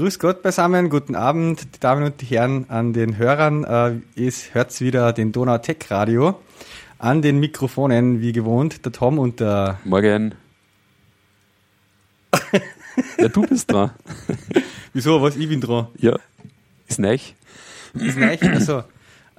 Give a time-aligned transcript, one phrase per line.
[0.00, 3.64] Grüß Gott beisammen, guten Abend, die Damen und die Herren, an den Hörern.
[3.64, 6.40] Äh, es hört wieder den Donau Tech Radio.
[6.98, 9.78] An den Mikrofonen, wie gewohnt, der Tom und der.
[9.84, 10.36] Morgen.
[13.18, 13.90] ja, du bist dran.
[14.94, 15.20] Wieso?
[15.20, 15.36] Was?
[15.36, 15.88] Ich bin dran.
[15.98, 16.18] Ja,
[16.88, 17.34] ist neich.
[17.92, 18.84] Ist neich, also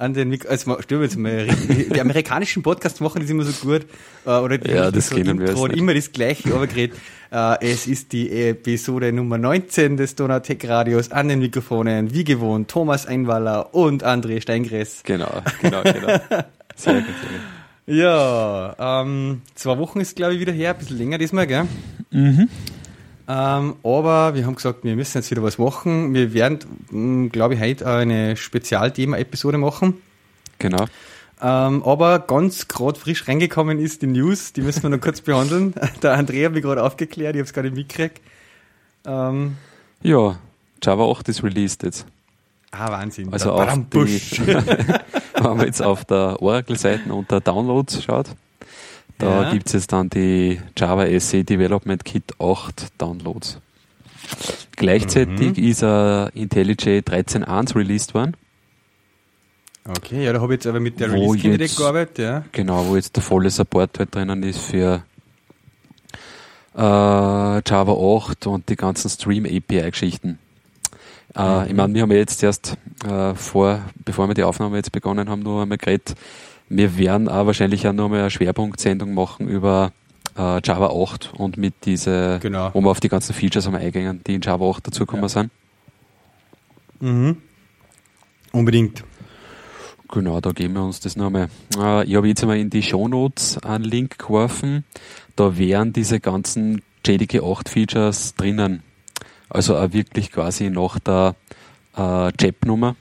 [0.02, 3.86] an den Mik also stimmt jetzt mal, die amerikanischen Podcasts machen das immer so gut
[4.26, 6.94] äh, oder die Ja, das so kennen wir Intro immer das gleiche Obergerät.
[7.32, 12.70] Äh, es ist die Episode Nummer 19 des Donautech Radios an den Mikrofonen, wie gewohnt,
[12.70, 15.04] Thomas Einwaller und André Steingress.
[15.04, 16.08] Genau, genau, genau.
[16.76, 17.42] Sehr gut, sehr gut.
[17.86, 21.68] Ja, ähm, zwei Wochen ist glaube ich wieder her, ein bisschen länger diesmal, gell?
[22.10, 22.50] Mhm.
[23.32, 26.14] Ähm, aber wir haben gesagt, wir müssen jetzt wieder was machen.
[26.14, 30.02] Wir werden, glaube ich, heute eine Spezialthema-Episode machen.
[30.60, 30.86] Genau.
[31.42, 35.74] Ähm, aber ganz gerade frisch reingekommen ist die News, die müssen wir noch kurz behandeln.
[36.04, 38.20] Der Andrea hat mich gerade aufgeklärt, ich habe es gar nicht mitgekriegt.
[39.06, 39.56] Ähm,
[40.02, 40.38] Ja,
[40.84, 42.06] Java 8 ist released jetzt.
[42.72, 43.32] ah, Wahnsinn.
[43.32, 43.98] Also auf die,
[44.48, 48.28] wenn man jetzt auf der Oracle-Seite unter Downloads schaut,
[49.22, 49.52] da Ja.
[49.52, 53.60] gibt es jetzt dann die Java SE Development Kit 8 Downloads.
[54.76, 55.64] Gleichzeitig Mhm.
[55.64, 58.36] ist ein IntelliJ 13.1 released worden.
[59.88, 62.44] Okay, ja, da habe ich jetzt aber mit der Release Candidate jetzt- gearbeitet, ja.
[62.52, 65.04] Genau, wo jetzt der volle Support halt drinnen ist für
[66.76, 70.40] äh, Java 8 und die ganzen Stream API-Geschichten.
[71.36, 74.92] Äh, Ich meine, wir haben ja jetzt erst äh, vor, bevor wir die Aufnahme jetzt
[74.92, 76.16] begonnen haben, nur einmal geredet.
[76.74, 79.92] Wir werden auch wahrscheinlich auch nur mal eine Schwerpunktsendung machen über
[80.38, 82.70] äh, Java 8 und mit diese, Genau.
[82.74, 85.30] wo wir auf die ganzen Features einmal eingehen, die in Java 8 dazugekommen Ja.
[85.30, 85.52] sind.
[87.02, 87.38] Mhm.
[88.54, 89.04] Unbedingt.
[90.10, 91.50] Genau, da geben wir uns das nochmal.
[91.78, 94.84] Äh, ich habe jetzt einmal in die Shownotes einen Link geworfen.
[95.36, 98.84] Da wären diese ganzen JDK 8 Features drinnen.
[99.50, 101.36] Also auch wirklich quasi nach der
[101.98, 102.96] äh, JEP-Nummer,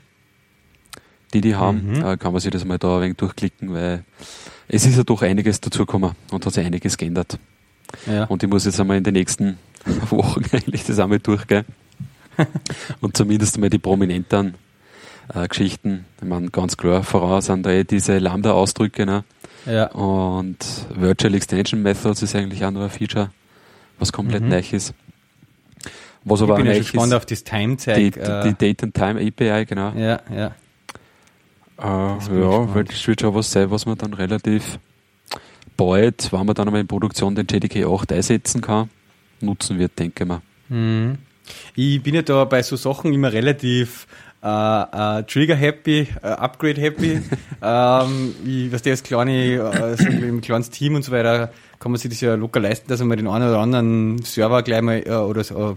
[1.33, 2.05] die die haben, Mhm.
[2.05, 4.03] äh, kann man sich das mal da ein wenig durchklicken, weil
[4.67, 7.37] es ist ja doch einiges dazugekommen und hat sich einiges geändert.
[8.07, 8.25] Ja.
[8.25, 9.57] Und ich muss jetzt einmal in den nächsten
[10.09, 11.65] Wochen eigentlich das einmal durchgehen.
[13.01, 14.55] und zumindest einmal die prominenten
[15.33, 16.05] äh, Geschichten.
[16.21, 19.05] Ich meine, ganz klar, voraus sind da eh diese Lambda-Ausdrücke.
[19.05, 19.23] Ne?
[19.65, 19.87] ja.
[19.91, 20.57] Und
[20.95, 23.29] Virtual Extension Methods ist eigentlich auch noch ein Feature,
[23.99, 24.49] was komplett Mhm.
[24.49, 24.93] neu ist.
[26.23, 27.95] Was Ich aber bin auch ja gespannt ist, auf das Time-Zeig.
[28.13, 29.91] die, äh, die Date and Time API, genau.
[29.95, 30.55] ja, ja.
[31.81, 34.79] Äh, ja, weil das wird schon was sein, was man dann relativ
[35.77, 38.89] bald, wenn man dann einmal in Produktion den JDK 8 einsetzen kann,
[39.39, 40.41] nutzen wird, denke ich mal.
[40.69, 41.17] Mhm.
[41.75, 44.07] Ich bin ja da bei so Sachen immer relativ
[44.43, 47.21] äh, äh, Trigger-happy, äh, Upgrade-happy.
[47.61, 51.91] ähm, ich, was der als kleine, äh, so ein kleines Team und so weiter, kann
[51.91, 55.03] man sich das ja locker leisten, dass man den einen oder anderen Server gleich mal
[55.05, 55.75] äh, oder so, äh,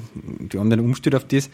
[0.52, 1.50] die anderen umstellt auf das.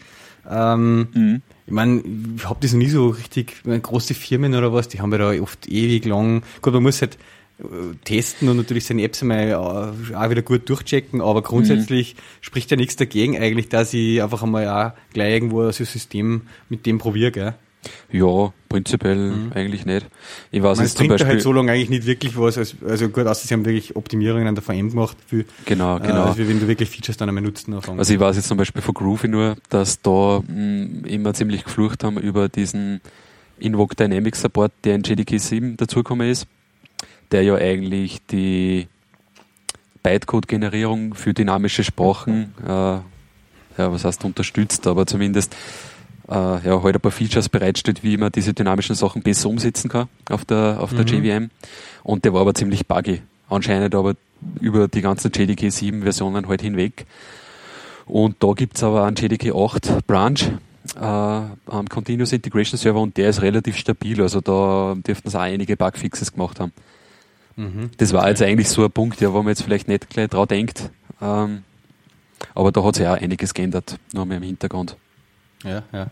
[0.49, 2.03] Ähm, Ich meine,
[2.35, 5.09] ich habe das noch nie so richtig, ich meine, große Firmen oder was, die haben
[5.13, 7.17] ja da oft ewig lang, gut, man muss halt
[7.59, 12.71] äh, testen und natürlich seine Apps einmal äh, auch wieder gut durchchecken, aber grundsätzlich spricht
[12.71, 16.85] ja nichts dagegen eigentlich, dass ich einfach einmal auch gleich irgendwo so ein System mit
[16.85, 17.53] dem probiere, gell?
[18.11, 20.05] Ja, prinzipiell eigentlich nicht.
[20.51, 22.57] Ich weiß Man, es jetzt zum da Beispiel, halt so lange eigentlich nicht wirklich was,
[22.57, 26.01] als, also gut, außer sie haben wirklich Optimierungen an der VM gemacht, für, genau, äh,
[26.01, 26.25] genau.
[26.25, 27.99] also wenn du wirklich Features dann einmal nutzen anfangen.
[27.99, 32.03] Also ich weiß jetzt zum Beispiel von Groovy nur, dass da mh, immer ziemlich geflucht
[32.03, 33.01] haben über diesen
[33.59, 36.47] Invoke Dynamics Support, der in JDK 7 dazugekommen ist,
[37.31, 38.87] der ja eigentlich die
[40.03, 43.03] Bytecode-Generierung für dynamische Sprachen, äh, ja,
[43.77, 45.55] was heißt unterstützt, aber zumindest
[46.31, 50.07] äh, ja, halt ein paar Features bereitstellt, wie man diese dynamischen Sachen besser umsetzen kann
[50.29, 51.25] auf der, auf der Mhm.
[51.25, 51.49] JVM.
[52.03, 53.21] Und der war aber ziemlich buggy.
[53.49, 54.15] Anscheinend aber
[54.59, 57.05] über die ganzen JDK 7 Versionen halt hinweg.
[58.05, 60.39] Und da gibt's aber einen JDK 8 Branch,
[60.95, 64.21] äh, am Continuous Integration Server und der ist relativ stabil.
[64.21, 66.71] Also da dürften sie auch einige Bugfixes gemacht haben.
[67.57, 67.91] mhm.
[67.97, 70.47] Das war jetzt eigentlich so ein Punkt, ja, wo man jetzt vielleicht nicht gleich drauf
[70.47, 70.89] denkt.
[71.21, 71.63] Ähm,
[72.55, 74.95] aber da hat sich auch einiges geändert, nur mal im Hintergrund.
[75.63, 76.07] Ja, ja.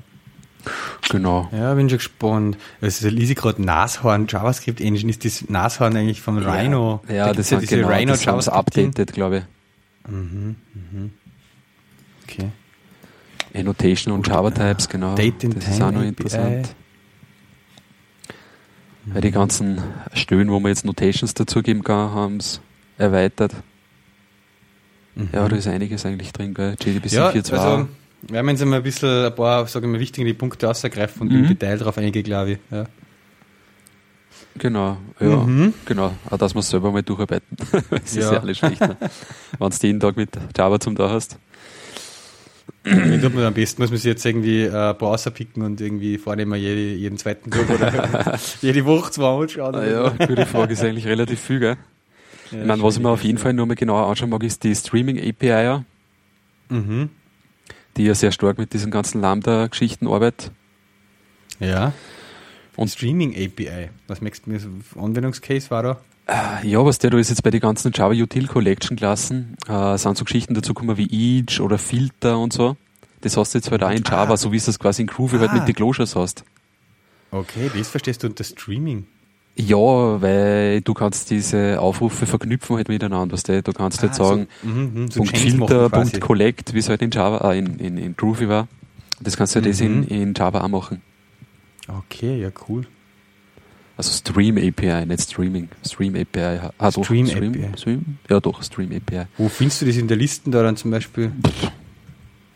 [1.09, 1.49] Genau.
[1.51, 2.57] Ja, bin schon gespannt.
[2.81, 5.09] Also lese ich gerade Nashorn JavaScript Engine.
[5.09, 7.01] Ist das Nashorn eigentlich von Rhino?
[7.07, 8.57] Ja, Da das ja sind genau, Rhino das JavaScript.
[8.57, 10.11] updated, glaube ich.
[10.11, 11.11] Mhm, mhm.
[12.23, 12.49] Okay.
[13.53, 15.15] Annotation und Java Types, genau.
[15.15, 16.75] Date das ist auch noch interessant.
[19.05, 19.81] Weil die ganzen
[20.13, 22.61] Stellen, wo man jetzt Notations dazugeben kann, haben es
[22.97, 23.53] erweitert.
[25.15, 25.29] Mhm.
[25.33, 26.75] Ja, da ist einiges eigentlich drin, gell?
[26.79, 27.53] JDBC ja, 4.2.
[27.53, 27.87] also
[28.21, 31.39] wir jetzt einmal ein bisschen ein paar, sagen wir, wichtige Punkte ausgreifen und Mhm.
[31.43, 32.57] im Detail drauf eingehen, glaube ich.
[32.71, 32.85] Ja.
[34.57, 35.73] genau, ja, Mhm.
[35.85, 36.13] genau.
[36.29, 37.55] Auch dass wir es selber mal durcharbeiten.
[37.91, 38.33] das ist Ja.
[38.33, 38.81] ja alles schlecht.
[38.81, 38.97] Ne?
[39.57, 41.37] Wenn du jeden Tag mit Java zum da hast.
[42.83, 43.81] Wie tut man am besten?
[43.81, 47.69] Muss man sich jetzt irgendwie äh, Browser picken und irgendwie vornehmen jede, jeden zweiten Tag
[47.69, 49.75] oder jede Woche zwei anschauen?
[49.75, 51.77] Ah, ja, gute Frage, ist eigentlich relativ viel, gell?
[52.51, 54.63] Ja, ich meine, was ich mir auf jeden Fall nur mal genauer anschauen mag, ist
[54.63, 55.83] die Streaming-API, ja.
[56.69, 57.09] Mhm.
[57.99, 60.51] Die ja sehr stark mit diesen ganzen Lambda-Geschichten arbeitet.
[61.59, 61.93] Ja.
[62.75, 63.89] Und Streaming API.
[64.07, 64.59] Was merkst du mir?
[64.97, 66.01] Anwendungscase war da?
[66.63, 69.97] Äh, Ja, was der da ist jetzt bei den ganzen Java Util Collection Klassen, äh,
[69.97, 72.77] sind so Geschichten dazu gekommen wie Each oder Filter und so.
[73.21, 74.37] Das hast du jetzt halt auch in Java, Ah.
[74.37, 75.55] so wie es das quasi in Groovy halt Ah.
[75.55, 76.45] mit den Closures hast.
[77.31, 79.07] Okay, das verstehst du unter Streaming.
[79.61, 83.61] Ja, weil du kannst diese Aufrufe verknüpfen halt miteinander, weißt du?
[83.61, 84.71] Du kannst halt Ah, so- sagen, mhm,
[85.03, 86.11] mhm, so Punkt Chains machen Filter, quasi.
[86.11, 88.67] Punkt Collect, wie es halt in Java, äh, in, in, in Groovy war.
[89.19, 90.07] Das kannst du halt das in, Mhm.
[90.07, 91.01] in Java auch machen.
[91.87, 92.85] Okay, ja, cool.
[93.97, 95.67] Also Stream API, nicht Streaming.
[95.85, 96.59] Stream API.
[96.77, 97.77] Ah, doch, Stream Stream, API.
[97.77, 98.05] Stream?
[98.29, 99.25] Ja, doch, Stream API.
[99.37, 101.33] Wo findest du das in der Liste da dann zum Beispiel?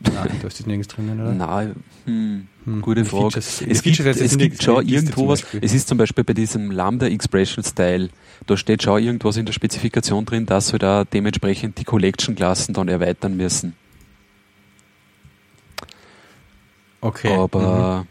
[0.04, 1.32] Nein, du hast das nirgends drinnen, oder?
[1.34, 3.42] Nein, hm, Hm, gute Frage.
[3.42, 5.44] Features- es Features gibt, heißt, es gibt schon irgendwo was.
[5.62, 8.10] Es ist zum Beispiel bei diesem Lambda Expression Style,
[8.48, 12.88] da steht schon irgendwas in der Spezifikation drin, dass wir da dementsprechend die Collection-Klassen dann
[12.90, 13.76] erweitern müssen.
[17.02, 17.34] Okay.
[17.36, 18.06] Aber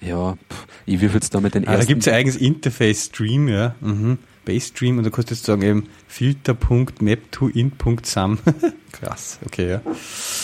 [0.00, 1.88] ja, pff, ich wirf jetzt da mit den Ah, da ersten.
[1.88, 3.74] gibt es ein eigenes Interface Stream, ja.
[3.80, 4.18] Mhm.
[4.46, 8.38] Base Stream und da kannst du jetzt sagen eben filter.map2int.sum.
[8.92, 9.80] Krass, okay, ja.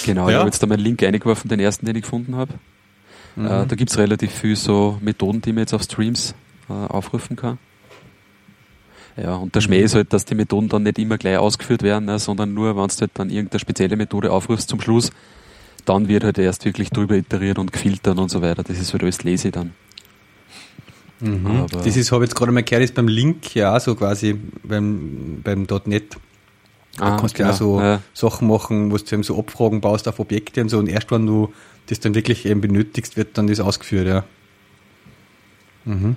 [0.05, 0.39] Genau, ich Ja.
[0.41, 2.53] habe jetzt da meinen Link eingeworfen, den ersten, den ich gefunden habe.
[3.37, 3.47] Mhm.
[3.47, 6.35] Äh, da gibt es relativ viel so Methoden, die man jetzt auf Streams
[6.69, 7.59] äh, aufrufen kann.
[9.17, 9.85] Ja, und der Schmäh Mhm.
[9.85, 12.89] ist halt, dass die Methoden dann nicht immer gleich ausgeführt werden, ne, sondern nur, wenn
[12.89, 15.11] du halt dann irgendeine spezielle Methode aufrufst zum Schluss,
[15.85, 18.63] dann wird halt erst wirklich drüber iteriert und gefiltert und so weiter.
[18.63, 19.73] Das ist halt alles lazy dann.
[21.23, 21.67] Mhm.
[21.71, 24.37] Das ist, habe ich jetzt gerade mal gehört, ist beim Link ja auch so quasi
[24.65, 26.17] beim, beim .NET.
[26.99, 28.03] Da kannst du ja auch so Ah, Ja.
[28.13, 31.27] Sachen machen, wo du eben so Abfragen baust auf Objekte und so und erst wenn
[31.27, 31.53] du
[31.87, 34.25] das dann wirklich eben benötigst, wird dann das ausgeführt, ja.
[35.85, 36.17] Mhm.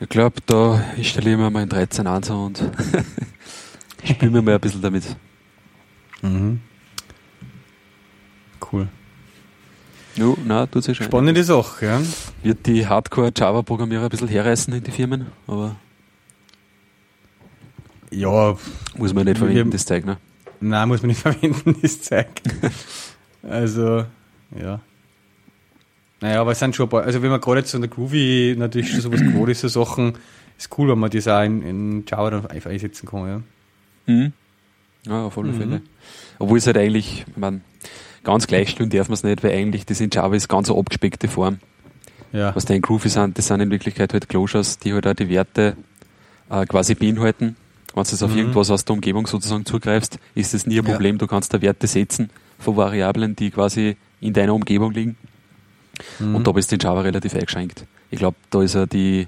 [0.00, 2.62] Ich glaube, da installieren wir mal in 13.1 und
[4.04, 5.04] spielen wir mal ein bisschen damit.
[6.22, 6.60] Mhm.
[8.72, 8.88] Cool.
[10.20, 11.06] Jo, na, tut sich schon.
[11.06, 12.00] Spannende Sache, ja.
[12.42, 15.76] Wird die Hardcore-Java-Programmierer ein bisschen herreißen in die Firmen, aber
[18.10, 18.56] Ja,
[18.96, 20.18] muss man nicht Wir- verwenden, das Zeug, ne?
[20.60, 22.26] nein, muss man nicht verwenden, das Zeug.
[23.42, 24.04] also,
[24.58, 24.80] ja.
[26.20, 28.54] Naja, aber es sind schon ein paar, also wenn man gerade jetzt an der Groovy
[28.58, 30.14] natürlich schon sowas gewohnt ist, so Sachen,
[30.58, 34.12] ist cool, wenn man das auch in, in Java dann einfach einsetzen kann, ja.
[34.12, 34.32] Mhm.
[35.06, 35.56] Ja, auf alle Mhm.
[35.58, 35.82] Fälle.
[36.38, 37.62] Obwohl es halt eigentlich, ich mein,
[38.24, 41.28] ganz gleichstellen darf man es nicht, weil eigentlich das in Java ist ganz eine abgespeckte
[41.28, 41.58] Form.
[42.32, 42.54] Ja.
[42.54, 45.28] Was da in Groovy sind, das sind in Wirklichkeit halt Closures, die halt auch die
[45.28, 45.76] Werte
[46.50, 47.56] äh, quasi beinhalten.
[47.94, 48.38] Wenn du jetzt auf Mhm.
[48.38, 50.92] irgendwas aus der Umgebung sozusagen zugreifst, ist das nie ein Ja.
[50.92, 51.18] Problem.
[51.18, 55.16] Du kannst da Werte setzen von Variablen, die quasi in deiner Umgebung liegen.
[56.20, 56.36] Mhm.
[56.36, 57.84] Und da bist du in Java relativ eingeschränkt.
[58.10, 59.26] Ich glaube, da ist ja die,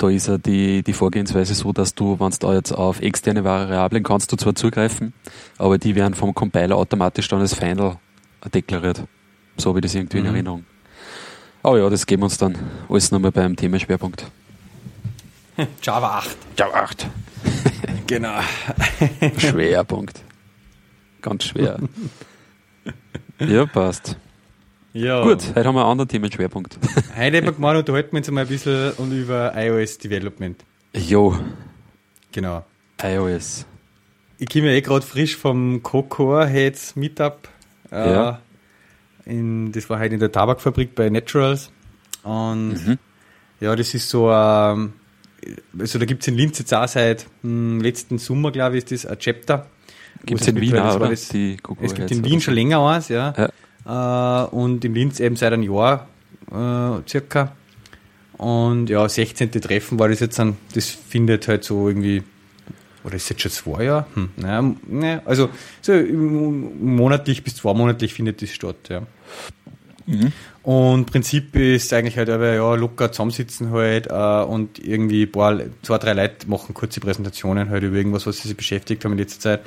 [0.00, 4.02] da ist ja die, die Vorgehensweise so, dass du, wenn du jetzt auf externe Variablen
[4.02, 5.12] kannst du zwar zugreifen,
[5.58, 7.98] aber die werden vom Compiler automatisch dann als Final
[8.54, 9.04] deklariert.
[9.58, 10.34] So habe ich das irgendwie in Mhm.
[10.34, 10.64] Erinnerung.
[11.62, 12.56] Aber ja, das geben wir uns dann
[12.88, 14.24] alles nochmal beim Themenschwerpunkt.
[15.82, 16.36] Java 8.
[16.56, 17.06] Java 8.
[18.06, 18.40] Genau.
[19.38, 20.20] Schwerpunkt.
[21.22, 21.78] Ganz schwer.
[23.38, 24.16] ja, passt.
[24.92, 25.22] Ja.
[25.22, 26.76] Gut, heute haben wir einen anderen Themenschwerpunkt.
[27.16, 30.60] Heute haben wir gemeint, unterhalten wir uns einmal ein bisschen und über iOS Development.
[30.94, 31.38] jo,
[32.32, 32.64] Genau.
[33.02, 33.66] iOS.
[34.38, 37.48] Ich komme ja eh gerade frisch vom Cocoa Heads Meetup.
[37.92, 38.40] Äh, Ja.
[39.26, 41.70] in, das war halt in der Tabakfabrik bei Naturals.
[42.24, 42.98] Und Mhm.
[43.60, 44.94] ja, das ist so, ähm,
[45.78, 49.04] also da gibt es in Linz jetzt auch seit hm, letzten Sommer, glaube ich, ist
[49.04, 49.66] das ein Chapter.
[50.26, 51.10] Gibt es in Wien auch, oder?
[51.10, 53.30] das- Die Cocoa Es gibt in Wien schon länger eins, ja.
[53.36, 53.48] Äh,
[53.92, 56.08] und in Linz eben seit einem Jahr
[56.50, 57.56] äh, circa.
[58.36, 59.52] Und ja, 16.
[59.52, 62.22] Treffen war das jetzt dann, das findet halt so irgendwie,
[63.04, 64.06] oder ist jetzt schon zwei Jahre?
[64.14, 65.50] Hm, naja, ne, also
[65.82, 69.02] so monatlich bis zweimonatlich findet das statt, ja.
[70.06, 70.32] Mhm.
[70.62, 75.58] Und Prinzip ist eigentlich halt aber, ja, locker zusammensitzen halt äh, und irgendwie ein paar,
[75.82, 79.18] zwei, drei Leute machen kurze Präsentationen halt über irgendwas, was sie sich beschäftigt haben in
[79.18, 79.60] letzter Zeit.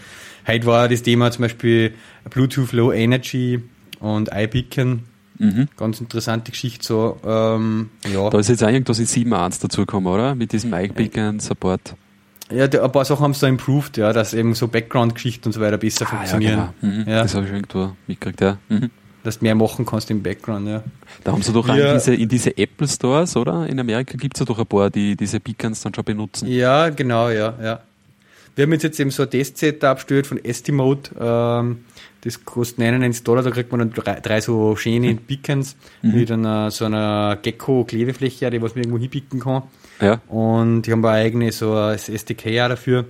[0.48, 1.94] Heute war das Thema zum Beispiel
[2.30, 3.62] Bluetooth Low Energy
[4.04, 5.04] und iBeacon.
[5.40, 5.68] Mhm.
[5.78, 7.18] Ganz interessante Geschichte so.
[7.26, 8.30] Ähm, ja.
[8.30, 10.36] Da ist jetzt auch irgendwas in 7.1 dazugekommen, oder?
[10.36, 11.96] Mit diesem Mic Beacon Support.
[12.52, 15.60] ja, ein paar Sachen haben sie da improved, ja, dass eben so Background-Geschichten und so
[15.62, 16.58] weiter besser funktionieren.
[16.60, 16.94] Ja, genau.
[16.96, 17.10] mhm.
[17.10, 17.24] Ja.
[17.24, 18.58] Das habe ich irgendwo mitgekriegt, ja.
[18.70, 18.92] Mhm.
[19.24, 20.84] Dass du mehr machen kannst im Background, ja.
[21.24, 21.88] Da haben sie doch auch Ja.
[21.94, 23.66] in diese, in diese Apple Stores, oder?
[23.68, 26.48] In Amerika gibt es ja doch ein paar, die diese Beacons dann schon benutzen.
[26.48, 27.80] Ja, genau, ja, ja.
[28.56, 31.10] Wir haben jetzt, jetzt eben so ein Test-Setup abgestellt von Estimate.
[31.20, 31.86] Ähm,
[32.24, 36.72] Das kostet 99 Dollar, da kriegt man dann drei, drei so schöne Beacons mit einer,
[36.72, 39.64] so einer Gecko-Klebefläche, die was man irgendwo hinpicken kann.
[40.00, 40.22] Ja.
[40.30, 43.06] Und die haben eine eigene so ein SDK auch dafür.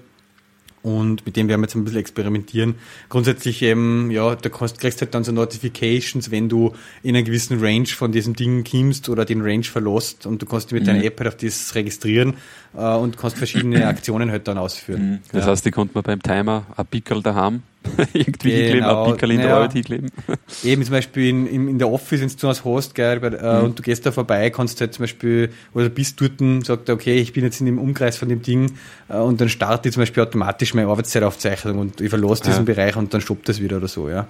[0.84, 2.76] Und mit dem werden wir jetzt ein bisschen experimentieren.
[3.08, 7.64] Grundsätzlich eben, ja, da kannst, kriegst halt dann so Notifications, wenn du in einer gewissen
[7.64, 11.20] Range von diesem Ding kommst oder den Range verlässt und du kannst mit deiner App
[11.20, 12.34] halt auf das registrieren
[12.74, 15.20] und kannst verschiedene Aktionen halt dann ausführen.
[15.32, 15.52] Das ja.
[15.52, 17.62] heißt, die konnte man beim Timer ein Pickel daheim
[18.14, 19.58] irgendwie Genau, hinkleben, ein Pickel in der naja.
[19.58, 20.12] Arbeit hinkleben.
[20.64, 23.64] Eben zum Beispiel in, in, in der Office, wenn du was hast, gell, bei, äh,
[23.64, 27.20] und du gehst da vorbei, kannst halt zum Beispiel, oder bist dort, sagt er, okay,
[27.20, 28.74] ich bin jetzt in dem Umkreis von dem Ding
[29.10, 32.74] äh, und dann startet zum Beispiel automatisch meine Arbeitszeitaufzeichnung und ich verlasse diesen Ja.
[32.74, 34.28] Bereich und dann stoppt das wieder oder so, ja.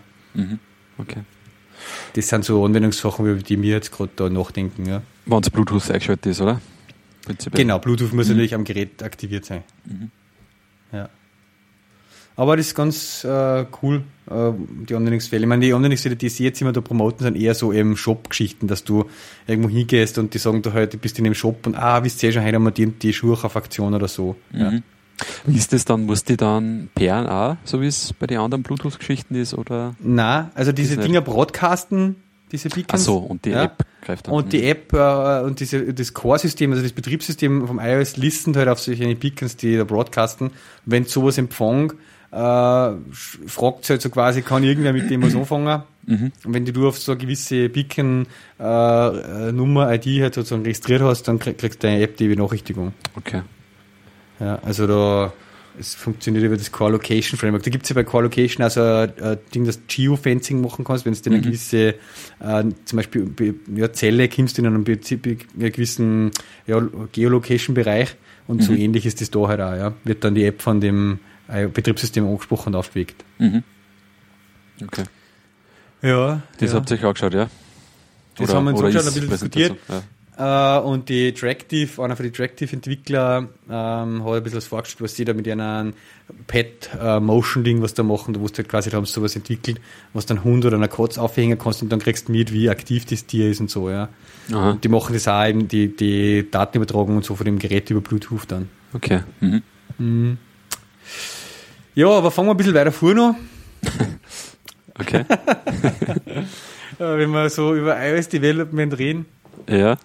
[0.98, 1.22] Okay.
[2.14, 5.02] Das sind so Anwendungssachen, über die wir jetzt gerade da nachdenken, ja.
[5.26, 6.60] Wenn es Bluetooth eingeschaltet ist, oder?
[7.26, 7.64] Prinzipiell.
[7.64, 9.64] Genau, Bluetooth muss natürlich am Gerät aktiviert sein.
[10.92, 11.10] Ja.
[12.36, 14.52] Aber das ist ganz äh, cool, äh,
[14.90, 15.44] die Anwendungsfälle.
[15.44, 18.68] Ich meine, die Anwendungsfälle, die sie jetzt immer da promoten, sind eher so eben Shop-Geschichten,
[18.68, 19.06] dass du
[19.46, 22.32] irgendwo hingehst und die sagen halt, du bist in dem Shop und ah, wisst ihr
[22.32, 24.36] schon, heute haben wir die, die Schuhe auf Aktion oder so.
[24.52, 24.72] Ja.
[24.72, 24.84] Mhm.
[25.46, 26.06] Wie ist das dann?
[26.06, 29.54] Muss die dann pairen auch, so wie es bei den anderen Bluetooth-Geschichten ist?
[29.54, 29.96] Oder?
[30.00, 32.16] Na, also diese Dinger broadcasten,
[32.52, 33.06] diese Ach Beacons.
[33.06, 33.66] so, und die Ja.
[33.66, 34.34] App dann.
[34.34, 38.68] Und die App äh, und diese, das Core-System, also das Betriebssystem vom iOS, listen halt
[38.68, 40.52] auf solche Beacons, die da broadcasten.
[40.86, 41.94] Wenn sowas empfängt,
[42.32, 45.84] äh, fragt halt so quasi, kann irgendwer mit dem was anfangen?
[46.06, 46.32] Mhm.
[46.44, 51.28] Und wenn du auf so eine gewisse Beacon-Nummer, äh, Nummer, ID halt sozusagen registriert hast,
[51.28, 52.94] dann krieg, kriegst du deine App die Benachrichtigung.
[53.16, 53.42] Okay.
[54.40, 55.34] Ja, also da,
[55.80, 57.64] es funktioniert über das Core Location Framework.
[57.64, 61.06] Da gibt es ja bei Core Location also ein, ein Ding, das Geofencing machen kannst,
[61.06, 61.96] wenn du in eine gewisse,
[62.40, 66.32] äh, zum Beispiel be- ja, Zelle kommst in einem Prinzip- in einem gewissen
[66.68, 68.16] ja, Geolocation-Bereich
[68.48, 69.94] und so ähnlich ist das da halt auch, ja.
[70.04, 73.24] Wird dann die App von dem äh, Betriebssystem angesprochen und aufgeweckt.
[73.40, 73.64] Mhm.
[74.84, 75.04] Okay.
[76.02, 76.78] Ja, Das ja.
[76.78, 77.50] habt ihr euch auch geschaut, ja?
[78.38, 79.78] Das haben wir uns oder angeschaut, ein bisschen diskutiert.
[79.90, 80.04] Ja.
[80.38, 85.16] Äh, und die Tractive, einer von den Tractive-Entwickler, ähm, hat ein bisschen was vorgestellt, was
[85.16, 85.94] sie da mit einem
[86.48, 89.80] Pet-Motion-Ding, was da machen, da wo du halt quasi, da haben sie sowas entwickelt,
[90.14, 93.06] was dann Hund oder eine Katz aufhängen kannst und dann kriegst du mit, wie aktiv
[93.06, 94.10] das Tier ist und so, ja.
[94.50, 98.02] Und die machen das auch eben, die, die Datenübertragung und so von dem Gerät über
[98.02, 98.70] Bluetooth dann.
[98.94, 99.22] Okay.
[100.00, 100.38] Mhm.
[101.96, 103.36] Ja, aber fangen wir ein bisschen weiter vor noch.
[105.00, 105.26] Okay.
[107.00, 109.26] Äh, wenn wir so über iOS Development reden.
[109.68, 109.98] Ja.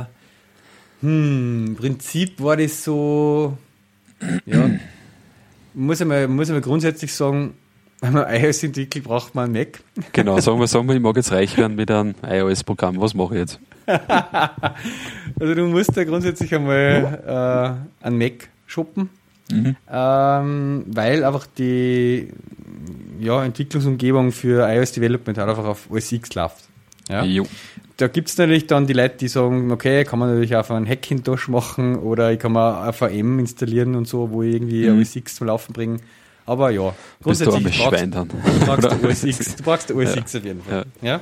[0.00, 0.04] Äh,
[1.00, 3.56] hm, im Prinzip war das so,
[4.46, 4.70] ja,
[5.74, 7.54] muss einmal, muss einmal grundsätzlich sagen,
[8.00, 9.80] wenn man iOS entwickelt, braucht man einen Mac.
[10.12, 13.00] Genau, sagen wir, sagen wir, ich mag jetzt reich werden mit einem iOS-Programm.
[13.00, 13.60] Was mache ich jetzt?
[15.40, 19.08] Also du musst da grundsätzlich einmal äh, einen Mac shoppen,
[19.90, 22.28] ähm, weil einfach die
[23.18, 26.64] ja, Entwicklungsumgebung für iOS Development halt einfach auf OS X läuft.
[27.08, 27.24] Ja?
[27.24, 27.46] Jo.
[27.98, 30.88] Da gibt es natürlich dann die Leute, die sagen, okay, kann man natürlich auf einen
[30.88, 35.00] Hackintosh machen oder ich kann mal ein VM installieren und so, wo ich irgendwie Mhm.
[35.00, 36.00] OS X zum Laufen bringen.
[36.46, 38.28] Aber ja, Bist du grundsätzlich armes brauchst, dann.
[38.28, 39.56] du brauchst OS X.
[39.56, 40.86] Du brauchst OS X auf jeden Fall.
[41.02, 41.20] Ja.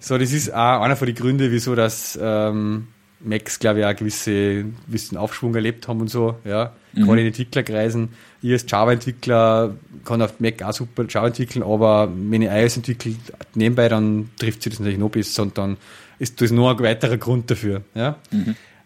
[0.00, 2.88] So, das ist auch einer von den Gründen, wieso das ähm,
[3.20, 6.72] Macs, glaube ich, auch gewisse, gewissen Aufschwung erlebt haben und so, ja.
[6.94, 7.04] Mhm.
[7.04, 8.08] Gerade in Entwicklerkreisen.
[8.42, 9.74] Ich als Java-Entwickler
[10.04, 13.14] kann auf Mac auch super Java entwickeln, aber wenn ich iOS entwickle,
[13.54, 15.76] nebenbei, dann trifft sich das natürlich noch besser und dann
[16.18, 18.16] ist das nur ein weiterer Grund dafür, ja.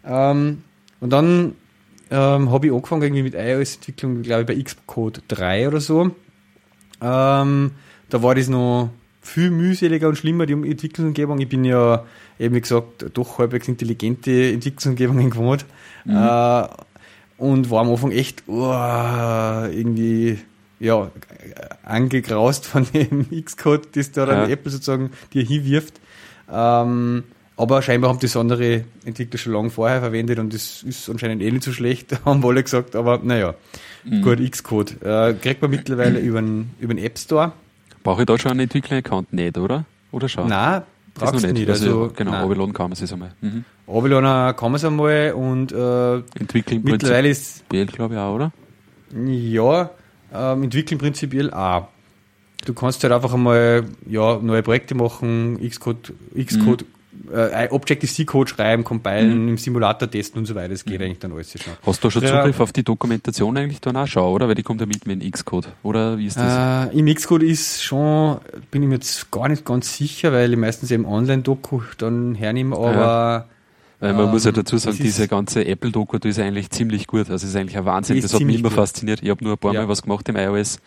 [0.05, 0.63] Ähm,
[0.99, 1.55] und dann
[2.09, 6.11] ähm, habe ich angefangen irgendwie mit iOS-Entwicklung, glaube ich, bei Xcode 3 oder so.
[7.01, 7.71] Ähm,
[8.09, 8.89] da war das noch
[9.21, 11.39] viel mühseliger und schlimmer, die Entwicklungsumgebung.
[11.39, 12.05] Ich bin ja,
[12.39, 15.65] eben wie gesagt, doch halbwegs intelligente Entwicklungsumgebungen gewohnt.
[16.07, 16.67] Äh,
[17.39, 18.61] und war am Anfang echt oh,
[19.71, 20.37] irgendwie
[20.79, 21.11] ja,
[21.83, 24.53] angegraust von dem Xcode, das da dann Ja.
[24.53, 25.99] Apple sozusagen dir hinwirft.
[26.51, 27.23] Ähm,
[27.57, 31.51] aber scheinbar haben das andere Entwickler schon lange vorher verwendet und das ist anscheinend eh
[31.51, 33.53] nicht so schlecht, haben alle gesagt, aber naja,
[34.21, 35.01] gut, Xcode.
[35.03, 37.51] Äh, kriegt man mittlerweile über den, über den App Store.
[38.03, 39.33] Brauche ich da schon einen Entwickler-Account?
[39.33, 39.85] Nicht, oder?
[40.11, 40.47] Oder schon?
[40.47, 40.83] Nein,
[41.15, 41.69] das noch nicht.
[41.69, 42.43] Also, genau, nein.
[42.43, 43.33] runterladen kann man es einmal.
[43.41, 43.65] Mhm.
[43.87, 48.51] Runterladen kann man es einmal und äh, Entwickeln mittlerweile ist, prinzipiell, glaube ich, auch, oder?
[49.25, 49.89] ja,
[50.33, 51.87] ähm, entwickeln prinzipiell auch.
[52.65, 56.85] Du kannst halt einfach einmal ja, neue Projekte machen, Xcode, Xcode,
[57.33, 60.69] äh, Objective-C-Code schreiben, compilen, im Simulator testen und so weiter.
[60.69, 61.73] Das geht eigentlich dann alles schon.
[61.85, 62.39] Hast du schon Ja.
[62.41, 64.47] Zugriff auf die Dokumentation eigentlich dann auch schon, oder?
[64.47, 65.69] Weil die kommt ja mit mit dem Xcode.
[65.83, 66.91] Oder wie ist das?
[66.93, 68.37] Äh, Im Xcode ist schon,
[68.71, 72.75] bin ich mir jetzt gar nicht ganz sicher, weil ich meistens eben Online-Doku dann hernehme,
[72.75, 73.47] aber
[73.99, 77.29] Weil man ähm, muss ja dazu sagen, diese ganze Apple-Doku, die ist eigentlich ziemlich gut.
[77.29, 78.21] Also es ist eigentlich ein Wahnsinn.
[78.21, 78.77] Das hat mich immer gut.
[78.77, 79.21] fasziniert.
[79.21, 79.81] Ich habe nur ein paar Ja.
[79.81, 80.79] Mal was gemacht im iOS.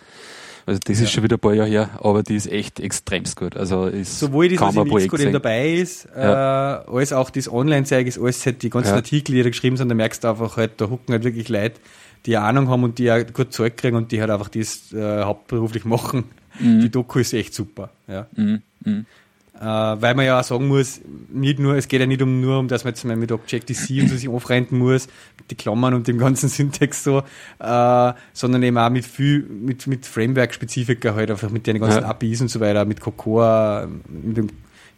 [0.66, 1.04] Also das Ja.
[1.04, 3.56] ist schon wieder ein paar Jahre her, aber die ist echt extremst gut.
[3.56, 7.50] Also ist Sowohl das, was kaum im Projekt Xcode dabei ist, äh, als auch das
[7.52, 8.96] Online-Zeug ist alles halt die ganzen Ja.
[8.96, 11.80] Artikel, die da geschrieben sind, da merkst du einfach halt, da hucken halt wirklich Leute,
[12.26, 14.92] die eine Ahnung haben und die auch gut Zeug kriegen und die halt einfach das
[14.92, 16.24] äh, hauptberuflich machen.
[16.60, 18.26] Die Doku ist echt super, ja.
[18.36, 18.60] Mhm.
[18.84, 19.06] Mhm.
[19.54, 22.58] Äh, weil man ja auch sagen muss, nicht nur, es geht ja nicht um nur
[22.58, 25.94] um, dass man jetzt mal mit Objective-C und so sich aufrenten muss, mit die Klammern
[25.94, 27.22] und dem ganzen Syntax so,
[27.58, 32.08] äh, sondern eben auch mit viel, mit, mit Framework-Spezifika halt, einfach mit den ganzen Ja.
[32.08, 34.48] APIs und so weiter, mit Cocoa, mit dem,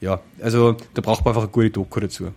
[0.00, 2.28] ja, also da braucht man einfach eine gute Doku dazu.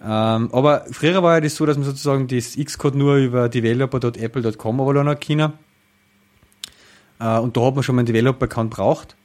[0.00, 4.80] Ähm, aber früher war ja das so, dass man sozusagen das Xcode nur über developer.apple.com
[4.80, 5.52] runterladen hat können.
[7.20, 9.17] Äh, und da hat man schon mal einen Developer-Account braucht.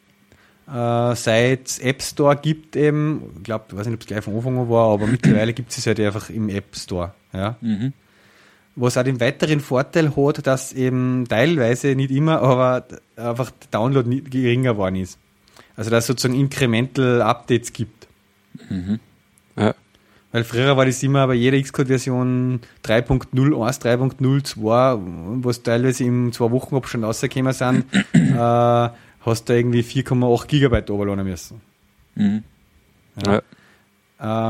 [0.67, 4.35] Äh, seit App Store gibt eben, ich glaube, ich weiß nicht, ob es gleich von
[4.35, 7.13] Anfang an war, aber mittlerweile gibt es halt einfach im App Store.
[7.33, 7.57] Ja.
[7.61, 7.93] Mhm.
[8.75, 14.07] Was auch den weiteren Vorteil hat, dass eben teilweise, nicht immer, aber einfach der Download
[14.07, 15.19] nicht geringer geworden ist.
[15.75, 18.07] Also dass es sozusagen Incremental Updates gibt.
[19.55, 19.75] Ja.
[20.31, 26.75] Weil früher war das immer bei jeder Xcode-Version 3.01, 3.02, was teilweise im zwei Wochen
[26.75, 28.89] Abstand rausgekommen sind, äh,
[29.25, 31.61] hast du irgendwie 4,8 Gigabyte runterladen müssen.
[32.15, 32.43] Mhm.
[33.25, 33.33] Ja.
[33.33, 33.41] Ja.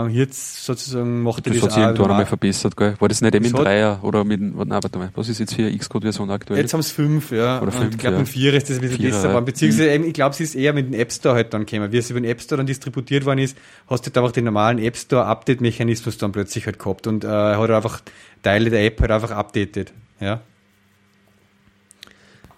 [0.05, 2.93] Äh, jetzt sozusagen macht Das das, hat sich irgendwann einmal verbessert, gell?
[2.99, 5.55] War das nicht eben in hat- Dreier oder mit, nein, warte mal, was ist jetzt
[5.55, 6.59] für eine Xcode-Version aktuell?
[6.59, 7.57] Jetzt haben es fünf, ja.
[7.57, 8.19] Oder Und fünf, ich glaube, ja.
[8.19, 9.27] mit vier ist das ein bisschen Vierer, besser ja.
[9.29, 9.45] geworden.
[9.45, 11.91] Beziehungsweise, eben, ich glaube, es ist eher mit dem App Store halt dann gekommen.
[11.91, 14.45] Wie es über den App Store dann distributiert worden ist, hast du halt einfach den
[14.45, 18.01] normalen App Store Update-Mechanismus dann plötzlich halt gehabt und äh, hat einfach
[18.43, 19.91] Teile der App halt einfach updated.
[20.19, 20.41] Ja.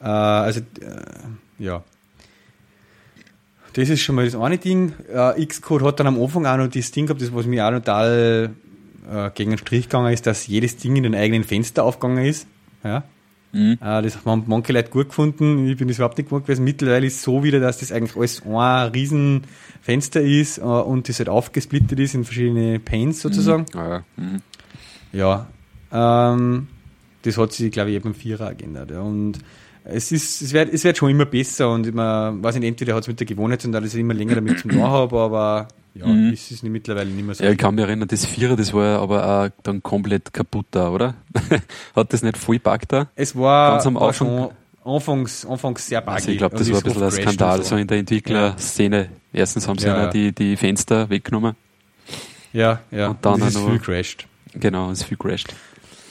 [0.01, 0.63] Äh, also, äh,
[1.63, 1.83] ja.
[3.75, 4.93] Das ist schon mal das eine Ding.
[5.13, 7.71] Äh, Xcode hat dann am Anfang auch noch das Ding gehabt, das was mir auch
[7.71, 8.51] total
[9.11, 12.47] äh, gegen den Strich gegangen ist, dass jedes Ding in den eigenen Fenster aufgegangen ist.
[12.85, 13.03] Ja.
[13.51, 13.73] Mhm.
[13.81, 15.67] Äh, das haben manche Leute gut gefunden.
[15.67, 16.63] Ich bin das überhaupt nicht gewohnt gewesen.
[16.63, 19.41] Mittlerweile ist es so wieder, dass das eigentlich alles ein riesen
[19.81, 23.65] Fenster ist äh, und das halt aufgesplittet ist in verschiedene Panes sozusagen.
[23.73, 24.03] Ah, ja.
[24.15, 24.41] Mhm.
[25.11, 25.47] Ja,
[25.91, 26.67] ähm,
[27.23, 28.91] das hat sich, glaube ich, eben im Vierer geändert.
[28.91, 29.01] Ja.
[29.01, 29.39] Und
[29.85, 33.03] es ist, es wird, es wird schon immer besser und man weiß nicht, entweder hat
[33.03, 35.67] es mit der Gewohnheit zu tun, dass ich immer länger damit zum tun habe, aber
[35.93, 36.31] ja, Mhm.
[36.33, 37.43] es ist nicht mittlerweile nicht mehr so.
[37.43, 40.65] Ja, ich kann mich erinnern, das Vierer, das war ja aber auch dann komplett kaputt
[40.71, 41.13] da, oder?
[41.95, 43.07] Hat das nicht voll buggt da?
[43.15, 44.49] es war, ganz am war Anfang- schon
[44.83, 46.15] anfangs, anfangs sehr buggy.
[46.15, 49.09] Also ich glaube, und das war ein bisschen ein Skandal und so in der Entwicklerszene.
[49.31, 51.55] Erstens haben sie Ja, ja, die, die Fenster weggenommen.
[52.53, 53.09] Ja, ja.
[53.09, 54.27] Und dann es ist noch- viel crashed.
[54.53, 55.53] Genau, es ist viel crashed.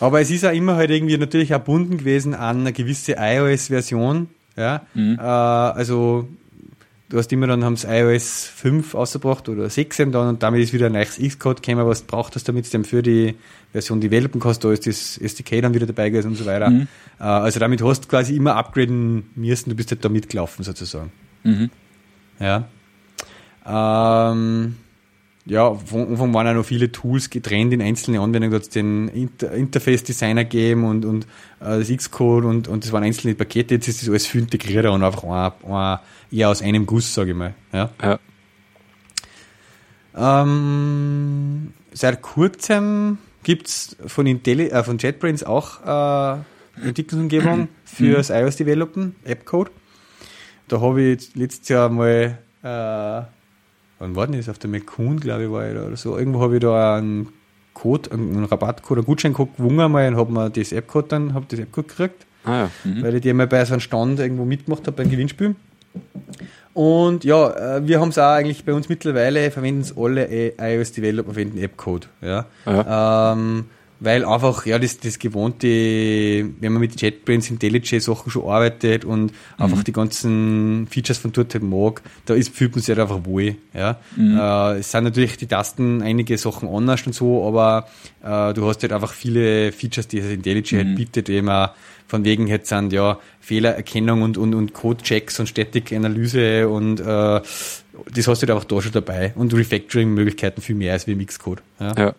[0.01, 4.29] Aber es ist auch immer halt irgendwie natürlich auch gebunden gewesen an eine gewisse iOS-Version.
[4.57, 5.19] Ja, Mhm.
[5.19, 6.29] äh, also
[7.09, 10.61] du hast immer dann haben sie iOS 5 ausgebracht oder 6 eben dann und damit
[10.63, 13.35] ist wieder ein neues Xcode gekommen, was du braucht hast, damit du dann für die
[13.73, 14.65] Version developen kannst.
[14.65, 16.71] Da ist das SDK dann wieder dabei gewesen und so weiter.
[16.71, 16.89] Mhm.
[17.21, 21.11] Äh, also damit hast du quasi immer upgraden müssen, du bist halt da mitgelaufen sozusagen.
[21.45, 21.71] Mhm.
[22.41, 22.69] Ja.
[23.67, 24.77] Ähm,
[25.47, 28.51] ja, von Anfang waren auch noch viele Tools getrennt in einzelne Anwendungen.
[28.51, 31.25] Da hat es den Inter Interface-Designer gegeben und, und
[31.61, 33.75] äh, das Xcode und, und das waren einzelne Pakete.
[33.75, 35.99] Jetzt ist das alles viel integrierter und einfach ein, ein,
[36.31, 37.55] eher aus einem Guss, sage ich mal.
[37.73, 37.91] Ja.
[38.03, 38.19] Ja.
[40.17, 49.17] Ähm, seit kurzem gibt's von, Intelli äh, von JetBrains auch äh, Entwicklungsumgebung für das iOS-Developen,
[49.25, 49.71] Appcode.
[50.69, 53.23] Da habe ich letztes Jahr mal, äh,
[54.05, 54.49] wann war denn das?
[54.49, 56.19] Auf der McCoon, glaube ich, war ich da oder so.
[56.19, 57.29] Irgendwo habe ich da einen
[57.73, 61.59] Code, einen Rabattcode, einen Gutscheincode gewungen mal und habe mir das Appcode dann, habe das
[61.61, 62.71] Appcode gekriegt Ah ja.
[62.85, 63.03] Mhm.
[63.03, 65.57] weil ich die mal bei so einem Stand irgendwo mitgemacht habe beim Gewinnspiel.
[66.75, 70.53] Und ja, äh, wir haben es auch eigentlich bei uns mittlerweile, verwenden es alle eh,
[70.59, 72.09] iOS Developer, verwenden Appcode.
[72.21, 72.47] Ja.
[72.67, 73.67] Ähm,
[74.05, 79.33] weil einfach, ja, das, das gewohnte, wenn man mit JetBrains IntelliJ Sachen schon arbeitet und
[79.57, 83.25] einfach die ganzen Features von dort halt mag, da ist, fühlt man sich halt einfach
[83.25, 83.57] wohl.
[83.73, 83.99] Ja.
[84.19, 87.89] Äh, es sind natürlich die Tasten einige Sachen anders und so, aber
[88.23, 91.71] äh, du hast halt einfach viele Features, die das IntelliJ halt bietet, eben auch
[92.07, 98.29] von wegen jetzt sind ja Fehlererkennung und, und, und Code-Checks und Static-Analyse und äh, das
[98.29, 101.63] hast du halt einfach da schon dabei und Refactoring-Möglichkeiten viel mehr als wie im Xcode.
[101.81, 101.95] Ja.
[101.97, 102.15] Ja.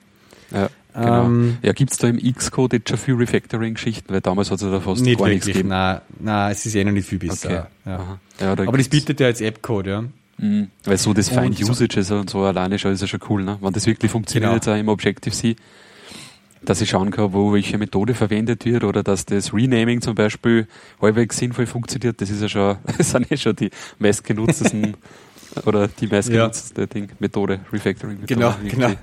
[0.51, 1.25] Ja, genau.
[1.25, 4.13] Ähm, ja, gibt's da im Xcode jetzt schon viel Refactoring-Geschichten?
[4.13, 5.69] Weil damals hat es ja da fast nicht gar nichts wirklich, gegeben.
[5.69, 7.49] nein, nein, es ist eh noch nicht viel besser.
[7.49, 7.63] Okay.
[7.85, 8.17] Ja.
[8.39, 10.03] Ja, Aber das bietet ja als App-Code, ja.
[10.37, 10.67] Mhm.
[10.83, 13.21] Weil so das Und Fine so- Usage ist und so alleine schon ist ja schon
[13.29, 13.57] cool, ne?
[13.61, 14.55] Wenn das wirklich funktioniert Genau.
[14.55, 15.55] jetzt auch im Objective-C,
[16.63, 20.67] dass ich schauen kann, wo welche Methode verwendet wird oder dass das Renaming zum Beispiel
[21.01, 24.97] halbwegs sinnvoll funktioniert, das ist ja schon, das sind ja schon die meistgenutztesten
[25.65, 28.33] oder die meistgenutzte Ding, Methode, Refactoring-Methode.
[28.33, 28.75] Genau, irgendwie.
[28.75, 28.89] genau.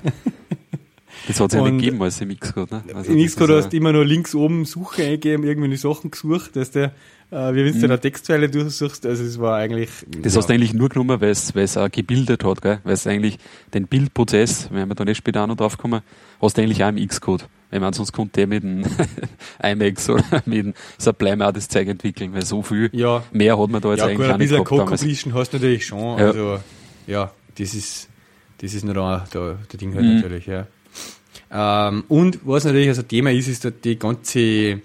[1.28, 2.82] Das hat es ja nicht gegeben als im Xcode, ne?
[2.94, 6.56] Also In Xcode hast du immer nur links oben Suche eingegeben, irgendwie die Sachen gesucht,
[6.56, 6.92] dass der,
[7.30, 9.06] äh, wie wenn du da Textzeile durchsuchst.
[9.06, 9.88] Also es war eigentlich.
[10.20, 10.38] Das ja.
[10.38, 12.80] hast du eigentlich nur genommen, weil es weil es auch gebildet hat, gell?
[12.84, 13.38] Weil es eigentlich
[13.72, 16.02] den Bildprozess, wenn wir da nicht später auch noch drauf kommen,
[16.40, 17.46] hast du eigentlich auch im Xcode.
[17.70, 18.84] Ich meine, sonst konnte der mit dem
[19.62, 23.22] IMAX oder mit dem Sublime auch das Zeug entwickeln, weil so viel Ja.
[23.32, 25.00] mehr hat man da jetzt ja, eigentlich gut, auch ein nicht bisschen gehabt Code damals.
[25.00, 26.18] Completion hast du natürlich schon.
[26.18, 26.26] Ja.
[26.26, 26.58] Also,
[27.06, 28.08] ja, das ist,
[28.60, 30.16] das ist da, da, der Ding halt Mhm.
[30.16, 30.66] natürlich, ja.
[31.52, 34.80] Ähm, und was natürlich also Thema ist, ist dort die ganze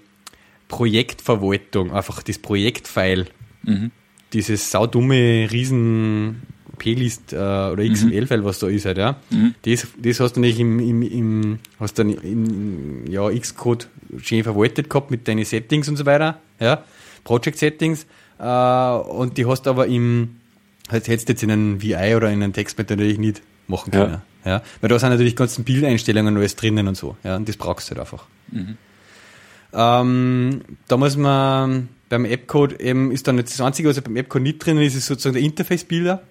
[0.68, 3.26] Projektverwaltung, einfach das Projektfile,
[3.64, 3.90] Mhm.
[4.32, 6.42] dieses saudumme riesen
[6.78, 9.16] P-List äh, oder XML-File, was da ist halt, ja.
[9.30, 9.54] Mhm.
[9.62, 13.88] Das, das hast du nicht im, im, im hast dann in, ja, Xcode
[14.22, 16.84] schön verwaltet gehabt mit deinen Settings und so weiter, ja.
[17.24, 18.06] Project Settings,
[18.38, 20.36] äh, und die hast du aber im,
[20.88, 24.12] halt hättest du jetzt in einem VI oder in einem Textmap natürlich nicht machen können,
[24.12, 24.22] ja.
[24.44, 27.36] Weil da sind natürlich ganzen Bildeinstellungen und alles drinnen und so, ja.
[27.36, 28.26] Und das brauchst du halt einfach.
[29.72, 34.42] Ähm, da muss man beim Appcode eben, ist dann jetzt das Einzige, was beim Appcode
[34.42, 36.22] nicht drin ist, ist sozusagen der Interface-Bilder.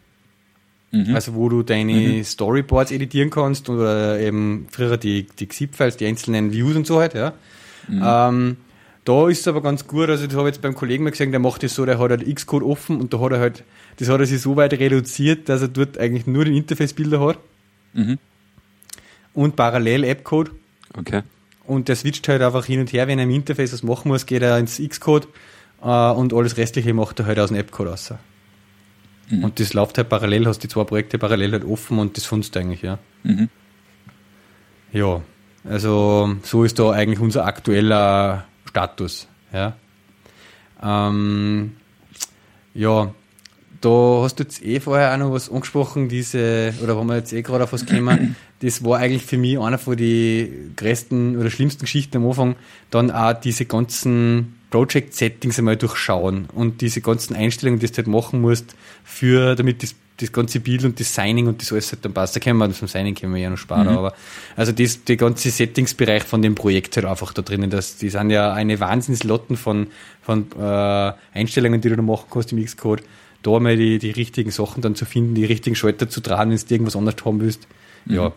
[0.91, 1.13] Mhm.
[1.13, 6.53] Also wo du deine Storyboards editieren kannst oder eben früher die, die XIP-Files, die einzelnen
[6.53, 7.33] Views und so halt, ja.
[7.89, 8.57] Ähm,
[9.03, 11.31] da ist es aber ganz gut, also das habe ich jetzt beim Kollegen mal gesehen,
[11.31, 13.63] der macht das so, der hat halt Xcode offen und da hat er halt,
[13.97, 17.37] das hat er sich so weit reduziert, dass er dort eigentlich nur den Interface-Bilder hat
[17.97, 18.19] Mhm.
[19.33, 20.51] und parallel Appcode
[20.97, 21.21] Okay.
[21.65, 24.25] und der switcht halt einfach hin und her, wenn er im Interface was machen muss,
[24.25, 25.27] geht er ins Xcode
[25.81, 28.13] äh, und alles restliche macht er halt aus dem Appcode raus.
[29.29, 29.43] Mhm.
[29.43, 32.55] Und das läuft halt parallel, hast die zwei Projekte parallel halt offen und das fundst
[32.55, 32.99] du eigentlich, ja.
[33.23, 33.49] Mhm.
[34.93, 35.21] Ja,
[35.65, 39.75] also so ist da eigentlich unser aktueller Status, ja.
[40.81, 41.75] Ähm,
[42.73, 43.13] ja,
[43.81, 47.33] da hast du jetzt eh vorher auch noch was angesprochen, diese, oder haben wir jetzt
[47.33, 51.49] eh gerade auf was gekommen, das war eigentlich für mich einer von den größten oder
[51.49, 52.55] schlimmsten Geschichten am Anfang,
[52.89, 58.41] dann auch diese ganzen Project-Settings einmal durchschauen und diese ganzen Einstellungen, die du halt machen
[58.41, 62.13] musst, für, damit das, das ganze Bild und das Signing und das alles halt dann
[62.13, 62.35] passt.
[62.35, 64.13] Da können wir vom Signing können wir ja noch sparen, aber
[64.55, 68.31] also das, der ganze Settingsbereich von dem Projekt halt einfach da drinnen, das, die sind
[68.31, 69.87] ja eine Wahnsinnslotten von,
[70.21, 73.03] von äh, Einstellungen, die du da machen kannst im Xcode,
[73.51, 76.57] da mal die, die richtigen Sachen dann zu finden, die richtigen Schalter zu tragen, wenn
[76.57, 77.67] du irgendwas anderes haben willst.
[78.05, 78.33] Ja.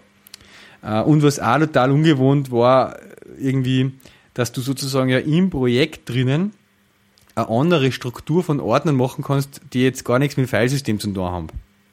[0.82, 2.96] Äh, Und was auch total ungewohnt war,
[3.38, 3.92] irgendwie,
[4.34, 6.52] dass du sozusagen ja im Projekt drinnen
[7.34, 11.10] eine andere Struktur von Ordnern machen kannst, die jetzt gar nichts mit dem Filesystem zu
[11.12, 11.46] tun haben.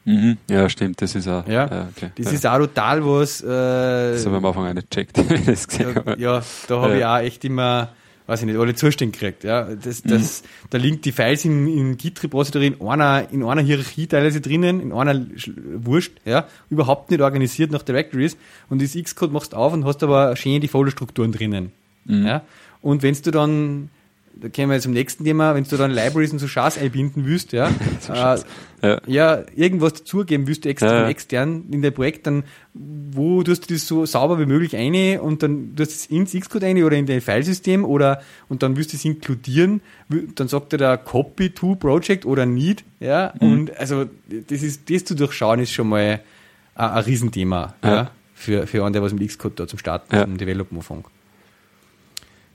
[0.04, 0.38] Mhm.
[0.48, 1.46] Ja, stimmt, das ist auch.
[1.46, 2.10] Ja, okay.
[2.16, 2.32] das ja.
[2.32, 3.42] ist auch total was.
[3.42, 5.18] Äh, das haben wir am Anfang auch nicht gecheckt.
[5.46, 7.16] das gesehen ja, da habe ich Ja.
[7.16, 7.90] auch echt immer,
[8.28, 9.42] weiß ich nicht, alle Zustände gekriegt.
[9.42, 14.06] Ja, das, das, Da liegen die Files im, im Git-Repository in einer, in einer Hierarchie
[14.06, 15.52] teilweise drinnen, in einer Sch-
[15.84, 18.36] Wurst, ja, überhaupt nicht organisiert nach Directories.
[18.68, 21.72] Und das Xcode machst du auf und hast aber schön die Folderstrukturen drinnen.
[22.26, 22.42] Ja,
[22.80, 23.90] und wenn du dann,
[24.40, 27.26] da kommen wir jetzt zum nächsten Thema, wenn du dann Libraries und so Schas einbinden
[27.26, 27.68] willst, ja,
[28.08, 28.38] äh,
[28.86, 29.00] Ja.
[29.06, 31.08] ja, irgendwas dazugeben willst du extern, Ja, ja.
[31.08, 35.42] extern in dein Projekt, dann wo tust du das so sauber wie möglich ein und
[35.42, 38.92] dann tust du es ins Xcode ein oder in dein Filesystem oder und dann willst
[38.92, 39.80] du es inkludieren,
[40.36, 43.52] dann sagt er da Copy to Project oder Need, ja, Mhm.
[43.52, 44.04] und also
[44.48, 46.20] das ist, das zu durchschauen ist schon mal
[46.76, 47.94] ein, ein Riesenthema, ja.
[47.94, 48.10] Ja.
[48.34, 50.22] für, für einen, der was mit Xcode da zum Starten, Ja.
[50.24, 51.06] zum Developen anfängt.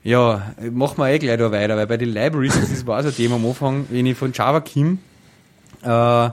[0.04, 3.14] Ja, machen wir eh gleich da weiter, weil bei den Libraries, das war so ein
[3.14, 4.98] Thema am Anfang, wenn ich von Java komme,
[5.82, 6.30] äh,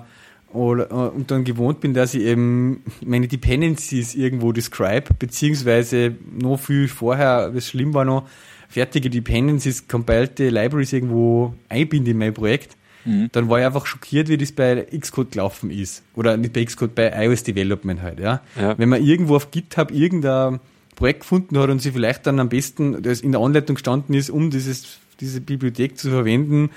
[0.53, 6.57] oder, äh, und dann gewohnt bin, dass ich eben meine Dependencies irgendwo describe, beziehungsweise noch
[6.57, 8.27] viel vorher, was schlimm war noch,
[8.67, 12.75] fertige Dependencies, compilte Libraries irgendwo einbinde in mein Projekt,
[13.31, 16.03] dann war ich einfach schockiert, wie das bei Xcode gelaufen ist.
[16.13, 18.41] Oder nicht bei Xcode, bei iOS Development halt, ja.
[18.59, 18.77] Ja.
[18.77, 20.59] Wenn man irgendwo auf GitHub irgendein
[21.01, 24.29] Projekt gefunden hat und sie vielleicht dann am besten, das in der Anleitung gestanden ist,
[24.29, 26.69] um dieses, diese Bibliothek zu verwenden,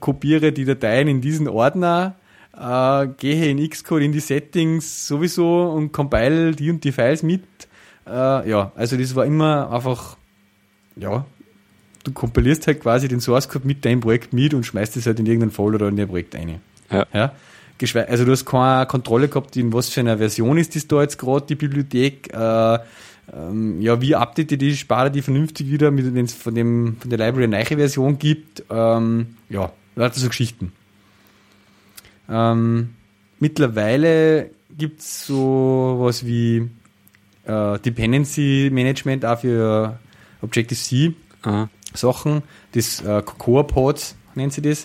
[0.00, 2.16] kopiere die Dateien in diesen Ordner,
[2.56, 7.44] äh, gehe in Xcode in die Settings sowieso und compile die und die Files mit.
[8.04, 10.16] Äh, ja, also das war immer einfach,
[10.96, 11.24] ja,
[12.02, 15.20] du kompilierst halt quasi den Source Code mit deinem Projekt mit und schmeißt es halt
[15.20, 16.60] in irgendein Folder oder in dein Projekt rein.
[16.90, 17.06] Ja.
[17.14, 17.32] Ja?
[18.08, 21.16] Also du hast keine Kontrolle gehabt, in was für einer Version ist das da jetzt
[21.16, 22.34] gerade, die Bibliothek.
[22.34, 22.78] Äh,
[23.32, 27.18] ähm, ja, wie updatet die Spare die vernünftig wieder, wenn es von, dem, von der
[27.18, 28.64] Library eine neue Version gibt.
[28.70, 30.72] Ähm, ja, lauter so Geschichten.
[32.28, 32.90] Ähm,
[33.38, 36.68] mittlerweile gibt es so was wie
[37.44, 39.98] äh, Dependency Management auch für
[40.42, 41.14] Objective-C.
[41.94, 44.84] Sachen, das äh, Cocoa Pods nennt sie das.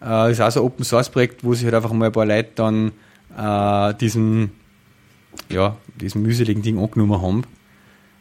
[0.00, 2.12] Äh, das ist auch so ein Open Source Projekt, wo sich halt einfach mal ein
[2.12, 2.92] paar Leute dann
[3.36, 4.52] äh, diesen,
[5.48, 7.42] ja, diesen mühseligen Ding angenommen haben.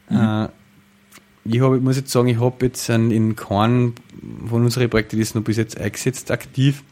[0.09, 0.47] Äh,
[1.49, 3.93] ich hab, muss jetzt sagen, ich habe jetzt in keinem
[4.47, 6.83] von unseren Projekten, die ist noch bis jetzt eingesetzt, aktiv,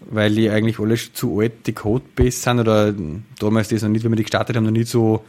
[0.00, 2.94] weil die eigentlich alle schon zu alt die Codebase sind oder
[3.38, 5.24] damals das noch nicht, wenn wir die gestartet haben, noch nicht so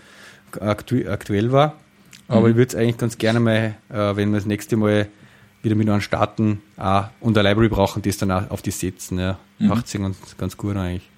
[0.60, 1.78] aktu aktuell war.
[2.28, 2.52] Aber mhm.
[2.52, 5.08] ich würde es eigentlich ganz gerne mal, äh, wenn wir das nächste Mal
[5.62, 9.20] wieder mit einem starten auch, und eine Library brauchen, das dann auch auf die setzen.
[9.20, 9.40] Ja.
[9.60, 9.68] Mhm.
[9.68, 11.10] Macht sich ganz, ganz gut eigentlich.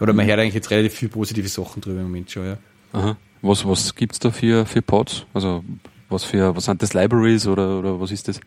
[0.00, 0.30] Oder man mhm.
[0.30, 2.46] hört eigentlich jetzt relativ viele positive Sachen drüber im Moment schon.
[2.46, 2.58] Ja.
[2.92, 3.16] Aha.
[3.42, 5.26] Was, was gibt es da für, für Pods?
[5.32, 5.64] Also
[6.08, 8.40] was für was sind das Libraries oder, oder was ist das?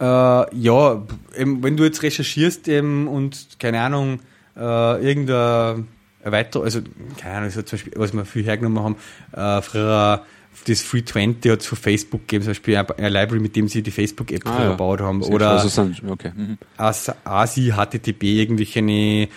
[0.00, 1.02] Äh, ja,
[1.36, 4.20] eben, wenn du jetzt recherchierst eben, und keine Ahnung,
[4.56, 5.84] äh, irgendeine
[6.22, 6.80] Erweiterung, also
[7.20, 8.96] keine Ahnung, so zum Beispiel, was wir viel hergenommen haben,
[9.32, 10.24] äh, früher
[10.66, 13.82] das Free 20 hat es von Facebook gegeben, zum Beispiel eine Library, mit dem sie
[13.82, 14.70] die Facebook-App ah, ja.
[14.70, 15.22] gebaut haben.
[15.22, 16.32] Sehr Oder also okay.
[16.34, 16.58] mhm.
[16.76, 19.28] ASI, HTTP, irgendwelche äh,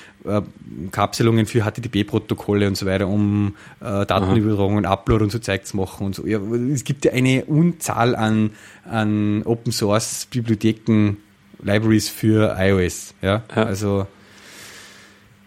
[0.91, 5.77] Kapselungen für HTTP-Protokolle und so weiter, um äh, Datenübertragung und Upload und so Zeug zu
[5.77, 6.25] machen und so.
[6.25, 6.39] Ja,
[6.73, 8.51] es gibt ja eine Unzahl an,
[8.86, 11.17] an Open-Source-Bibliotheken,
[11.63, 13.13] Libraries für iOS.
[13.21, 13.63] Ja, ja.
[13.63, 14.07] also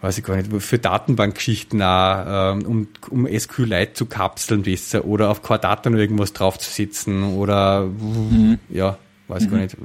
[0.01, 5.29] weiß ich gar nicht, für Datenbankgeschichten auch, ähm, um, um SQLite zu kapseln besser oder
[5.29, 8.59] auf Quadraten irgendwas draufzusetzen oder mhm.
[8.69, 9.53] ja, weiß ich mhm.
[9.53, 9.77] gar nicht.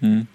[0.00, 0.26] Mhm.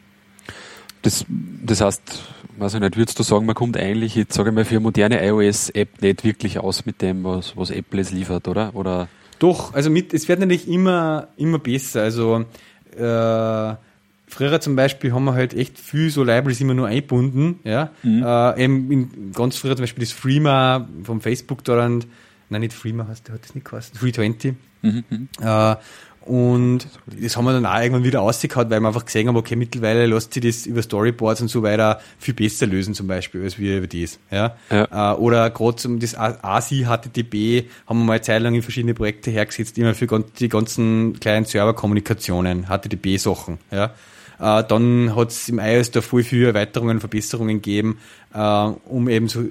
[1.01, 2.23] Das, das heißt,
[2.57, 4.79] weiß ich nicht, würdest du sagen, man kommt eigentlich jetzt, sage ich mal, für eine
[4.81, 8.73] moderne iOS-App nicht wirklich aus mit dem, was, was Apple es liefert, oder?
[8.75, 9.09] oder?
[9.39, 12.03] Doch, also mit, es wird natürlich immer, immer besser.
[12.03, 12.45] Also
[12.95, 13.75] äh,
[14.27, 17.91] Früher zum Beispiel haben wir halt echt viel so Libraries immer nur eingebunden, ja.
[18.01, 18.23] Mhm.
[18.23, 22.07] Äh, eben in, ganz früher zum Beispiel das Freema vom Facebook torrent,
[22.49, 24.55] nein, nicht Freema heißt, der hat das nicht geheißen, 320.
[24.81, 25.03] Mhm.
[25.09, 25.27] mhm.
[25.41, 25.75] Äh,
[26.25, 29.57] und das haben wir dann auch irgendwann wieder ausgekaut, weil wir einfach gesehen haben, okay,
[29.57, 33.59] mittlerweile lässt sich das über Storyboards und so weiter viel besser lösen, zum Beispiel, als
[33.59, 34.19] wir über das.
[34.31, 34.55] Ja?
[34.69, 35.13] ja.
[35.13, 38.93] Äh, oder gerade zum das ASI HTTP haben wir mal eine Zeit lang in verschiedene
[38.93, 40.07] Projekte hergesetzt, immer für
[40.39, 43.57] die ganzen kleinen Serverkommunikationen, HTTP-Sachen.
[43.69, 43.93] Ja?
[44.43, 47.99] Äh, dann hat es im iOS da voll viele Erweiterungen, Verbesserungen gegeben,
[48.33, 49.43] äh, um eben so,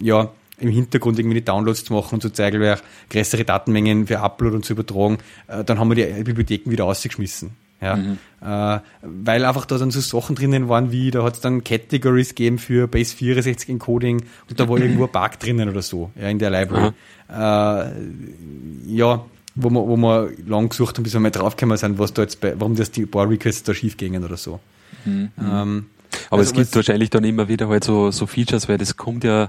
[0.00, 2.78] ja, im Hintergrund irgendwie die Downloads zu machen und zu zeigen, wer
[3.10, 5.18] größere Datenmengen für Upload und zu übertragen.
[5.48, 7.50] Äh, dann haben wir die Bibliotheken wieder ausgeschmissen.
[7.80, 8.18] Ja, mhm.
[8.42, 12.30] äh, weil einfach da dann so Sachen drinnen waren, wie da hat es dann Categories
[12.30, 16.28] gegeben für Base 64 Encoding und da war irgendwo ein Bug drinnen oder so, ja,
[16.28, 16.90] in der Library.
[17.28, 17.92] Äh,
[18.86, 19.24] ja,
[19.60, 22.40] wo wir, wo wir lang gesucht haben, bis wir mal draufgekommen sind, was da jetzt
[22.40, 24.60] bei, warum das die Bar Requests da schief gingen oder so.
[25.04, 25.30] Mhm.
[25.40, 25.86] Ähm,
[26.30, 29.24] aber also es gibt wahrscheinlich dann immer wieder halt so, so Features, weil das kommt
[29.24, 29.44] ja,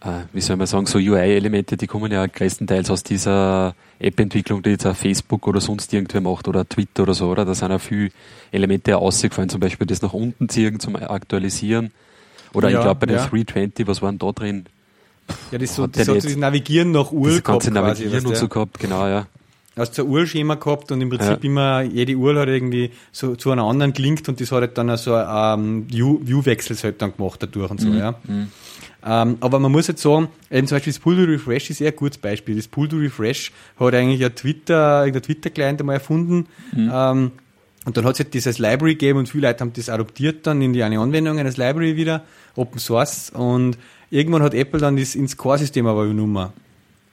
[0.00, 4.70] äh, wie soll man sagen, so UI-Elemente, die kommen ja größtenteils aus dieser App-Entwicklung, die
[4.70, 7.44] jetzt auch Facebook oder sonst irgendwer macht oder Twitter oder so, oder?
[7.44, 8.10] Da sind ja viele
[8.50, 11.92] Elemente ausgefallen, zum Beispiel das nach unten ziehen zum Aktualisieren.
[12.52, 13.26] Oder ja, ich glaube bei den ja.
[13.26, 14.66] 320, was waren da drin?
[15.50, 17.70] Ja, das so, das hat so das Navigieren nach Uhr das gehabt.
[17.70, 19.26] Navigieren quasi, und so gehabt, genau, ja.
[19.76, 21.50] Hast so ein Uhrschema gehabt und im Prinzip ja.
[21.50, 24.96] immer, jede Uhr hat irgendwie so zu einer anderen gelinkt und das hat halt dann
[24.96, 27.98] so ein ähm, View-Wechsel halt dann gemacht dadurch und so, mhm.
[27.98, 28.14] ja.
[28.26, 28.48] Mhm.
[29.04, 31.92] Ähm, aber man muss jetzt sagen, eben zum Beispiel das Pull to Refresh ist eher
[31.92, 32.56] ein gutes Beispiel.
[32.56, 36.46] Das Pull to Refresh hat eigentlich ein Twitter, irgendein Twitter-Client einmal erfunden.
[36.74, 36.90] Mhm.
[36.92, 37.32] Ähm,
[37.84, 40.60] und dann hat es halt dieses Library gegeben und viele Leute haben das adoptiert dann
[40.60, 42.24] in die eine Anwendung eines Library wieder,
[42.56, 43.30] Open Source.
[43.30, 43.78] Und
[44.10, 46.52] irgendwann hat Apple dann das ins Core-System aber übernommen.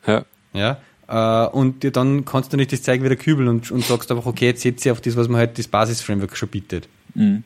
[0.06, 0.26] Ja.
[0.54, 0.78] Ja.
[1.08, 4.26] Äh, und dir dann kannst du nicht das Zeigen wieder kübeln und, und sagst einfach,
[4.26, 6.88] okay, jetzt setze ich auf das, was man halt das Basis-Framework schon bietet.
[7.16, 7.44] Mhm.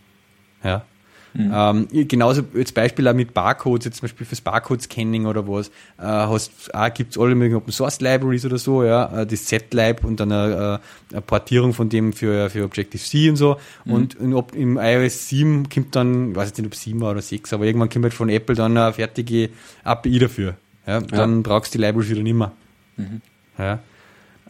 [0.64, 0.86] Ja.
[1.34, 1.52] Mhm.
[1.54, 6.04] Ähm, genauso als Beispiel auch mit Barcodes, jetzt zum Beispiel fürs Barcode-Scanning oder was, äh,
[6.04, 10.20] hast, auch gibt's alle möglichen Open Source Libraries oder so, ja, äh, das Z-Lib und
[10.20, 10.80] dann eine,
[11.12, 13.58] äh, eine, Portierung von dem für, für Objective-C und so.
[13.86, 13.94] Mhm.
[13.94, 17.22] Und in, im iOS 7 kommt dann, ich weiß jetzt nicht, ob 7 war oder
[17.22, 19.50] 6, aber irgendwann kommt halt von Apple dann eine fertige
[19.84, 20.56] API dafür.
[20.86, 21.42] Ja, dann ja.
[21.44, 22.52] brauchst du die Libraries wieder nicht mehr.
[22.96, 23.22] Mhm.
[23.58, 23.80] Ja.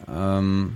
[0.08, 0.72] Ähm,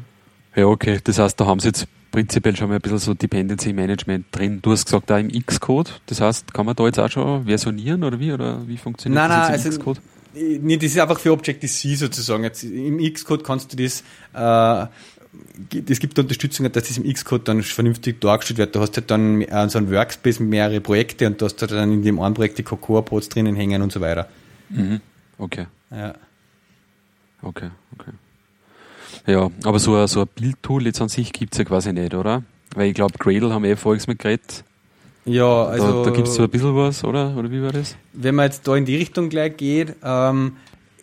[0.55, 1.01] ja, okay.
[1.03, 4.61] Das heißt, da haben sie jetzt prinzipiell schon mal ein bisschen so Dependency Management drin.
[4.62, 6.01] Du hast gesagt, da im Xcode.
[6.07, 8.33] Das heißt, kann man da jetzt auch schon versionieren oder wie?
[8.33, 10.01] Oder wie funktioniert nein, das nein, im also, Xcode?
[10.35, 12.44] Nee, das ist einfach für Objective-C sozusagen.
[12.44, 14.03] Jetzt, Im Xcode kannst du das,
[14.35, 14.87] äh,
[15.90, 18.77] es gibt Unterstützung, dass das im Xcode dann vernünftig dargestellt wird.
[18.77, 21.72] Du hast halt dann äh, so ein Workspace mit mehrere Projekte und du hast halt
[21.72, 24.29] dann in dem einen Projekt die Cocoa-Pods drinnen hängen und so weiter.
[24.70, 25.01] Mhm.
[25.38, 25.66] Okay.
[25.90, 26.14] Ja.
[27.42, 28.12] Okay, okay.
[29.27, 32.15] Ja, aber so ein, so ein Bildtool jetzt an sich gibt es ja quasi nicht,
[32.15, 32.43] oder?
[32.75, 34.65] Weil ich glaube, Gradle haben wir eh voriges mit geredet.
[35.25, 36.05] Ja, also.
[36.05, 37.37] Da, da gibt es so ein bisschen was, oder?
[37.37, 37.97] Oder wie war das?
[38.13, 40.57] Wenn man jetzt da in die Richtung gleich geht, ähm,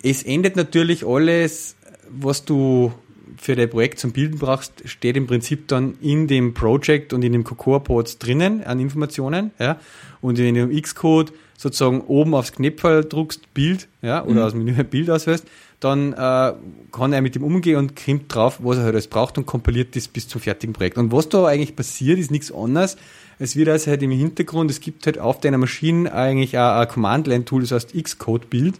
[0.03, 1.75] es endet natürlich alles,
[2.09, 2.91] was du
[3.37, 7.31] für dein Projekt zum Bilden brauchst, steht im Prinzip dann in dem Project und in
[7.31, 9.79] dem Cocoa Pods drinnen an Informationen, ja.
[10.21, 14.45] Und in dem Xcode sozusagen oben aufs Knöpfel druckst, Bild, ja, oder Mhm.
[14.45, 15.45] aus dem Menü ein Bild auswählst,
[15.81, 16.53] dann äh,
[16.93, 19.93] kann er mit dem umgehen und kriegt drauf, was er halt alles braucht und kompiliert
[19.95, 20.97] das bis zum fertigen Projekt.
[20.97, 22.95] Und was da eigentlich passiert, ist nichts anderes.
[23.39, 26.87] Es wird also halt im Hintergrund, es gibt halt auf deiner Maschine eigentlich ein, ein
[26.87, 28.75] Command-Line-Tool, das heißt Xcode-Bild.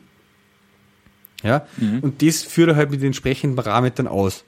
[1.44, 2.00] Ja, Mhm.
[2.00, 4.44] und das führt er halt mit den entsprechenden Parametern aus.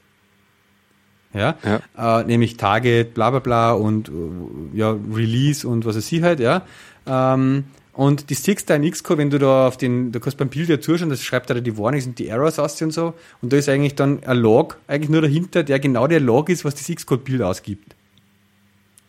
[1.34, 1.56] Ja,
[1.98, 6.41] Äh, nämlich Target, bla bla bla und äh, ja, Release und was weiß ich halt,
[6.41, 6.63] ja.
[7.08, 7.63] Ähm,
[7.94, 10.70] und die siehst da in Xcode, wenn du da auf den, du kannst beim Bild
[10.70, 13.14] ja zuschauen, das schreibt da die Warnings und die Errors aus und so.
[13.42, 16.64] Und da ist eigentlich dann ein Log, eigentlich nur dahinter, der genau der Log ist,
[16.64, 17.96] was das Xcode-Bild ausgibt.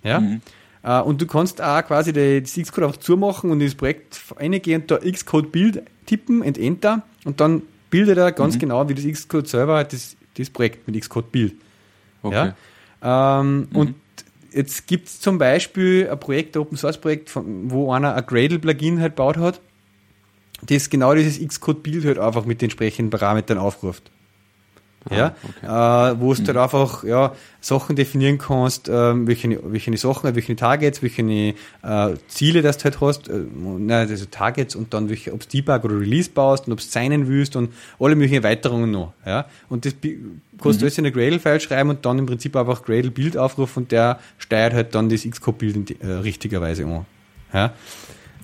[0.03, 0.19] Ja.
[0.21, 0.41] Mhm.
[0.83, 4.83] Äh, und du kannst auch quasi das Xcode auch zumachen und in das Projekt reingehen
[4.83, 8.35] und da Xcode-Bild tippen und Enter und dann bildet er Mhm.
[8.35, 11.55] ganz genau, wie das Xcode selber hat, das, das Projekt mit Xcode-Bild.
[12.23, 12.53] Okay.
[13.03, 13.41] Ja?
[13.41, 13.95] Ähm, Und
[14.55, 19.01] jetzt gibt es zum Beispiel ein Projekt, ein Open Source Projekt, wo einer ein Gradle-Plugin
[19.01, 19.61] halt baut hat,
[20.63, 24.11] das genau dieses Xcode-Bild halt einfach mit den entsprechenden Parametern aufruft.
[25.11, 30.55] Ja, äh, wo du halt einfach ja, Sachen definieren kannst, ähm, welche, welche Sachen, welche
[30.55, 31.55] Targets, welche äh,
[32.29, 33.43] Ziele das du halt hast, äh,
[33.93, 37.27] also Targets und dann welche, ob du Debug oder Release baust und ob du signen
[37.27, 39.13] willst und alle möglichen Erweiterungen noch.
[39.27, 39.47] Ja?
[39.69, 39.95] Und das
[40.61, 43.93] kannst du alles in eine Gradle-File schreiben und dann im Prinzip einfach Gradle-Bild aufrufen und
[43.93, 47.07] der steuert halt dann das die- äh, richtigerweise an.
[47.53, 47.73] Ja?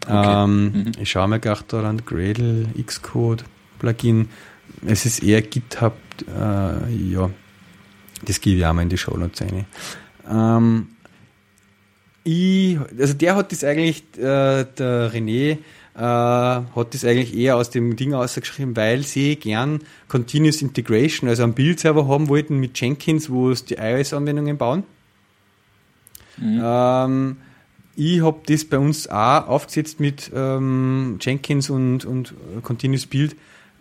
[0.06, 0.44] Okay.
[0.44, 3.44] Ähm, Ich schaue mir gerade da an Gradle, Xcode,
[3.78, 4.28] Plugin.
[4.86, 5.92] Es ist eher GitHub,
[6.22, 7.31] äh, ja,
[8.24, 9.66] das gebe ich auch mal in die Show Notes rein.
[10.28, 10.88] Ähm,
[12.24, 15.59] ich, also der hat das eigentlich, äh, der René,
[15.94, 21.42] äh, hat das eigentlich eher aus dem Ding ausgeschrieben, weil sie gern Continuous Integration, also
[21.42, 24.85] einen Bildserver haben wollten mit Jenkins, wo es die iOS-Anwendungen bauen.
[26.40, 27.37] Ähm,
[27.96, 33.33] ich habe das bei uns auch aufgesetzt mit ähm, Jenkins und, und Continuous Build,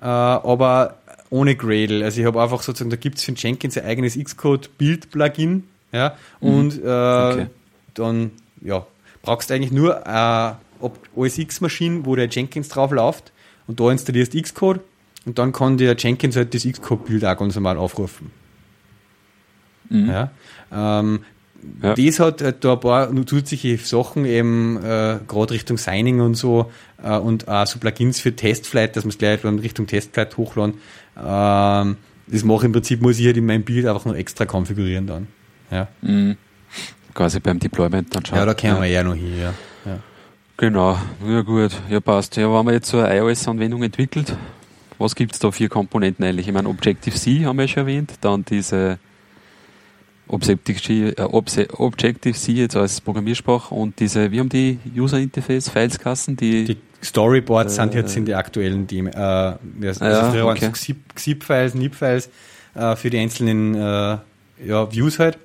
[0.02, 2.03] äh, aber ohne Gradle.
[2.05, 6.77] Also ich habe einfach sozusagen, da gibt es für Jenkins ein eigenes Xcode-Build-Plugin, ja, und
[6.83, 7.47] äh, Okay.
[7.93, 8.85] dann, ja,
[9.21, 10.57] brauchst du eigentlich nur eine
[11.15, 13.31] OS X-Maschine, wo der Jenkins drauf läuft
[13.67, 14.79] und da installierst Xcode
[15.25, 18.31] und dann kann der Jenkins halt das Xcode-Bild auch ganz normal aufrufen.
[19.89, 20.31] Ja.
[20.71, 21.19] Ähm,
[21.81, 21.95] Ja.
[21.95, 26.71] Das hat halt da ein paar zusätzliche Sachen, eben äh, gerade Richtung Signing und so
[27.03, 30.75] äh, und auch so Plugins für Testflight, dass man es gleich Richtung Testflight hochladen.
[31.19, 34.45] Ähm, das mache ich im Prinzip, muss ich halt in meinem Bild einfach noch extra
[34.45, 35.27] konfigurieren dann.
[35.71, 36.38] Ja, Mhm.
[37.13, 38.38] Quasi beim Deployment dann schauen.
[38.38, 39.34] ja da kämen wir eher noch hin.
[39.39, 39.53] Ja.
[39.86, 39.99] Ja.
[40.56, 42.36] Genau, ja gut, ja passt.
[42.38, 44.36] Ja, wenn man jetzt so eine iOS-Anwendung entwickelt,
[44.99, 46.47] was gibt es da für Komponenten eigentlich?
[46.47, 48.99] Ich meine, Objective-C haben wir ja schon erwähnt, dann diese
[50.27, 56.77] Objective-C äh, Obse- Objective-C jetzt als Programmiersprache und diese, wie haben die User-Interface-Files-Kassen, die, Die
[57.03, 59.13] Storyboards sind Äh, jetzt in die aktuellen Themen.
[59.13, 60.69] Äh, also ja, früher waren okay.
[60.73, 62.29] es XIP-Files, NIP-Files
[62.75, 64.17] äh, für die einzelnen äh,
[64.65, 65.37] ja, Views halt.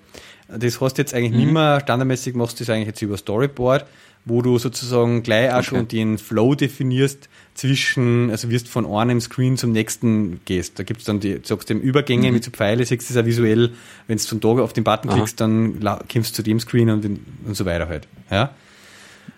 [0.48, 1.38] Das hast du jetzt eigentlich Mhm.
[1.38, 1.80] nicht mehr.
[1.80, 3.86] Standardmäßig machst du das eigentlich jetzt über Storyboard,
[4.24, 5.64] wo du sozusagen gleich auch Okay.
[5.64, 10.78] schon den Flow definierst zwischen, also wirst von einem Screen zum nächsten gehst.
[10.78, 13.72] Da gibt's dann die, sagst du, Übergänge mit so Pfeile, siehst du es auch visuell,
[14.06, 15.16] wenn du von da auf den Button Aha.
[15.16, 15.80] klickst, dann
[16.10, 18.06] kommst du zu dem Screen und, und so weiter halt.
[18.30, 18.54] Ja?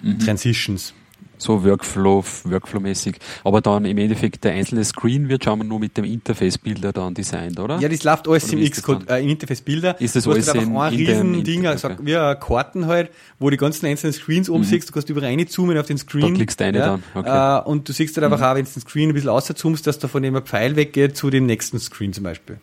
[0.03, 0.19] Mhm.
[0.19, 0.95] Transitions.
[1.39, 3.17] So Workflow, Workflow-mäßig.
[3.45, 7.15] Aber dann im Endeffekt der einzelne Screen wird schon mal nur mit dem Interface-Bilder dann
[7.15, 7.79] designt, oder?
[7.81, 10.01] Ja, das läuft alles Oder im Xcode, äh, im Interface Bilder.
[10.01, 11.97] Ist das du hast alles einfach in- ein riesen Ding, also okay.
[12.03, 15.77] wie ein Karten halt, wo die ganzen einzelnen Screens oben siehst, du kannst überall reinzoomen
[15.79, 16.23] auf den Screen.
[16.23, 17.29] Da klickst du rein dann, okay.
[17.29, 17.67] Mhm.
[17.67, 19.99] Äh, und du siehst halt einfach auch, wenn du den Screen ein bisschen auszoomst, dass
[19.99, 22.59] da von dem ein Pfeil weggeht zu dem nächsten Screen zum Beispiel.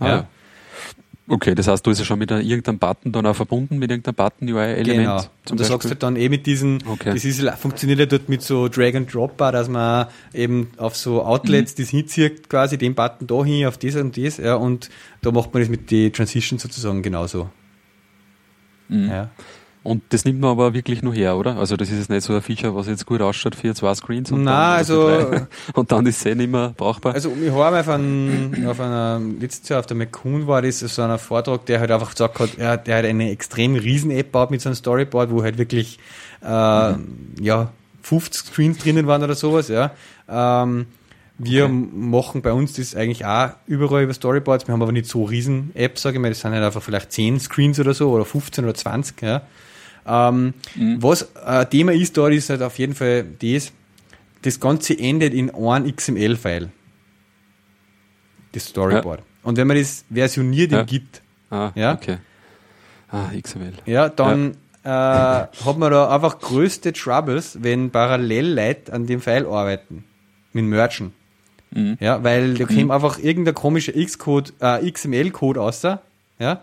[0.00, 0.28] Ah, ja.
[1.34, 3.90] Okay, das heißt, du ist ja schon mit einer- irgendeinem Button dann auch verbunden, mit
[3.90, 4.86] irgendeinem Button-UI-Element.
[4.98, 5.20] Genau.
[5.46, 7.14] zum Und da sagst du halt dann eh mit diesen, Okay.
[7.14, 11.14] das ist, funktioniert ja dort mit so Drag and Drop, dass man eben auf so
[11.14, 11.20] Mhm.
[11.20, 14.90] Outlets das hinzieht, quasi den Button da hin, auf das und das, ja, und
[15.22, 17.48] da macht man das mit den Transitions sozusagen genauso.
[18.90, 19.08] Mhm.
[19.08, 19.30] Ja.
[19.84, 21.56] Und das nimmt man aber wirklich nur her, oder?
[21.56, 24.30] Also das ist jetzt nicht so ein Feature, was jetzt gut ausschaut für zwei Screens
[24.30, 25.46] und, Nein, dann, also- drei.
[25.74, 27.14] und dann ist es eh nicht mehr brauchbar.
[27.14, 31.18] Also ich habe auf auf einer, letztes Jahr auf der McCoon war das so ein
[31.18, 34.60] Vortrag, der halt einfach gesagt hat, er, der hat eine extrem riesen App baut mit
[34.60, 35.98] so einem Storyboard, wo halt wirklich,
[36.44, 36.46] äh,
[37.40, 37.72] ja,
[38.02, 39.90] 50 Screens drinnen waren oder sowas, ja.
[40.28, 40.86] Ähm,
[41.38, 41.72] wir Okay.
[41.92, 44.68] machen bei uns das eigentlich auch überall über Storyboards.
[44.68, 46.28] Wir haben aber nicht so riesen Apps, sage ich mal.
[46.28, 49.42] Das sind halt einfach vielleicht 10 Screens oder so oder 15 oder 20, ja.
[50.06, 50.54] Ähm,
[50.98, 53.72] Was äh, Thema ist dort, ist halt auf jeden Fall das,
[54.42, 56.70] das Ganze endet in einem XML-File.
[58.52, 59.22] Das Storyboard.
[59.42, 60.80] Und wenn man das versioniert Ja.
[60.80, 61.94] im Git, ah, ja.
[61.94, 62.18] okay.
[63.10, 63.74] Ah, XML.
[63.86, 69.46] ja, dann äh, hat man da einfach größte Troubles, wenn parallel Leute an dem File
[69.46, 70.04] arbeiten.
[70.52, 71.12] Mit Merchen.
[71.70, 71.96] Mhm.
[72.00, 72.90] Ja, weil da kommt mhm.
[72.90, 76.62] einfach irgendein komischer X-Code, äh, XML-Code raus, ja.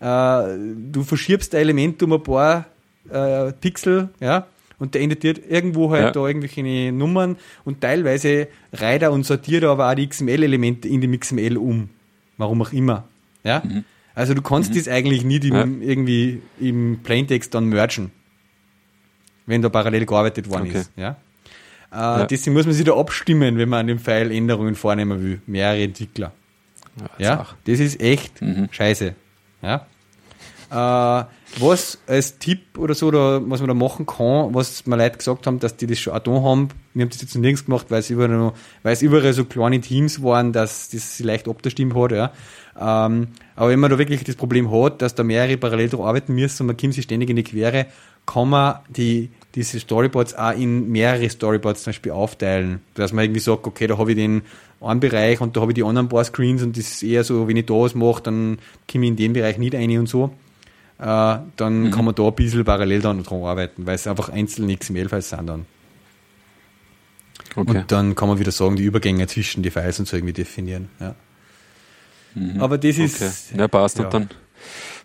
[0.00, 0.56] Äh,
[0.92, 2.66] du verschiebst ein Element um ein paar
[3.10, 4.46] äh, Pixel, ja,
[4.78, 6.10] und der editiert irgendwo halt ja.
[6.12, 11.00] da irgendwelche Nummern und teilweise reiht er und sortiert er aber auch die XML-Elemente in
[11.00, 11.88] dem XML um.
[12.36, 13.04] Warum auch immer.
[13.42, 13.62] Ja?
[13.64, 13.84] Mhm.
[14.14, 14.76] Also du kannst mhm.
[14.76, 15.88] das eigentlich nicht im, ja.
[15.88, 18.12] irgendwie im Plaintext dann mergen,
[19.46, 20.78] wenn da parallel gearbeitet worden okay.
[20.78, 20.92] ist.
[20.96, 21.16] Ja?
[21.90, 22.26] Äh, ja.
[22.26, 25.40] Deswegen muss man sich da abstimmen, wenn man an dem File Änderungen vornehmen will.
[25.46, 26.32] Mehrere Entwickler.
[27.18, 27.46] Ja, ja?
[27.64, 28.68] das ist echt mhm.
[28.70, 29.14] scheiße.
[29.62, 29.86] Ja?
[30.70, 31.24] Äh,
[31.60, 35.46] was als Tipp oder so, oder was man da machen kann, was mir Leute gesagt
[35.46, 38.00] haben, dass die das schon auch da haben, wir haben das jetzt nirgends gemacht, weil
[38.00, 38.52] es überall, noch,
[38.82, 42.32] weil es überall so kleine Teams waren, dass das sich leicht abgestimmt hat, ja.
[42.78, 46.34] Ähm, aber wenn man da wirklich das Problem hat, dass da mehrere parallel drauf arbeiten
[46.34, 47.86] müssen und man kommt sich ständig in die Quere,
[48.26, 52.80] kann man die, diese Storyboards auch in mehrere Storyboards zum Beispiel aufteilen.
[52.94, 54.42] Dass man irgendwie sagt, okay, da habe ich den
[54.80, 57.48] einen Bereich und da habe ich die anderen paar Screens und das ist eher so,
[57.48, 58.58] wenn ich da was mache, dann
[58.88, 60.30] komme ich in den Bereich nicht rein und so
[60.98, 61.90] äh, dann mhm.
[61.90, 65.46] kann man da ein bisschen parallel dann dran arbeiten, weil es einfach einzelne XML-Files sind
[65.46, 65.66] dann.
[67.54, 67.78] Okay.
[67.78, 70.88] Und dann kann man wieder sagen, die Übergänge zwischen die Files und so irgendwie definieren.
[71.00, 71.14] Ja.
[72.34, 72.60] Mhm.
[72.60, 73.22] Aber das ist.
[73.22, 73.60] Okay.
[73.60, 73.98] Ja, passt.
[73.98, 74.04] Ja.
[74.04, 74.30] Und dann,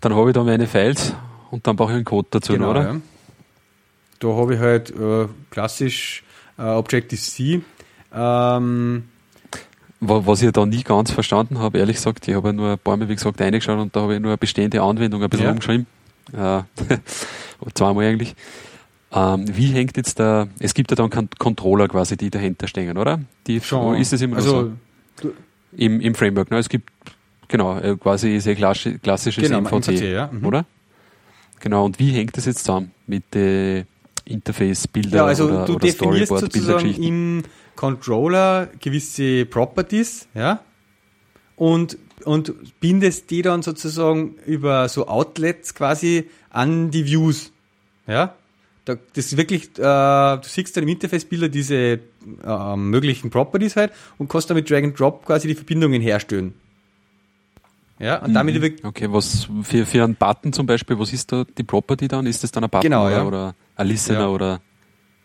[0.01, 1.13] dann habe ich da meine Files
[1.51, 2.81] und dann brauche ich einen Code dazu, genau, oder?
[2.81, 3.01] Ja.
[4.19, 6.23] Da habe ich halt äh, klassisch
[6.57, 7.61] äh, Objective-C.
[8.13, 9.03] Ähm,
[10.07, 12.97] was ich da nie ganz verstanden habe, ehrlich gesagt, ich habe ja nur ein paar
[12.97, 15.51] Mal, wie gesagt, reingeschaut und da habe ich nur eine bestehende Anwendung ein bisschen ja.
[15.51, 15.87] umgeschrieben.
[16.31, 16.61] Äh,
[17.73, 18.35] zweimal eigentlich.
[19.13, 23.19] Ähm, wie hängt jetzt da, es gibt ja dann Controller quasi, die dahinter stehen, oder?
[23.45, 23.97] Die, Schon.
[23.97, 24.71] Ist das immer also,
[25.21, 25.31] so?
[25.77, 26.57] Im, Im Framework, ne?
[26.57, 26.89] Es gibt,
[27.47, 30.29] genau, äh, quasi sehr klassisches genau, MVC, MVC ja.
[30.31, 30.45] mhm.
[30.45, 30.65] oder?
[31.59, 33.85] Genau, und wie hängt das jetzt zusammen mit den
[34.25, 37.03] Interface-Bilder ja, also oder, du oder Storyboard-Bildergeschichten?
[37.03, 37.43] im
[37.75, 40.61] Controller gewisse Properties, ja,
[41.55, 47.51] und, und bindest die dann sozusagen über so Outlets quasi an die Views,
[48.07, 48.35] ja.
[48.85, 51.99] Da, das ist wirklich, äh, du siehst dann im Interface-Bilder diese
[52.45, 56.53] äh, möglichen Properties halt und kannst damit Drag and Drop quasi die Verbindungen herstellen.
[57.97, 58.33] Ja, und mhm.
[58.33, 62.25] damit Okay, was für, für einen Button zum Beispiel, was ist da die Property dann?
[62.25, 63.23] Ist das dann ein Button genau, oder, ja.
[63.23, 64.27] oder ein Listener ja.
[64.27, 64.61] oder?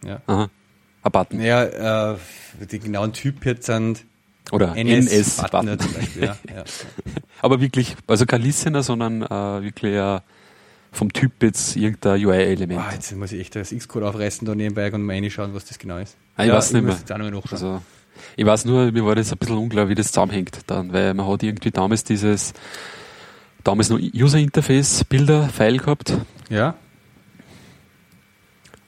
[0.05, 0.23] Ja.
[0.27, 0.51] Aha.
[1.03, 1.41] Ein Button.
[1.41, 2.17] Ja, äh,
[2.71, 4.05] die genauen Typ jetzt sind
[4.51, 6.25] oder NS-Button NS zum Beispiel.
[6.25, 6.65] ja, ja.
[7.43, 10.21] Aber wirklich, also kein Listener, sondern äh, wirklich äh,
[10.91, 12.81] vom Typ jetzt irgendein UI-Element.
[12.81, 15.79] Ah, jetzt muss ich echt das X-Code aufreißen da nebenbei und mal reinschauen, was das
[15.79, 16.17] genau ist.
[16.37, 16.97] Ah, ich ja, weiß nicht mehr.
[17.51, 17.83] Also,
[18.37, 21.29] ich weiß nur, mir war das ein bisschen unklar, wie das zusammenhängt dann, weil man
[21.29, 22.55] hat irgendwie damals dieses,
[23.63, 26.15] damals noch User Interface Bilder File gehabt.
[26.49, 26.75] Ja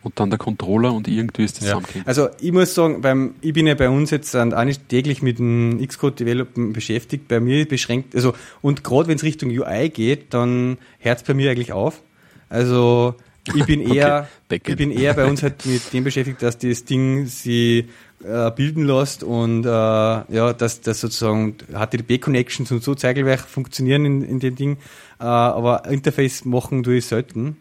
[0.03, 1.81] und dann der Controller und irgendwie ist das ja.
[2.07, 5.39] Also ich muss sagen, beim, ich bin ja bei uns jetzt auch nicht täglich mit
[5.39, 7.29] dem Xcode Development beschäftigt.
[7.29, 8.33] Bei mir beschränkt, also
[8.63, 12.01] und gerade wenn es Richtung UI geht, dann hört es bei mir eigentlich auf.
[12.49, 13.15] Also
[13.55, 14.61] ich bin eher, okay.
[14.67, 17.89] ich bin eher bei uns halt mit dem beschäftigt, dass das Ding sie
[18.25, 24.23] äh, bilden lässt und äh, ja, dass das sozusagen HTTP-Connections und so Zeigelwerk funktionieren in,
[24.23, 24.77] in dem Ding.
[25.19, 27.57] Äh, aber Interface machen tue ich selten.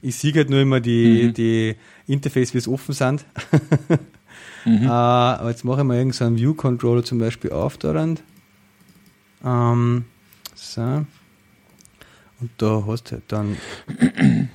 [0.00, 1.34] Ich sehe halt nur immer die, mhm.
[1.34, 1.76] die
[2.06, 3.24] Interface, wie es offen sind.
[4.64, 4.84] mhm.
[4.84, 8.20] äh, aber jetzt mache ich mal irgendeinen so View-Controller zum Beispiel auf daran.
[9.44, 10.04] Ähm,
[10.54, 11.04] so.
[12.40, 13.56] Und da hast du halt dann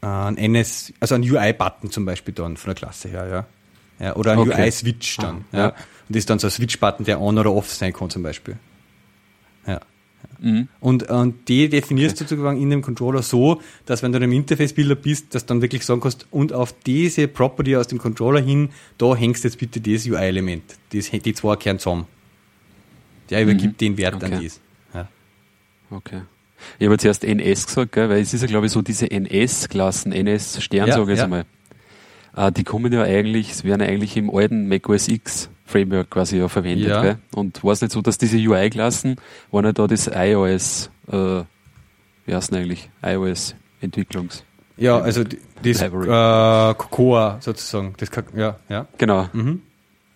[0.00, 4.06] ein NS, also ein UI-Button zum Beispiel dann von der Klasse her, ja.
[4.06, 4.62] ja oder ein okay.
[4.62, 5.44] UI-Switch dann.
[5.52, 5.58] Ah, ja.
[5.58, 5.68] ja.
[5.68, 5.76] Und
[6.10, 8.56] das ist dann so ein Switch-Button, der on oder off sein kann zum Beispiel.
[10.40, 10.68] Mhm.
[10.80, 14.94] Und, und die definierst du sozusagen in dem Controller so, dass wenn du im Interface-Bilder
[14.94, 18.70] bist, dass du dann wirklich sagen kannst, und auf diese Property aus dem Controller hin,
[18.98, 20.62] da hängst jetzt bitte das UI-Element.
[20.92, 22.06] Die zwei kehren zusammen.
[23.30, 23.78] Der übergibt mhm.
[23.78, 24.24] den Wert okay.
[24.24, 24.60] an das.
[24.94, 25.08] Ja.
[25.90, 26.22] Okay.
[26.78, 30.12] Ich habe zuerst NS gesagt, gell, weil es ist ja, glaube ich, so diese NS-Klassen,
[30.12, 31.14] NS-Stern, ja, sage ich ja.
[31.14, 31.44] jetzt einmal.
[32.36, 36.48] Äh, die kommen ja eigentlich, es werden eigentlich im alten macOS X Framework quasi ja
[36.48, 36.88] verwendet.
[36.88, 37.02] Ja.
[37.02, 37.18] Gell?
[37.34, 39.16] Und war es nicht so, dass diese UI-Klassen
[39.50, 41.42] waren ja da das iOS, äh,
[42.26, 42.90] wie heißt denn eigentlich?
[43.02, 44.44] iOS-Entwicklungs.
[44.78, 47.94] Ja, also das äh, Cocoa sozusagen.
[47.98, 48.86] Das, ja, ja.
[48.96, 49.28] Genau.
[49.32, 49.60] Mhm.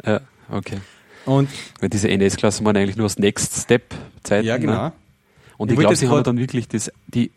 [0.05, 0.79] Ja, okay.
[1.27, 1.51] Und
[1.81, 4.47] Weil diese NS-Klassen waren eigentlich nur das Next Step-Zeiten.
[4.47, 4.85] Ja, genau.
[4.85, 4.93] Ne?
[5.59, 7.31] Und ich, ich glaube, sie haben dann wirklich das, die,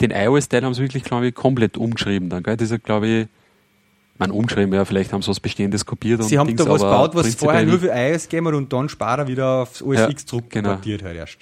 [0.00, 2.56] den iOS-Teil haben sie wirklich, glaube ich, komplett umgeschrieben dann, gell?
[2.56, 3.28] Das ist, glaube ich,
[4.28, 6.22] man umgeschrieben, ja, vielleicht haben sie was Bestehendes kopiert.
[6.24, 8.88] Sie haben Dings, da was gebaut, was vorher nur für iOS gegeben hat und dann
[8.88, 11.08] Sparer wieder aufs OS ja, X zurückportiert genau.
[11.08, 11.38] halt erst.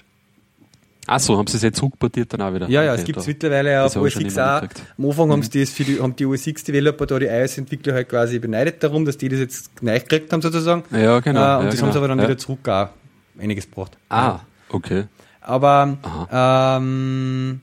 [1.06, 2.68] Ach so, haben sie es jetzt zurückportiert dann auch wieder?
[2.68, 4.62] Ja, ja, Okay, es gibt es mittlerweile auf OS X auch.
[4.62, 8.08] Am Anfang haben, sie das für die, haben die OS X-Developer da, die iOS-Entwickler halt
[8.08, 10.84] quasi beneidet darum, dass die das jetzt neu gekriegt haben sozusagen.
[10.92, 11.40] Ja, genau.
[11.40, 11.86] Äh, und ja, das genau.
[11.86, 12.24] haben sie aber dann ja.
[12.24, 12.88] wieder zurück auch
[13.40, 13.96] einiges gebracht.
[14.08, 15.04] Ah, okay.
[15.40, 15.96] Aber
[16.30, 17.60] ähm,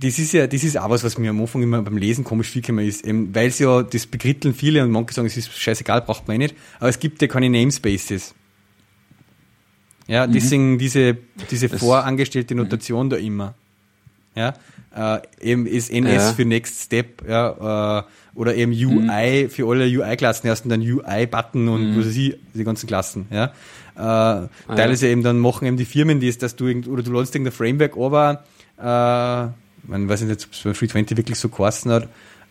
[0.00, 2.50] das ist ja, das ist auch was, was mir am Anfang immer beim Lesen komisch
[2.52, 6.26] vorgekommen ist, weil es ja, das bekritteln viele und manche sagen, es ist scheißegal, braucht
[6.28, 8.34] man eh nicht, aber es gibt ja keine Namespaces.
[10.06, 11.18] Ja, deswegen diese,
[11.50, 11.70] diese Mhm.
[11.72, 13.54] Das- vorangestellte Notation da immer.
[14.34, 14.54] Ja,
[14.94, 16.32] äh, eben ist NS Ja.
[16.32, 18.02] für Next Step, ja, äh,
[18.34, 22.86] oder eben UI für alle UI-Klassen, erst dann UI-Button und was weiß ich, die ganzen
[22.86, 23.52] Klassen, ja.
[23.96, 27.34] Äh, teilweise eben dann machen eben die Firmen das, dass du irgend, oder du lädst
[27.34, 28.44] irgendein Framework aber,
[28.78, 32.04] äh, man weiß nicht, ob es bei 320 wirklich so geheißen hat,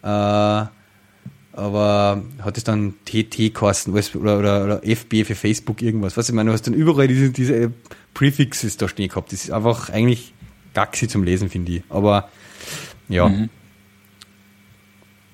[0.04, 0.68] äh,
[1.58, 6.18] aber hat es dann TT geheißen oder, oder, oder FB für Facebook irgendwas.
[6.18, 7.72] Was ich meine, du hast dann überall diese, diese
[8.14, 9.32] Prefixes da stehen gehabt.
[9.32, 10.34] Das ist einfach eigentlich
[10.74, 11.84] gaxi zum Lesen, finde ich.
[11.90, 12.30] Aber
[13.10, 13.50] ja, Mhm.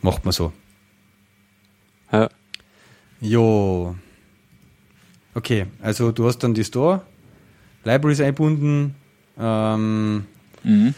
[0.02, 0.54] macht man so.
[2.12, 2.30] Ja.
[3.20, 3.96] Jo.
[5.34, 7.02] Okay, also du hast dann die Store,
[7.84, 8.96] Libraries einbunden
[9.38, 10.26] ähm,
[10.64, 10.94] Mhm.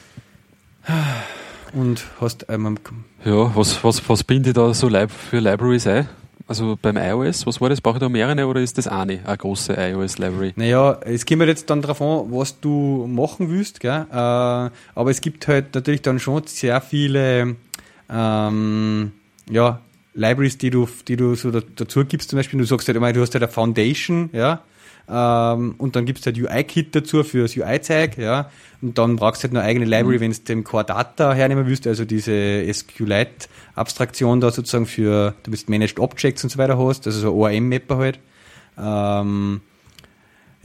[1.74, 2.76] Und hast einmal
[3.24, 6.08] Ja, was, was, was binde ich da so für Libraries ein?
[6.48, 7.82] Also beim iOS, was war das?
[7.82, 10.54] Brauche ich da mehrere oder ist das eine, eine große iOS-Library?
[10.56, 14.06] Naja, es kommt halt jetzt dann darauf an, was du machen willst, gell?
[14.12, 17.56] Äh, aber es gibt halt natürlich dann schon sehr viele
[18.10, 19.12] ähm,
[19.50, 19.80] ja,
[20.14, 22.30] Libraries, die du, die du so da, dazu gibst.
[22.30, 24.62] Zum Beispiel, du sagst halt immer, du hast halt eine Foundation, ja,
[25.10, 28.50] ähm, und dann gibst du halt UI-Kit dazu für das UI-Zeug, ja,
[28.82, 31.86] und dann brauchst du halt eine eigene Library, wenn du den Core Data hernehmen willst,
[31.88, 37.20] also diese SQLite-Abstraktion da sozusagen für, du bist Managed Objects und so weiter hast, also
[37.20, 38.20] so ORM-Mapper halt.
[38.78, 39.62] Ähm,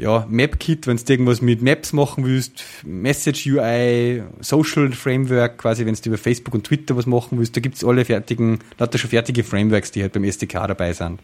[0.01, 5.95] ja, MapKit, wenn du irgendwas mit Maps machen willst, Message UI, Social Framework, quasi, wenn
[5.95, 9.45] du über Facebook und Twitter was machen willst, da gibt's alle fertigen, lauter schon fertige
[9.45, 11.20] Frameworks, die halt beim SDK dabei sind.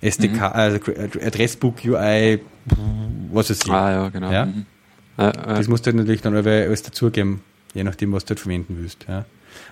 [0.00, 0.78] SDK, also
[1.24, 2.40] Adressbook UI,
[3.32, 3.70] was weiß ich.
[3.70, 4.30] Ah, ja, genau.
[4.30, 4.46] Ja?
[4.46, 4.64] Mhm.
[5.16, 7.40] Das musst du halt natürlich dann alle alles dazugeben,
[7.74, 9.06] je nachdem, was du halt verwenden willst.
[9.08, 9.24] Ja.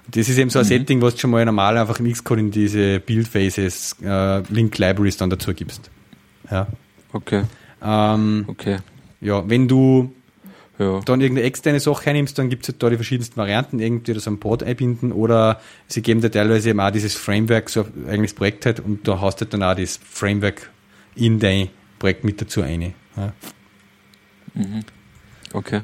[0.06, 2.40] Und das ist eben so ein Setting, was du schon mal normal einfach im Xcode
[2.40, 5.90] in diese Build Phases, äh, Link Libraries dann dazu gibst.
[6.50, 6.66] Ja.
[7.12, 7.44] Okay,
[7.82, 8.78] Ähm, okay.
[9.20, 10.12] ja, wenn du
[10.78, 11.00] Ja.
[11.04, 14.38] dann irgendeine externe Sache hernimmst, dann gibt's halt da die verschiedensten Varianten, irgendwie das am
[14.38, 18.66] Pod einbinden oder sie geben dir teilweise eben auch dieses Framework, so eigentlich das Projekt
[18.66, 20.70] halt, und da hast du dann auch das Framework
[21.14, 21.68] in dein
[21.98, 22.92] Projekt mit dazu eine.
[23.16, 23.32] Ja.
[25.52, 25.80] Okay.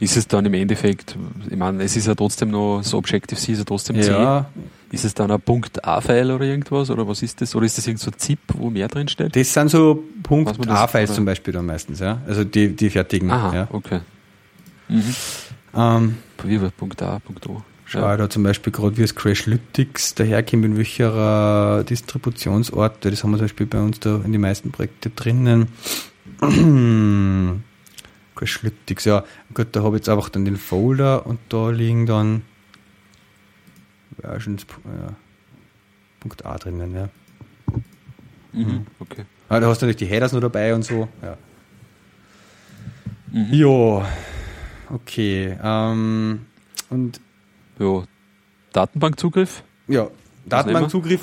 [0.00, 1.16] Ist es dann im Endeffekt,
[1.48, 4.96] ich meine, es ist ja trotzdem noch, so Objective-C ist ja trotzdem ja, C.
[4.96, 5.40] Ist es dann ein
[5.82, 6.90] .a-File oder irgendwas?
[6.90, 7.54] Oder was ist das?
[7.54, 9.34] Oder ist das irgend so ein ZIP, wo mehr drin steht?
[9.36, 12.20] das sind so Punkt A-Files zum Beispiel dann meistens, ja.
[12.26, 13.30] Also die, die fertigen.
[13.30, 13.68] Aha, Ja.
[13.70, 14.00] okay.
[15.74, 17.62] Ähm, Wie war .a, .o?
[17.84, 23.32] Schau da zum Beispiel gerade wie es Crashlytics daherkommt, in welcher äh, Distributionsort, das haben
[23.32, 25.68] wir zum Beispiel bei uns da in die meisten Projekte drinnen.
[28.34, 29.24] Crashlytics, ja.
[29.52, 32.42] Gut, da habe ich jetzt einfach dann den Folder und da liegen dann
[34.20, 35.14] Versions, ja,
[36.20, 37.08] Punkt A drinnen, ja.
[38.52, 38.86] Mhm.
[39.00, 39.24] Okay.
[39.48, 41.36] Ah, da hast du natürlich die Headers noch dabei und so, ja.
[43.32, 43.52] Mhm.
[43.52, 44.02] Jo,
[44.92, 45.56] okay.
[45.62, 46.46] Ähm,
[46.90, 47.20] und
[47.78, 48.04] Ja.
[48.72, 49.62] Datenbankzugriff?
[49.88, 50.08] ja?
[50.46, 51.20] Datenbankzugriff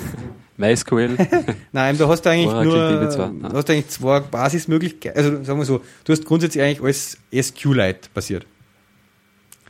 [0.56, 1.16] MySQL.
[1.72, 5.44] Nein, da hast du eigentlich Oracle nur, DB2, da hast du eigentlich zwei Basismöglichkeiten, also
[5.44, 8.46] sagen wir so, du hast grundsätzlich eigentlich alles SQLite basiert.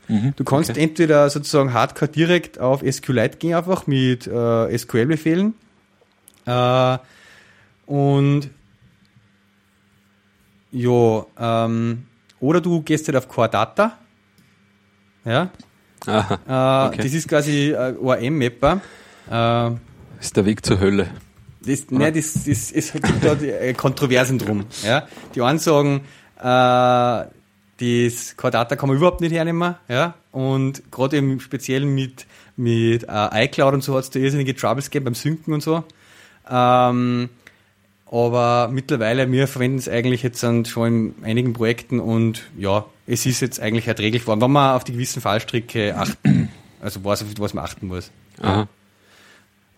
[0.09, 0.33] Mhm.
[0.37, 0.83] Du kannst Okay.
[0.83, 5.55] entweder sozusagen hardcore direkt auf SQLite gehen, einfach mit äh, SQL-Befehlen.
[6.47, 6.99] Äh,
[7.87, 8.51] und
[10.73, 12.05] ja, ähm,
[12.41, 13.99] oder du gehst halt auf Core Data.
[15.24, 15.51] Ja,
[16.07, 16.86] Aha.
[16.86, 17.03] äh, Okay.
[17.03, 18.80] das ist quasi äh, ORM-Mapper.
[19.30, 19.70] Äh,
[20.20, 21.09] Ist der Weg zur Hölle.
[21.64, 24.64] Das, ne, das, das, es gibt da die, äh, Kontroversen drum.
[24.82, 25.07] Ja?
[25.34, 26.01] Die einen sagen,
[26.38, 29.74] äh, das Core-Data kann man überhaupt nicht hernehmen.
[29.88, 30.14] Ja?
[30.32, 32.26] Und gerade im Speziellen mit,
[32.57, 35.84] mit äh, iCloud und so hat es da irrsinnige Troubles gegeben beim Synken und so.
[36.51, 37.28] Ähm,
[38.11, 43.41] aber mittlerweile, wir verwenden es eigentlich jetzt schon in einigen Projekten und ja, es ist
[43.41, 46.49] jetzt eigentlich erträglich geworden, wenn man auf die gewissen Fallstricke achten,
[46.81, 48.11] also weiß, auf was man achten muss.
[48.41, 48.69] Aha.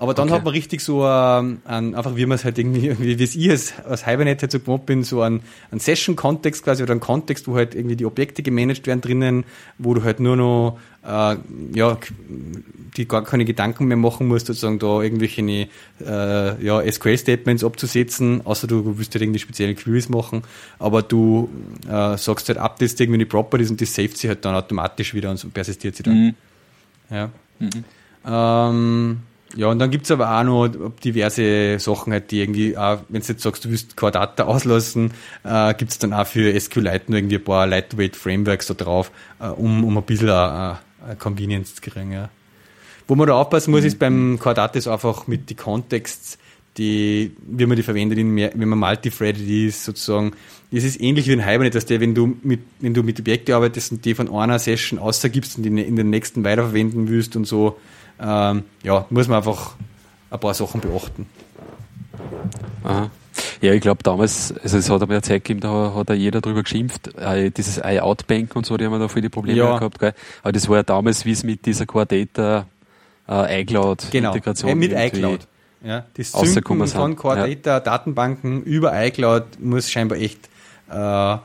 [0.02, 0.34] Aber dann Okay.
[0.38, 3.48] hat man richtig so ähm, ein, einfach wie man es halt irgendwie, wie es ich
[3.48, 7.46] als, als Hibernate halt so gewohnt bin, so ein, ein Session-Kontext quasi oder einen Kontext,
[7.46, 9.44] wo halt irgendwie die Objekte gemanagt werden drinnen,
[9.78, 11.36] wo du halt nur noch äh,
[11.72, 11.96] ja,
[12.96, 15.40] die gar keine Gedanken mehr machen musst, sozusagen da irgendwelche
[16.04, 20.42] äh, ja, SQL-Statements abzusetzen, außer du willst halt irgendwie spezielle Queries machen,
[20.80, 21.48] aber du
[21.88, 25.30] äh, sagst halt updatest irgendwie die Properties und das saved sie halt dann automatisch wieder
[25.30, 26.18] und so persistiert sie dann.
[26.18, 26.34] Mhm.
[27.08, 27.30] Ja.
[28.26, 29.20] Ähm,
[29.54, 30.68] ja, und dann gibt's aber auch noch
[31.04, 35.12] diverse Sachen, halt, die irgendwie, auch, wenn du jetzt sagst, du willst Data auslassen,
[35.44, 39.48] äh, gibt's dann auch für SQLite nur irgendwie ein paar Lightweight Frameworks da drauf, äh,
[39.48, 42.12] um, um ein bisschen äh, äh, Convenience zu kriegen.
[42.12, 42.30] Ja.
[43.06, 44.38] Wo man da aufpassen muss, ist beim
[44.72, 46.38] ist einfach mit die Contexts,
[46.78, 50.32] die, wie man die verwendet, in mehr, wenn man multithreaded ist, sozusagen.
[50.70, 53.54] Das ist ähnlich wie ein Hibernate, dass der, wenn du mit, wenn du mit Objekten
[53.54, 57.44] arbeitest und die von einer Session außergibst und die in der nächsten weiterverwenden willst und
[57.44, 57.78] so,
[58.22, 59.72] ähm, ja, muss man einfach
[60.30, 61.26] ein paar Sachen beachten.
[62.84, 63.10] Aha.
[63.60, 66.40] Ja, ich glaube damals, also es hat aber eine Zeit gegeben, da hat ja jeder
[66.40, 69.78] drüber geschimpft, äh, dieses I-Out-Bank und so, die haben da viele Probleme Ja.
[69.78, 70.14] gehabt, gell?
[70.42, 72.66] Aber das war ja damals, wie es mit dieser Core Data
[73.28, 75.46] äh, iCloud-Integration Äh, mit iCloud.
[75.84, 77.16] Ja, das Synken von sind.
[77.16, 78.02] Core Ja.
[78.64, 80.48] Über iCloud muss scheinbar echt
[80.90, 81.36] äh,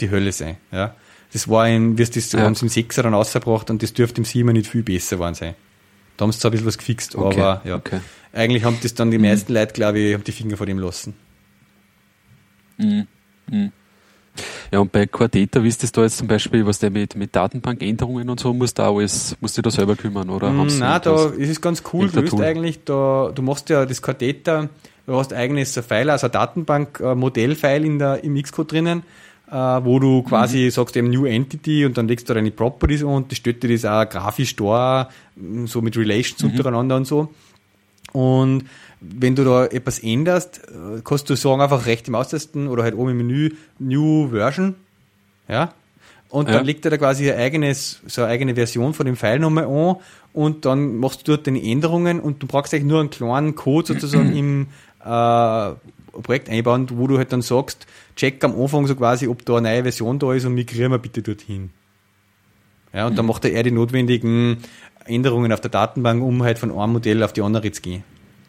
[0.00, 0.56] die Hölle sein.
[0.70, 0.94] Ja.
[1.32, 2.40] Das war in, es das Ja.
[2.40, 5.54] haben im 6er dann rausgebracht und das dürfte im 7er nicht viel besser geworden sein.
[6.18, 7.76] Da haben sie zwar ein bisschen was gefixt, Okay, aber ja.
[7.76, 8.00] okay.
[8.32, 11.14] Eigentlich haben das dann die meisten Leute, glaube ich, haben die Finger vor dem lassen.
[12.76, 13.06] Mhm.
[13.50, 13.72] Mhm.
[14.70, 17.34] Ja, und bei Data, wie ist das da jetzt zum Beispiel, was der mit, mit
[17.34, 20.52] Datenbankänderungen und so, musst du da alles, musst du da selber kümmern, oder?
[20.68, 22.44] sie Nein, da ist es ganz cool gelöst Tool?
[22.44, 22.84] eigentlich.
[22.84, 24.68] Da, du machst ja das Data,
[25.06, 29.02] du hast eigenes File, also ein Datenbank-Modellfile in der, im Xcode drinnen,
[29.50, 30.70] äh, wo du quasi Mhm.
[30.70, 33.84] sagst eben New Entity und dann legst du deine Properties und das stellt dir das
[33.84, 35.08] auch grafisch da,
[35.64, 36.50] so mit Relations Mhm.
[36.50, 37.32] untereinander und so.
[38.12, 38.64] Und
[39.00, 43.10] wenn du da etwas änderst, äh, kannst du sagen, einfach rechte Maustasten oder halt oben
[43.10, 44.74] im Menü New Version.
[45.48, 45.72] Ja.
[46.30, 46.56] Und Ja.
[46.56, 49.64] dann legt er da quasi ein eigenes, so eine eigene Version von dem File nochmal
[49.64, 49.96] an
[50.34, 53.86] und dann machst du dort deine Änderungen und du brauchst eigentlich nur einen kleinen Code
[53.88, 54.66] sozusagen im
[55.04, 55.70] äh,
[56.22, 59.68] Projekt einbauen, wo du halt dann sagst, check am Anfang so quasi, ob da eine
[59.68, 61.70] neue Version da ist und migrieren wir bitte dorthin.
[62.92, 64.58] Ja, und dann macht er die notwendigen
[65.04, 68.04] Änderungen auf der Datenbank, um halt von einem Modell auf die andere zu gehen.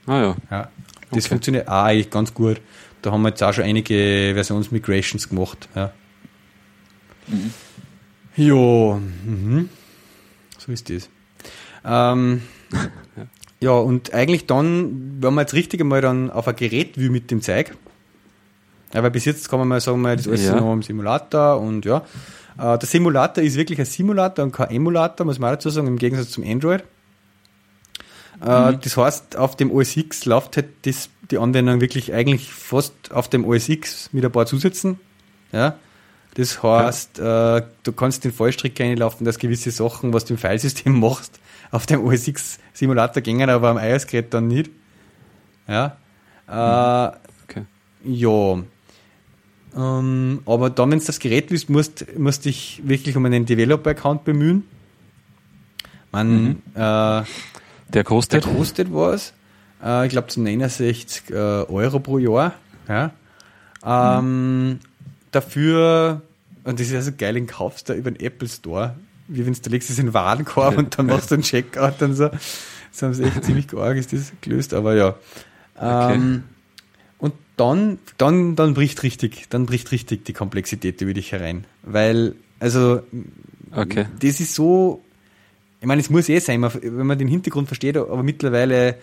[0.05, 0.36] Ah ja.
[0.49, 0.70] Ja.
[1.11, 1.30] Das Okay.
[1.30, 2.61] funktioniert auch eigentlich ganz gut.
[3.01, 5.67] Da haben wir jetzt auch schon einige Versionsmigrations gemacht.
[5.76, 5.91] Ja.
[8.36, 8.55] Ja,
[9.26, 9.70] mhm.
[10.57, 11.09] so ist das.
[11.86, 12.41] Ähm,
[12.72, 13.28] ja,
[13.68, 17.41] und eigentlich dann, wenn man jetzt richtig einmal dann auf ein Gerät will mit dem
[17.41, 17.76] Zeug,
[18.93, 20.55] ja, weil bis jetzt kann man mal sagen, das ist alles Ja.
[20.55, 21.97] noch im Simulator und ja.
[22.57, 25.88] Äh, der Simulator ist wirklich ein Simulator und kein Emulator, muss man auch dazu sagen,
[25.88, 26.84] im Gegensatz zum Android.
[28.41, 32.93] Äh, Das heißt, auf dem OS X läuft halt das, die Anwendung wirklich eigentlich fast
[33.12, 34.99] auf dem OS X mit ein paar Zusätzen.
[35.51, 35.76] Ja.
[36.36, 40.97] Das heißt, äh, du kannst den Fallstrick reinlaufen, dass gewisse Sachen, was du im Filesystem
[40.99, 41.39] machst,
[41.72, 44.72] auf dem OS X Simulator gängen, aber am iOS-Gerät dann nicht.
[45.67, 45.97] Ja.
[46.47, 47.15] Äh,
[47.47, 47.65] Okay.
[48.03, 48.61] ja.
[49.76, 54.24] Ähm, aber dann, wenn du das Gerät willst, musst musst dich wirklich um einen Developer-Account
[54.24, 54.63] bemühen.
[56.11, 57.26] Man, äh, Der
[57.89, 58.43] der kostet?
[58.45, 59.34] kostet was.
[59.84, 62.53] Äh, ich glaube, zu 69 äh, Euro pro Jahr.
[62.88, 63.11] Ja.
[63.86, 64.80] Ähm,
[65.32, 66.24] Dafür,
[66.63, 68.95] und das ist ja so geil, den kaufst du über den Apple Store,
[69.30, 72.15] wie wenn du legst es in den Warenkorb und dann machst du einen Checkout und
[72.15, 72.30] so.
[72.91, 75.15] Das haben sie echt ziemlich arg ist das gelöst, aber ja.
[75.80, 76.43] Ähm,
[77.19, 81.65] und dann, dann, dann bricht richtig, dann bricht richtig die Komplexität über dich herein.
[81.84, 83.01] Weil, also,
[83.71, 84.07] Okay.
[84.19, 85.01] das ist so,
[85.80, 88.95] ich meine, es muss eh sein, wenn man den Hintergrund versteht, aber mittlerweile,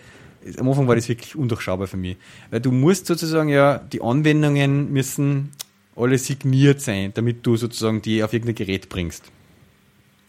[0.57, 2.17] am Anfang war das wirklich undurchschaubar für mich.
[2.51, 5.51] Weil du musst sozusagen ja, die Anwendungen müssen
[5.95, 9.23] alle signiert sein, damit du sozusagen die auf irgendein Gerät bringst.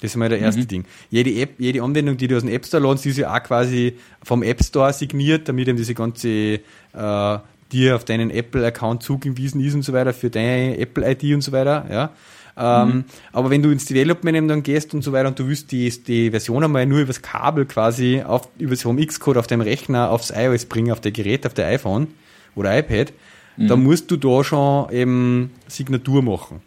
[0.01, 0.85] Das ist mal der erste Ding.
[1.11, 3.97] Jede App, jede Anwendung, die du aus dem App Store die ist ja auch quasi
[4.23, 7.39] vom App Store signiert, damit eben diese ganze äh,
[7.73, 11.87] dir auf deinen Apple-Account zugewiesen ist und so weiter, für deine Apple-ID und so weiter,
[11.91, 12.11] ja.
[12.57, 15.91] Ähm, Aber wenn du ins Development dann gehst und so weiter und du willst die,
[15.91, 20.11] die Version einmal nur übers Kabel quasi auf, über so einen Xcode auf deinem Rechner
[20.11, 22.09] aufs iOS bringen, auf der Gerät, auf der iPhone
[22.57, 23.13] oder iPad,
[23.59, 26.61] dann musst du da schon eben Signatur machen.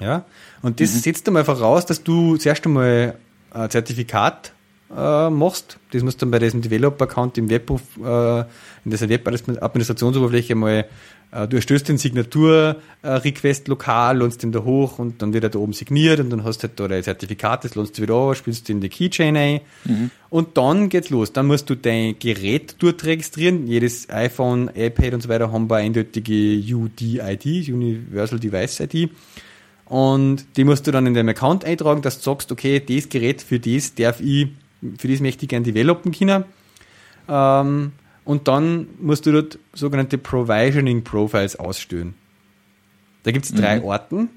[0.00, 0.24] Ja,
[0.64, 3.16] und das setzt einmal voraus, dass du zuerst einmal
[3.50, 4.52] ein Zertifikat
[4.96, 5.78] äh, machst.
[5.92, 8.40] Das musst du dann bei diesem Developer-Account im Web, äh,
[8.84, 10.86] in dieser Web-Administrationsoberfläche mal
[11.34, 15.58] äh, du erstellst den Signatur-Request lokal, lohnst den da hoch und dann wird er da
[15.58, 18.34] oben signiert und dann hast du halt da dein Zertifikat, das lohnst du wieder an,
[18.34, 20.10] spielst du in die Keychain ein mhm.
[20.30, 21.32] und dann geht's los.
[21.32, 23.66] Dann musst du dein Gerät dort registrieren.
[23.66, 26.32] Jedes iPhone, iPad und so weiter haben eine eindeutige
[26.74, 29.10] UDID, Universal Device ID.
[29.94, 33.40] Und die musst du dann in deinem Account eintragen, dass du sagst, okay, das Gerät
[33.40, 34.48] für das darf ich,
[34.98, 36.42] für das möchte ich gerne developen können.
[37.28, 37.92] Ähm,
[38.24, 42.14] und dann musst du dort sogenannte Provisioning Profiles ausstellen.
[43.22, 43.84] Da gibt es drei mhm.
[43.84, 44.28] Orten.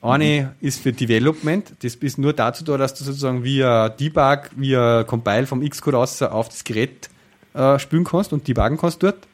[0.00, 0.64] Eine mhm.
[0.64, 5.44] ist für Development, das ist nur dazu da, dass du sozusagen via Debug, via Compile
[5.44, 7.10] vom Xcode aus auf das Gerät
[7.52, 9.26] äh, spülen kannst und debuggen kannst dort.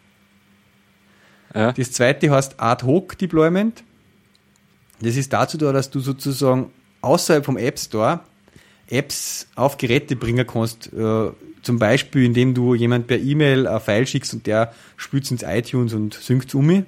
[1.54, 1.72] Ja.
[1.72, 3.84] Das zweite heißt Ad Hoc Deployment.
[5.00, 6.70] Das ist dazu da, dass du sozusagen
[7.00, 8.20] außerhalb vom App Store
[8.88, 11.30] Apps auf Geräte bringen kannst, äh,
[11.62, 15.94] zum Beispiel, indem du jemand per E-Mail ein File schickst und der spült ins iTunes
[15.94, 16.84] und synkt es um mich.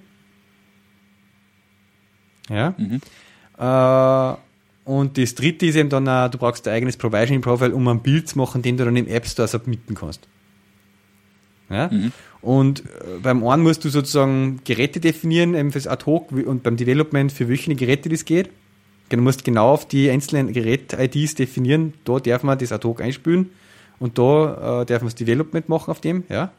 [2.50, 2.74] Ja.
[2.76, 3.00] Mhm.
[3.58, 4.36] Äh,
[4.84, 8.02] und das dritte ist eben dann, uh, du brauchst dein eigenes Provisioning Profile, um ein
[8.02, 10.28] Bild zu machen, den du dann im App Store submitten kannst.
[11.70, 11.88] Ja?
[11.88, 12.12] Mhm.
[12.42, 16.76] Und äh, beim einen musst du sozusagen Geräte definieren, eben fürs Ad hoc und beim
[16.76, 18.50] Development für welche Geräte das geht.
[19.08, 23.50] Du musst genau auf die einzelnen Gerät-IDs definieren, da darf man das Ad hoc einspülen
[24.00, 26.50] und da äh, darf man das Development machen auf dem, ja.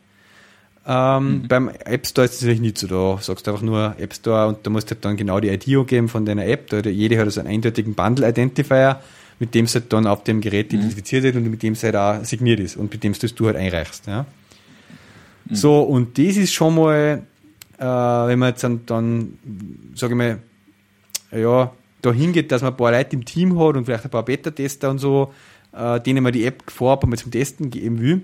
[0.89, 1.47] Ähm, mhm.
[1.49, 4.47] Beim App Store ist es natürlich nicht so, da sagst du einfach nur App Store
[4.47, 6.69] und da musst du halt dann genau die ID angeben von deiner App.
[6.69, 9.01] Da jede hat also einen eindeutigen Bundle-Identifier,
[9.39, 10.79] mit dem es halt dann auf dem Gerät mhm.
[10.79, 13.47] identifiziert wird und mit dem es halt auch signiert ist und mit dem es du
[13.47, 14.07] halt einreichst.
[14.07, 14.25] Ja.
[15.49, 15.55] Mhm.
[15.55, 17.23] So, und das ist schon mal,
[17.77, 19.39] äh, wenn man jetzt dann, dann
[19.95, 20.39] sage ich mal,
[21.31, 21.71] ja,
[22.01, 24.89] da hingeht, dass man ein paar Leute im Team hat und vielleicht ein paar Beta-Tester
[24.89, 25.33] und so,
[25.73, 28.21] äh, denen man die App vorab einmal zum Testen geben will,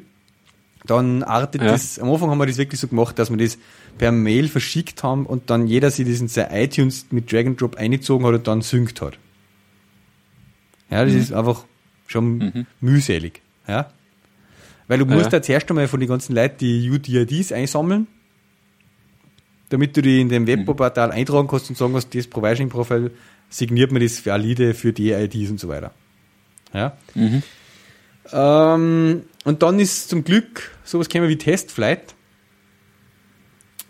[0.86, 1.72] dann artet ja.
[1.72, 3.58] das, am Anfang haben wir das wirklich so gemacht, dass wir das
[3.98, 7.60] per Mail verschickt haben und dann jeder sich das in sein iTunes mit Drag and
[7.60, 9.18] Drop eingezogen hat und dann synkt hat.
[10.90, 11.20] Ja, das mhm.
[11.20, 11.66] ist einfach
[12.08, 12.66] schon mhm.
[12.82, 13.42] mühselig.
[13.68, 13.90] Ja.
[14.94, 15.40] Weil du musst ja.
[15.40, 18.06] da zuerst einmal von den ganzen Leuten die UDIDs einsammeln,
[19.70, 21.14] damit du die in dem Webportal mhm.
[21.16, 23.10] eintragen kannst und sagen kannst, das Provisioning-Profil
[23.50, 25.94] signiert man das valide für die IDs und so weiter.
[26.76, 26.96] Ja.
[27.16, 27.42] Mhm.
[28.32, 32.14] Ähm, und dann ist zum Glück sowas käme wie Testflight.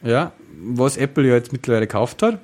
[0.03, 2.35] Ja, was Apple ja jetzt mittlerweile gekauft hat.
[2.35, 2.39] Äh,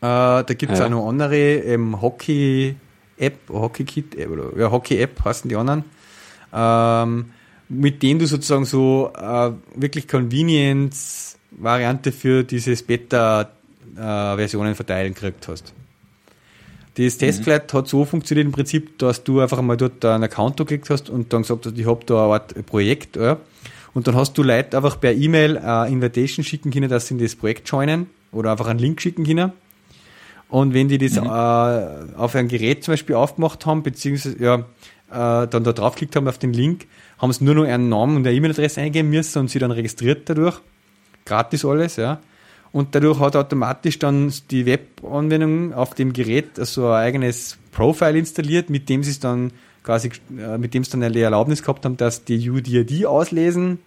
[0.00, 0.86] da gibt es ja.
[0.86, 5.84] auch noch andere ähm, Hockey-App, Hockey-Kit, ja, Hockey-App heißen die anderen.
[6.52, 7.26] Ähm,
[7.68, 15.72] mit denen du sozusagen so äh, wirklich Convenience-Variante für dieses Beta-Versionen äh, verteilen gekriegt hast.
[16.96, 17.78] Das Testflight mhm.
[17.78, 21.32] hat so funktioniert im Prinzip, dass du einfach mal dort einen Account geklickt hast und
[21.32, 23.16] dann gesagt hast, ich habe da eine Art Projekt.
[23.16, 23.38] Ja.
[23.92, 27.20] Und dann hast du Leute einfach per E-Mail eine Invitation schicken können, dass sie in
[27.20, 29.52] das Projekt joinen oder einfach einen Link schicken können.
[30.48, 31.26] Und wenn die das mhm.
[31.26, 34.54] äh, auf ein Gerät zum Beispiel aufgemacht haben, beziehungsweise ja,
[35.10, 36.86] äh, dann da draufgeklickt haben auf den Link,
[37.18, 40.28] haben sie nur noch einen Namen und eine E-Mail-Adresse eingeben müssen und sie dann registriert
[40.28, 40.60] dadurch.
[41.24, 42.20] Gratis alles, ja
[42.76, 48.68] und dadurch hat automatisch dann die Web-Anwendung auf dem Gerät so ein eigenes Profile installiert,
[48.68, 51.96] mit dem sie es dann quasi, äh, mit dem sie dann eine Erlaubnis gehabt haben,
[51.96, 53.78] dass die UDID auslesen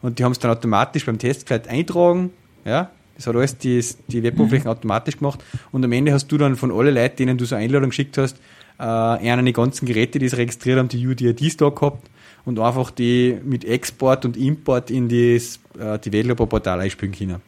[0.00, 2.32] und die haben es dann automatisch beim Testflight eintragen,
[2.64, 2.90] ja,
[3.20, 4.70] das hat alles die, die Web-Oberflächen mhm.
[4.70, 7.64] automatisch gemacht und am Ende hast du dann von allen Leuten, denen du so eine
[7.64, 8.38] Einladung geschickt hast,
[8.78, 12.08] äh, einen die ganzen Geräte, die es registriert haben, die UDIDs da gehabt
[12.46, 17.42] und einfach die mit Export und Import in das äh, Developer-Portal einspielen können.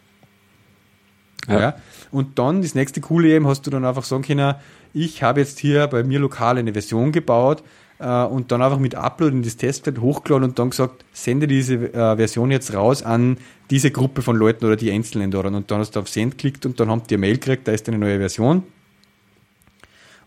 [1.48, 1.60] Ja.
[1.60, 1.74] ja.
[2.10, 4.54] Und dann, das nächste coole eben, hast du dann einfach sagen können,
[4.92, 7.62] ich habe jetzt hier bei mir lokal eine Version gebaut
[7.99, 11.74] äh, und dann einfach mit Upload in das Testfeld hochgeladen und dann gesagt, sende diese
[11.74, 13.38] äh, Version jetzt raus an
[13.70, 15.55] diese Gruppe von Leuten oder die Einzelnen daran.
[15.55, 17.72] Und dann hast du auf Send geklickt und dann haben die eine Mail gekriegt, da
[17.72, 18.64] ist eine neue Version.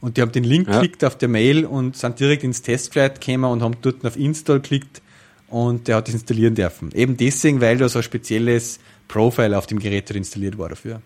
[0.01, 0.74] Und die haben den Link ja.
[0.74, 4.61] geklickt auf der Mail und sind direkt ins Testflight gekommen und haben dort auf Install
[4.61, 5.01] geklickt
[5.47, 6.91] und der hat das installieren dürfen.
[6.93, 11.01] Eben deswegen, weil da so ein spezielles Profile auf dem Gerät installiert war dafür.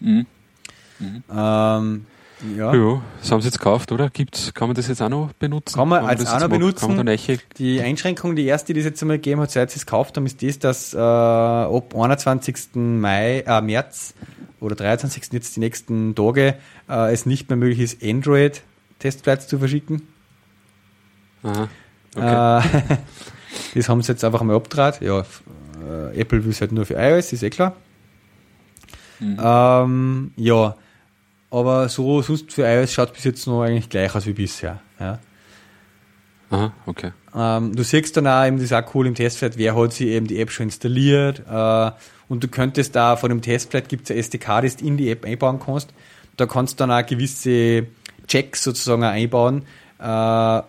[0.00, 0.26] Mhm.
[0.98, 1.22] Mhm.
[1.30, 2.06] Ähm,
[2.56, 2.74] ja.
[2.74, 4.10] ja, das haben sie jetzt gekauft, oder?
[4.10, 5.74] Gibt's, kann man das jetzt auch noch benutzen?
[5.76, 7.08] Kann man als auch noch benutzen.
[7.58, 10.26] Die Einschränkung, die erste, die es jetzt einmal gegeben hat, seit sie es gekauft haben,
[10.26, 12.74] ist das, dass äh, ab 21.
[12.74, 14.14] Mai, äh, März
[14.60, 15.32] oder 23.
[15.32, 16.56] jetzt die nächsten Tage
[16.88, 20.02] äh, es nicht mehr möglich ist, Android-Testflights zu verschicken.
[21.42, 21.68] Aha.
[22.14, 22.58] Okay.
[22.58, 22.96] Äh,
[23.74, 25.00] das haben sie jetzt einfach mal abgedreht.
[25.00, 27.76] Ja, äh, Apple will es halt nur für iOS, ist eh klar.
[29.20, 29.38] Mhm.
[29.42, 30.76] Ähm, ja,
[31.50, 34.80] aber so sonst für iOS schaut bis jetzt noch eigentlich gleich aus wie bisher.
[34.98, 35.18] Ja.
[36.50, 37.12] Aha, okay.
[37.34, 40.08] Ähm, du siehst dann auch eben, das ist auch cool im Testflight, wer hat sich
[40.08, 41.42] eben die App schon installiert.
[41.50, 41.90] Äh,
[42.28, 45.10] und du könntest da von dem Testflight gibt es eine SDK, die du in die
[45.10, 45.92] App einbauen kannst.
[46.36, 47.86] Da kannst du dann auch gewisse
[48.26, 49.62] Checks sozusagen einbauen,
[49.98, 50.04] äh,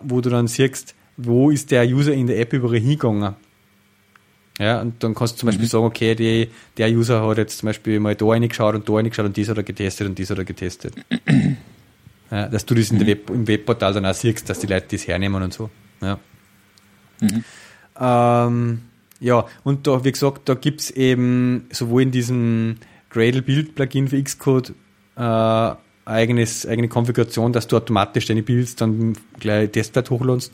[0.02, 3.34] wo du dann siehst, wo ist der User in der App überall hingegangen.
[4.58, 5.70] Ja, und dann kannst du zum Beispiel Mhm.
[5.70, 9.26] sagen, okay, die, der User hat jetzt zum Beispiel mal da reingeschaut und da reingeschaut
[9.26, 10.94] und dies hat er getestet und dies hat er getestet.
[12.30, 15.06] ja, dass du das der Web, im Webportal dann auch siehst, dass die Leute das
[15.06, 15.70] hernehmen und so.
[16.00, 16.18] Ja.
[17.20, 17.44] Mhm.
[18.00, 18.80] Ähm,
[19.20, 22.76] ja, und da, wie gesagt, da gibt's eben sowohl in diesem
[23.10, 24.74] Gradle Build Plugin für Xcode
[25.16, 25.70] äh,
[26.04, 30.52] eigenes, eigene Konfiguration, dass du automatisch deine Builds dann gleich Testblatt hochladest.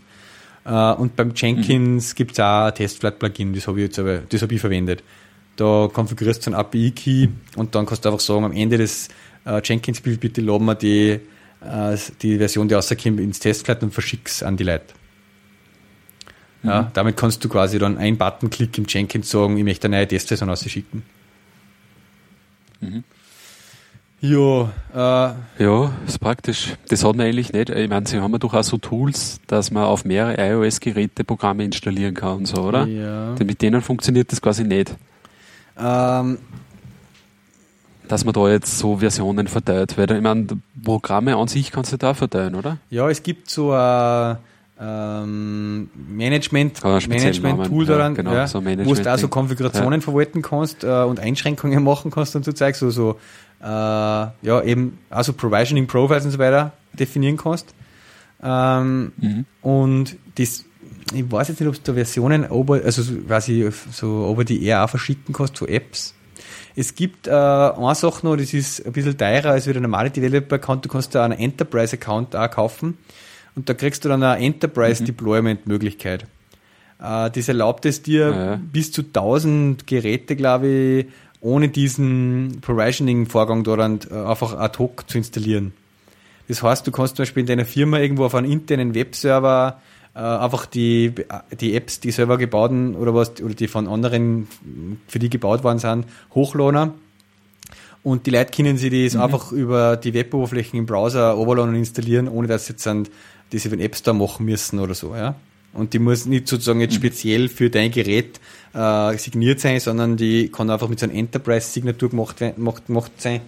[0.64, 4.54] Äh, und beim Jenkins gibt's auch ein Testblatt-Plugin, das habe ich jetzt aber, das habe
[4.54, 5.02] ich verwendet.
[5.56, 9.08] Da konfigurierst du einen API-Key und dann kannst du einfach sagen, am Ende des
[9.44, 11.20] äh, Jenkins-Build bitte laden wir die,
[11.60, 14.94] äh, die Version, die rauskommt, ins Testblatt und verschick's an die Leute.
[16.64, 20.08] Ja, damit kannst du quasi dann einen Button-Klick im Jenkins sagen, ich möchte eine neue
[20.08, 21.02] Testversion rausschicken.
[24.26, 26.72] Ja, äh, Ja, ist praktisch.
[26.88, 27.68] Das hat man eigentlich nicht.
[27.68, 31.62] Ich meine, sie haben ja doch auch so Tools, dass man auf mehrere iOS-Geräte Programme
[31.62, 32.86] installieren kann und so, oder?
[32.86, 33.34] Ja.
[33.34, 34.94] Denn mit denen funktioniert das quasi nicht.
[35.78, 36.38] ähm,
[38.08, 39.98] Dass man da jetzt so Versionen verteilt.
[39.98, 40.46] Weil, ich meine,
[40.82, 42.78] Programme an sich kannst du da verteilen, oder?
[42.88, 44.38] ja, es gibt so ein
[44.80, 49.28] ähm, Management, Ah, speziell Management-Tool Namen, ja, daran, genau, ja, so wo du da so.
[49.28, 53.16] Konfigurationen verwalten kannst äh, und Einschränkungen machen kannst und so Zeug, so, so
[53.64, 57.74] äh, ja, eben also Provisioning Profiles und so weiter definieren kannst.
[58.42, 59.44] Ähm, Mhm.
[59.62, 60.64] Und das,
[61.14, 64.62] ich weiß jetzt nicht, ob du da Versionen over, also so quasi so over die
[64.64, 66.14] Air auch verschicken kannst, so Apps.
[66.76, 70.10] Es gibt äh, eine Sache noch, das ist ein bisschen teurer als wie der normale
[70.10, 70.84] Developer-Account.
[70.84, 72.98] Du kannst da einen Enterprise-Account auch kaufen
[73.54, 76.26] und da kriegst du dann eine Enterprise-Deployment-Möglichkeit.
[77.00, 78.60] Äh, das erlaubt es dir, ja.
[78.72, 81.06] bis zu 1000 Geräte, glaube ich,
[81.44, 85.74] ohne diesen Provisioning-Vorgang dort äh, einfach ad hoc zu installieren.
[86.48, 89.80] Das heißt, du kannst zum Beispiel in deiner Firma irgendwo auf einem internen Webserver
[90.14, 91.14] äh, einfach die,
[91.60, 94.48] die Apps, die selber gebauten oder was, oder die von anderen
[95.06, 96.92] für die gebaut worden sind, hochladen.
[98.02, 102.28] Und die Leute können sich das einfach über die Weboberflächen im Browser runterladen und installieren,
[102.28, 105.34] ohne dass sie jetzt über den App Store machen müssen oder so, ja.
[105.74, 108.40] Und die muss nicht sozusagen jetzt speziell für dein Gerät
[108.72, 113.40] äh, signiert sein, sondern die kann einfach mit so einer Enterprise-Signatur gemacht, gemacht, gemacht sein.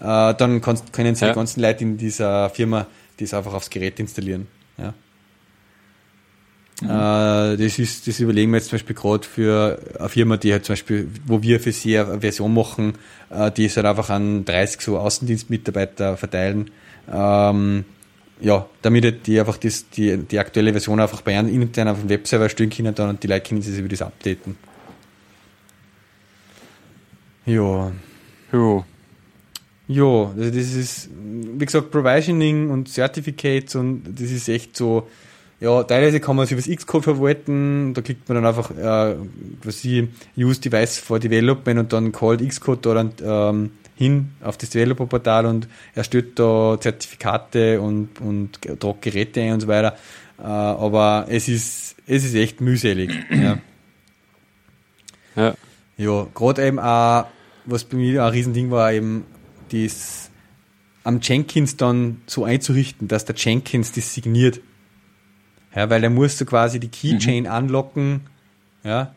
[0.00, 1.32] Äh, dann kannst, können sie Ja.
[1.32, 2.86] die ganzen Leute in dieser Firma
[3.18, 4.46] das einfach aufs Gerät installieren.
[4.78, 4.94] Ja.
[6.82, 10.64] Äh, das ist, das überlegen wir jetzt zum Beispiel gerade für eine Firma, die halt
[10.64, 12.94] zum Beispiel, wo wir für sie eine Version machen,
[13.30, 16.70] äh, die es halt einfach an 30 so Außendienstmitarbeiter verteilen.
[17.12, 17.84] Ähm,
[18.40, 22.00] ja, damit halt die einfach das, die, die aktuelle Version einfach bei einem intern auf
[22.00, 24.56] dem Webserver stellen können dann und die Leute können sich über das updaten.
[27.46, 27.92] Ja.
[28.52, 28.84] Jo.
[29.86, 35.08] Ja, also das ist, wie gesagt, Provisioning und Certificates und das ist echt so,
[35.60, 39.16] ja, teilweise kann man es über das Xcode verwalten, da klickt man dann einfach äh,
[39.62, 40.08] quasi
[40.38, 45.46] Use Device for Development und dann called Xcode da dann ähm, hin auf das Developer-Portal
[45.46, 49.96] und erstellt da Zertifikate und, und tragt Geräte ein und so weiter.
[50.38, 53.10] Äh, aber es ist, es ist echt mühselig.
[53.30, 53.58] ja.
[55.36, 55.54] Ja.
[55.96, 57.26] Ja, gerade eben auch,
[57.64, 59.24] was bei mir ein Riesending war, eben
[59.70, 60.30] das
[61.04, 64.60] am Jenkins dann so einzurichten, dass der Jenkins das signiert.
[65.74, 68.22] Ja, weil er muss so quasi die Keychain anlocken,
[68.84, 69.14] ja,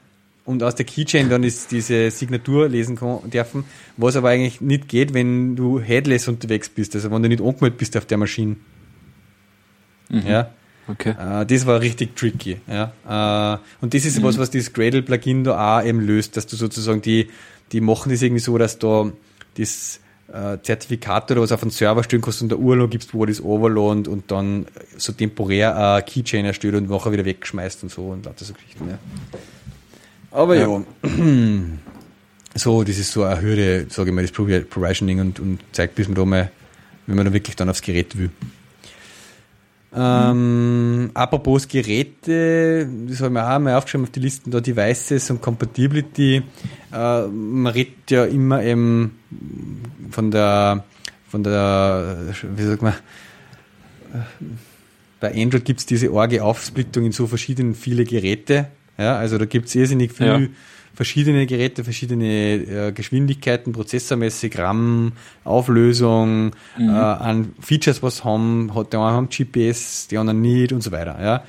[0.48, 3.66] und aus der Keychain dann ist diese Signatur lesen dürfen,
[3.98, 7.78] was aber eigentlich nicht geht, wenn du headless unterwegs bist, also wenn du nicht angemeldet
[7.78, 8.56] bist auf der Maschine.
[10.10, 10.52] Ja.
[10.88, 11.16] Okay.
[11.20, 12.62] Äh, das war richtig tricky.
[12.66, 12.94] Ja.
[13.06, 17.02] Äh, und das ist was, was das Gradle-Plugin da auch eben löst, dass du sozusagen
[17.02, 17.28] die,
[17.74, 19.12] die machen das irgendwie so, dass da
[19.58, 20.00] das
[20.32, 23.44] äh, Zertifikat oder was auf einen Server stellen kannst und der URL gibst, wo das
[23.44, 28.26] overlohnt und dann so temporär ein Keychain erstellt und nachher wieder wegschmeißt und so und
[28.26, 28.88] lauter so Geschichten.
[28.88, 28.98] Ja.
[30.32, 30.68] Aber ja.
[30.68, 30.84] Ja.
[32.56, 35.96] so, das ist so eine Hürde, sage ich mal, das Provi- Provisioning und, und zeigt,
[35.96, 36.52] bis man da mal,
[37.06, 38.30] wenn man da wirklich dann aufs Gerät will.
[39.96, 45.32] Ähm, apropos Geräte, das habe ich mir auch mal aufgeschrieben auf die Listen, da Devices
[45.32, 46.44] und Compatibility.
[46.94, 49.18] Äh, man redet ja immer eben
[50.12, 50.84] von der,
[51.30, 52.18] von der,
[52.56, 52.94] wie sagt man,
[55.20, 58.68] bei Android gibt es diese arge Aufsplittung in so verschiedenen viele Geräte.
[58.98, 60.40] Ja, also da gibt es irrsinnig viel Ja.
[60.94, 65.12] verschiedene Geräte, verschiedene äh, Geschwindigkeiten, prozessormäßig, RAM,
[65.44, 70.82] Auflösung, äh, an Features, was haben, hat der eine haben GPS, die anderen nicht und
[70.82, 71.18] so weiter.
[71.22, 71.44] Ja.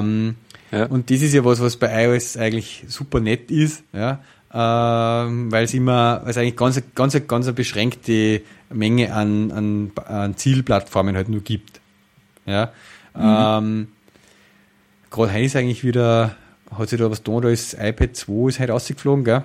[0.00, 0.36] Ähm,
[0.72, 0.86] ja.
[0.86, 4.20] Und das ist ja was, was bei iOS eigentlich super nett ist, ja,
[4.52, 8.40] ähm, weil es immer, weil es eigentlich ganz, ganz, ganz eine beschränkte
[8.72, 11.80] Menge an, an, an Zielplattformen halt nur gibt.
[12.46, 12.72] Ja.
[13.14, 13.20] Mhm.
[13.22, 13.88] Ähm,
[15.10, 16.36] Gerade heute ist eigentlich wieder,
[16.76, 19.42] hat sich da was getan, da ist iPad 2 ist heute rausgeflogen, gell?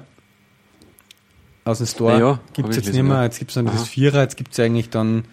[1.64, 2.20] Aus dem Store.
[2.20, 4.60] Ja, gibt es jetzt nicht mehr, jetzt gibt es noch das Vierer, jetzt gibt es
[4.60, 5.26] eigentlich dann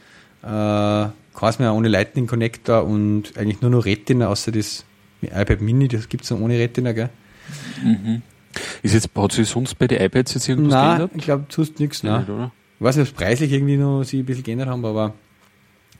[0.42, 4.84] äh, keins mehr ohne Lightning Connector und eigentlich nur noch Retina, außer das
[5.20, 7.10] iPad Mini, das gibt es noch ohne Retina, gell?
[7.84, 8.22] Mhm.
[8.82, 11.10] Ist jetzt, hat sich sonst bei den iPads jetzt irgendwas nein, geändert?
[11.16, 12.20] ich glaube, sonst nichts, nein.
[12.20, 12.52] Nicht, oder?
[12.78, 15.14] Ich weiß nicht, ob es preislich irgendwie noch sich ein bisschen geändert haben, aber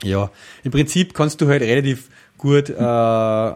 [0.03, 0.30] ja,
[0.64, 3.53] im Prinzip kannst du halt relativ gut äh,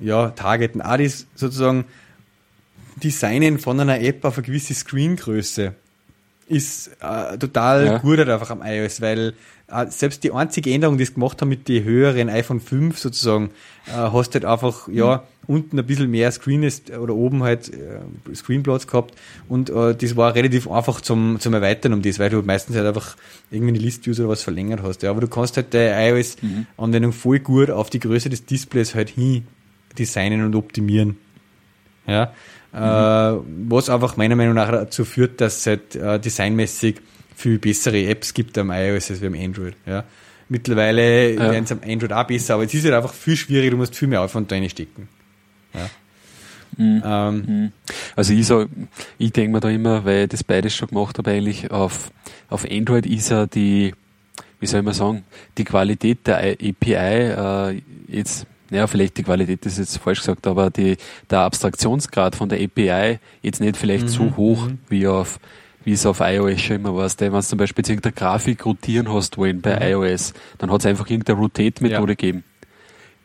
[0.00, 0.82] ja, targeten.
[0.82, 1.84] Auch das sozusagen
[3.02, 5.74] Designen von einer App auf eine gewisse Screengröße
[6.50, 7.98] ist äh, total ja.
[7.98, 9.34] gut halt einfach am iOS, weil
[9.68, 13.50] äh, selbst die einzige Änderung, die es gemacht haben mit den höheren iPhone 5 sozusagen,
[13.86, 15.54] äh, hast halt einfach, ja, mhm.
[15.54, 19.14] unten ein bisschen mehr Screen ist, oder oben halt äh, Screenplatz gehabt
[19.48, 22.86] und äh, das war relativ einfach zum, zum Erweitern um das, weil du meistens halt
[22.86, 23.16] einfach
[23.52, 25.04] irgendwie eine List-Views oder was verlängert hast.
[25.04, 29.10] Ja, aber du kannst halt deine iOS-Anwendung voll gut auf die Größe des Displays halt
[29.10, 29.46] hin
[29.98, 31.16] designen und optimieren.
[32.06, 32.32] Ja,
[32.72, 32.78] mhm.
[32.78, 36.96] äh, was einfach meiner Meinung nach dazu führt, dass es halt äh, designmäßig
[37.34, 39.74] viel bessere Apps gibt am iOS als am Android.
[39.86, 40.04] Ja.
[40.48, 41.50] Mittlerweile ja.
[41.50, 43.94] werden es am Android auch besser, aber es ist halt einfach viel schwieriger, du musst
[43.94, 45.08] viel mehr Aufwand da reinstecken.
[45.72, 45.90] Ja.
[46.76, 47.02] Mhm.
[47.04, 47.72] Ähm, mhm.
[48.16, 48.68] also ich sag,
[49.18, 52.10] ich denke mir da immer, weil ich das beides schon gemacht habe, eigentlich auf,
[52.48, 53.94] auf Android ist ja die,
[54.60, 55.24] wie soll man sagen,
[55.58, 60.70] die Qualität der API äh, jetzt, naja, vielleicht die Qualität ist jetzt falsch gesagt, aber
[60.70, 60.96] die,
[61.28, 64.08] der Abstraktionsgrad von der API jetzt nicht vielleicht mhm.
[64.08, 64.78] so hoch mhm.
[64.88, 65.38] wie auf
[65.82, 67.10] wie es auf iOS schon immer war.
[67.18, 70.04] Wenn du zum Beispiel irgendeine Grafik rotieren hast wollen bei mhm.
[70.04, 72.16] iOS, dann hat es einfach irgendeine Rotate-Methode ja.
[72.16, 72.44] gegeben.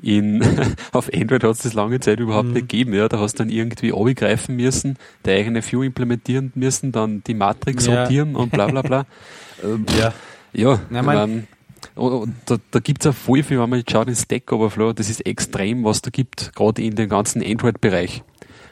[0.02, 0.42] In,
[0.92, 2.54] auf Android hat es das lange Zeit überhaupt mhm.
[2.54, 2.94] nicht gegeben.
[2.94, 3.10] Ja.
[3.10, 7.88] Da hast du dann irgendwie abgreifen müssen, die eigene View implementieren müssen, dann die Matrix
[7.88, 7.96] ja.
[7.96, 9.06] sortieren und bla bla bla.
[9.64, 10.14] ähm, ja,
[10.54, 11.48] ja Na, mein,
[11.96, 14.94] oh, da, da gibt es auch voll viel, wenn man jetzt schaut in Stack Overflow,
[14.94, 18.24] das ist extrem, was da gibt, gerade in dem ganzen Android-Bereich.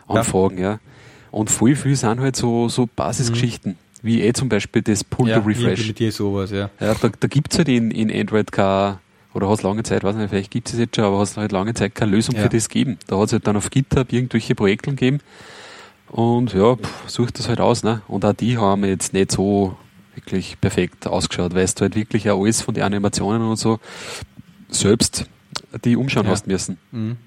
[0.08, 0.72] Anfragen, ja.
[0.74, 0.80] ja.
[1.32, 3.72] Und voll viel sind halt so, so Basisgeschichten.
[3.72, 3.78] Mhm.
[4.04, 5.94] Wie eh zum Beispiel das Pull ja, to Refresh.
[5.98, 6.70] Ja, sowas, ja.
[6.80, 8.98] ja da da gibt es halt in, in Android kein,
[9.34, 11.38] oder hat es lange Zeit, weiß nicht, vielleicht gibt es jetzt schon, aber hat es
[11.38, 12.42] halt lange Zeit keine Lösung ja.
[12.42, 12.98] für das gegeben.
[13.08, 15.20] Da hat es halt dann auf GitHub irgendwelche Projekte gegeben.
[16.10, 18.02] Und ja, pff, sucht das halt aus, ne?
[18.08, 19.76] Und auch die haben jetzt nicht so
[20.16, 23.80] wirklich perfekt ausgeschaut, weil du halt wirklich auch alles von den Animationen und so
[24.70, 25.26] selbst
[25.86, 26.32] die umschauen ja.
[26.32, 26.78] hast müssen.
[26.92, 27.18] Mhm.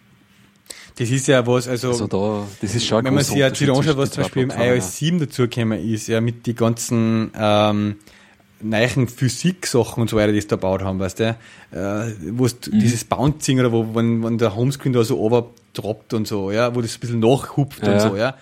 [0.99, 3.77] Das ist ja was, also, also da, das ist schon wenn man sich jetzt wieder
[3.77, 7.97] anschaut, was zum Beispiel im iOS 7 dazugekommen ist, ja, mit den ganzen ähm,
[8.63, 11.25] neuen Physik-Sachen und so weiter, die sie da gebaut haben, weißt du,
[11.73, 12.79] äh, wo mhm.
[12.79, 16.81] dieses Bouncing oder wo, wenn, wenn der Homescreen da so overdroppt und so, ja, wo
[16.81, 17.93] das ein bisschen nachhupft ja.
[17.93, 18.35] und so, ja.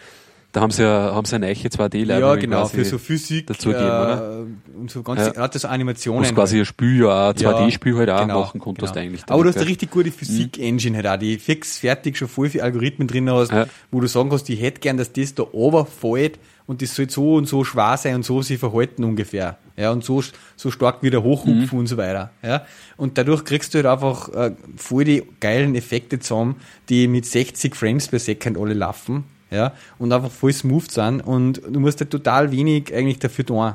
[0.54, 3.48] Da haben sie ja, haben sie eine eiche 2D-Library Ja, genau, für so Physik.
[3.48, 4.44] Dazu oder?
[4.46, 5.42] Äh, und so ganz, ja.
[5.42, 6.28] hat das Animationen.
[6.28, 9.04] Du quasi ein Spiel, ja, ein 2D-Spiel halt auch genau, machen konntest genau.
[9.04, 9.22] eigentlich.
[9.26, 12.62] Aber du hast eine richtig gute Physik-Engine halt auch, die fix fertig schon voll viele
[12.62, 13.66] Algorithmen drin hast, ja.
[13.90, 17.34] wo du sagen kannst, ich hätte gern, dass das da runterfällt und das soll so
[17.34, 19.58] und so schwer sein und so sich verhalten ungefähr.
[19.76, 20.22] Ja, und so,
[20.54, 21.78] so stark wieder hochhupfen mhm.
[21.80, 22.30] und so weiter.
[22.44, 22.64] Ja,
[22.96, 27.74] und dadurch kriegst du halt einfach äh, voll die geilen Effekte zusammen, die mit 60
[27.74, 29.24] Frames per Second alle laufen
[29.54, 33.72] ja, und einfach voll smooth sind und du musst halt total wenig eigentlich dafür tun.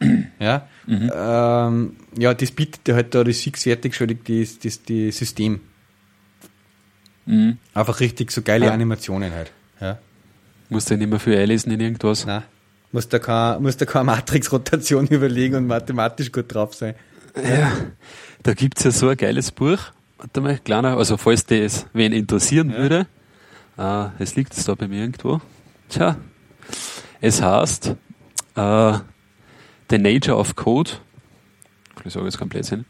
[0.38, 1.10] Ja, mhm.
[1.14, 5.60] ähm, ja, das bietet dir halt da das fixfertig schon das, das, das System.
[7.26, 7.58] Mhm.
[7.72, 8.72] Einfach richtig so geile ja.
[8.72, 9.52] Animationen halt.
[9.80, 9.98] Ja.
[10.68, 12.26] Musst du nicht mehr viel einlesen in irgendwas?
[12.26, 12.42] Nein.
[12.90, 16.94] Musst da keine, musst da keine Matrix-Rotation überlegen und mathematisch gut drauf sein.
[17.36, 17.72] Ja,
[18.42, 19.78] da gibt es ja so ein geiles Buch.
[20.18, 22.78] Warte mal, kleiner, also falls das wen interessieren ja.
[22.78, 23.06] würde,
[23.78, 25.40] Uh, es liegt es da bei mir irgendwo.
[25.88, 26.16] Tja,
[27.20, 27.94] es heißt
[28.56, 28.98] uh,
[29.90, 30.92] The Nature of Code.
[32.04, 32.84] Ich sage jetzt komplett Blödsinn.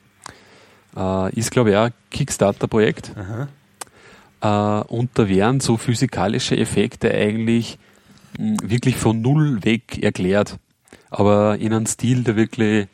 [0.95, 3.13] Uh, ist, glaube ich, auch ein Kickstarter-Projekt.
[4.41, 7.79] und da werden so physikalische Effekte eigentlich
[8.39, 10.59] mh, hm, wirklich von null weg erklärt.
[11.11, 12.89] Aber in einem Stil, der wirklich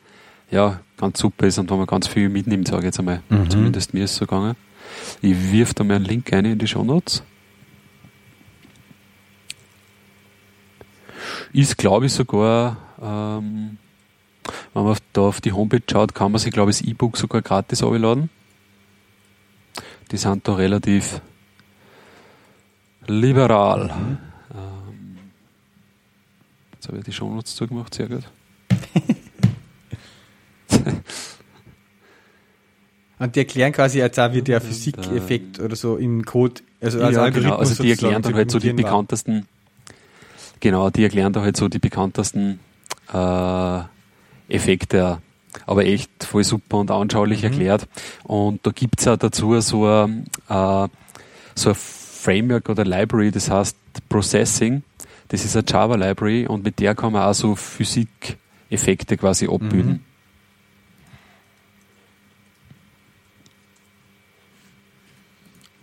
[0.51, 3.21] ja, ganz super ist und wo man ganz viel mitnimmt, sage ich jetzt einmal.
[3.29, 3.49] Mhm.
[3.49, 4.55] Zumindest mir ist es so gegangen.
[5.21, 7.23] Ich wirf da mal einen Link ein in die Show Notes.
[11.51, 13.77] Ist, glaube ich, sogar, ähm,
[14.73, 17.41] wenn man da auf die Homepage schaut, kann man sich, glaube ich, das E-Book sogar
[17.41, 18.29] gratis abladen.
[20.11, 21.21] Die sind da relativ
[23.07, 23.85] liberal.
[23.85, 24.17] Mhm.
[24.55, 25.17] Ähm,
[26.73, 28.23] jetzt habe ich die Shownotes zugemacht, sehr gut.
[33.19, 37.17] Und die erklären quasi jetzt auch, wie der Physikeffekt oder so im Code, also als
[37.17, 37.57] ja, genau.
[37.57, 39.45] Also die erklären dann halt so die bekanntesten,
[40.59, 42.59] genau, die erklären da halt so die bekanntesten
[43.13, 43.81] äh,
[44.47, 45.19] Effekte
[45.65, 47.49] aber echt voll super und anschaulich mhm.
[47.49, 47.87] erklärt.
[48.23, 50.87] Und da gibt's auch dazu so ein, äh,
[51.55, 53.77] so ein Framework oder Library, das heißt
[54.09, 54.83] Processing.
[55.29, 59.91] Das ist eine Java Library und mit der kann man auch so Physikeffekte quasi abbilden.
[59.91, 59.99] Mhm.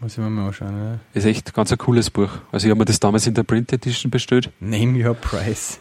[0.07, 0.72] Muss ich mir mal anschauen.
[0.72, 1.00] Ja.
[1.14, 2.30] Ist echt ganz ein cooles Buch.
[2.52, 4.52] Also ich habe mir das damals in der Print Edition bestellt.
[4.61, 5.80] Name Your Price.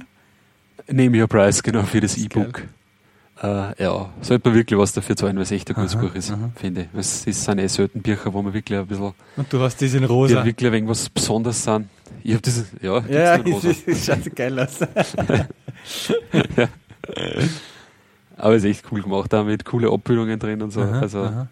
[0.88, 2.62] Name Your Price, genau, für das E-Book.
[3.42, 6.14] Äh, ja, sollte man wirklich was dafür zahlen, weil es echt ein gutes aha, Buch
[6.14, 6.50] ist, aha.
[6.54, 6.98] finde ich.
[6.98, 9.12] Es sind eh selten Bücher, wo man wirklich ein bisschen.
[9.36, 10.40] Und du hast das in rosa.
[10.40, 11.90] Die wirklich ein wenig was Besonderes sind.
[12.24, 13.68] Ich habe das, ja, ja in rosa.
[13.86, 14.78] Das schaut geil aus.
[16.56, 16.68] ja.
[18.38, 20.80] Aber es ist echt cool gemacht, da mit coole Abbildungen drin und so.
[20.80, 21.46] Aha, also,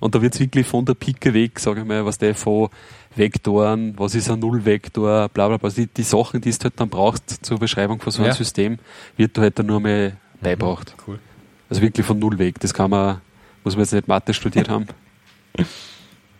[0.00, 2.68] und da wird es wirklich von der Pike weg, sage ich mal, was der von
[3.14, 5.66] Vektoren, was ist ein Nullvektor, bla bla bla.
[5.66, 8.34] Also die, die Sachen, die du halt dann brauchst zur Beschreibung von so einem ja.
[8.34, 8.78] System,
[9.16, 10.94] wird da halt dann nur mal beibracht.
[11.06, 11.18] Cool.
[11.68, 12.60] Also wirklich von null weg.
[12.60, 13.20] Das kann man,
[13.64, 14.86] muss man jetzt nicht Mathe studiert haben.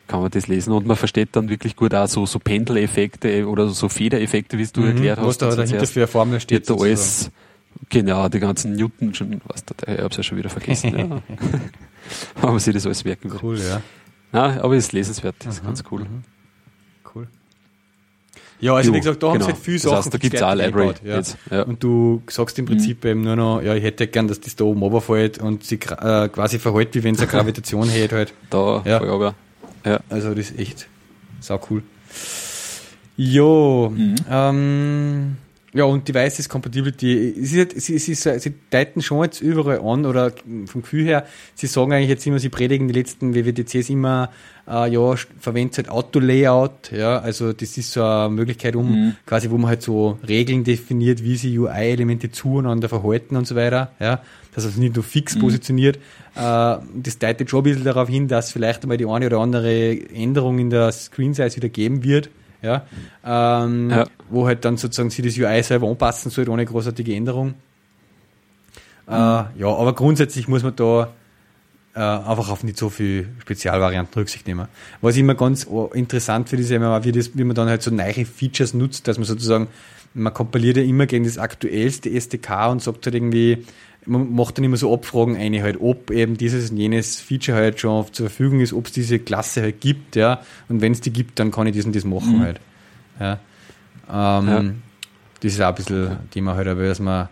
[0.08, 3.68] kann man das lesen und man versteht dann wirklich gut auch so, so Pendeleffekte oder
[3.68, 5.26] so Federeffekte, wie es du mhm, erklärt hast.
[5.26, 6.68] Was da dahinter für eine Formel steht.
[6.68, 7.30] Da alles,
[7.90, 10.98] genau, die ganzen Newton, schon, was da, ich hab's ja schon wieder vergessen.
[10.98, 11.22] ja.
[12.42, 13.32] aber sich das alles merken.
[13.42, 13.82] Cool, ja.
[14.32, 16.00] Na, aber es ist lesenswert, das ist mhm, ganz cool.
[16.00, 16.22] Mhm.
[18.60, 19.34] Ja, also jo, wie gesagt, da genau.
[19.34, 19.90] haben sie halt viele Sachen.
[19.96, 21.16] Das heißt, da gibt es auch Library ja.
[21.16, 21.36] jetzt.
[21.50, 21.62] Ja.
[21.62, 23.10] Und du sagst im Prinzip mhm.
[23.10, 26.28] eben nur noch, ja, ich hätte gern, dass das da oben runterfällt und sie äh,
[26.28, 28.34] quasi verhält, wie wenn es eine Gravitation hätte halt.
[28.50, 28.98] Da, ja.
[28.98, 29.34] voll aber.
[29.84, 30.00] Ja.
[30.08, 30.88] Also das ist echt
[31.40, 31.82] sau cool.
[33.16, 34.14] Jo, mhm.
[34.28, 35.36] ähm,
[35.74, 40.32] ja, und Devices Compatibility, sie, sie, sie, sie deuten schon jetzt überall an, oder
[40.66, 44.30] vom Gefühl her, sie sagen eigentlich jetzt immer, sie predigen die letzten WWDCs immer,
[44.66, 49.16] äh, ja, verwendet halt Auto-Layout, ja, also das ist so eine Möglichkeit, um mhm.
[49.26, 53.92] quasi, wo man halt so Regeln definiert, wie sie UI-Elemente zueinander verhalten und so weiter,
[54.00, 54.22] ja,
[54.54, 55.40] dass es nicht nur fix mhm.
[55.40, 55.96] positioniert.
[56.34, 56.40] Äh,
[56.94, 60.58] das deutet schon ein bisschen darauf hin, dass vielleicht einmal die eine oder andere Änderung
[60.58, 62.30] in der Screen-Size wieder geben wird,
[62.62, 62.86] ja,
[63.24, 67.54] ähm, ja, wo halt dann sozusagen sie das UI selber anpassen soll, ohne großartige Änderung.
[69.08, 71.12] Äh, ja, aber grundsätzlich muss man da
[71.94, 74.68] äh, einfach auf nicht so viel Spezialvarianten Rücksicht nehmen.
[75.00, 77.90] Was ich immer ganz interessant finde, ist immer, wie, das, wie man dann halt so
[77.90, 79.68] neue Features nutzt, dass man sozusagen,
[80.14, 83.64] man kompiliert ja immer gegen das aktuellste SDK und sagt halt irgendwie,
[84.08, 87.80] man macht dann immer so Abfragen eine halt, ob eben dieses und jenes Feature halt
[87.80, 90.40] schon zur Verfügung ist, ob es diese Klasse halt gibt, ja.
[90.68, 92.40] Und wenn es die gibt, dann kann ich das und das machen mhm.
[92.40, 92.60] halt.
[93.20, 93.38] Ja.
[94.10, 94.64] Ähm, ja.
[95.40, 97.28] Das ist auch ein bisschen Thema halt, aber dass man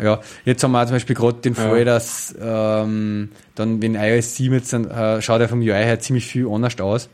[0.00, 1.84] ja, jetzt haben wir zum Beispiel gerade den Fall, ja.
[1.84, 6.26] dass ähm, dann, wenn iOS 7 jetzt dann, äh, schaut er vom UI her ziemlich
[6.26, 7.08] viel anders aus.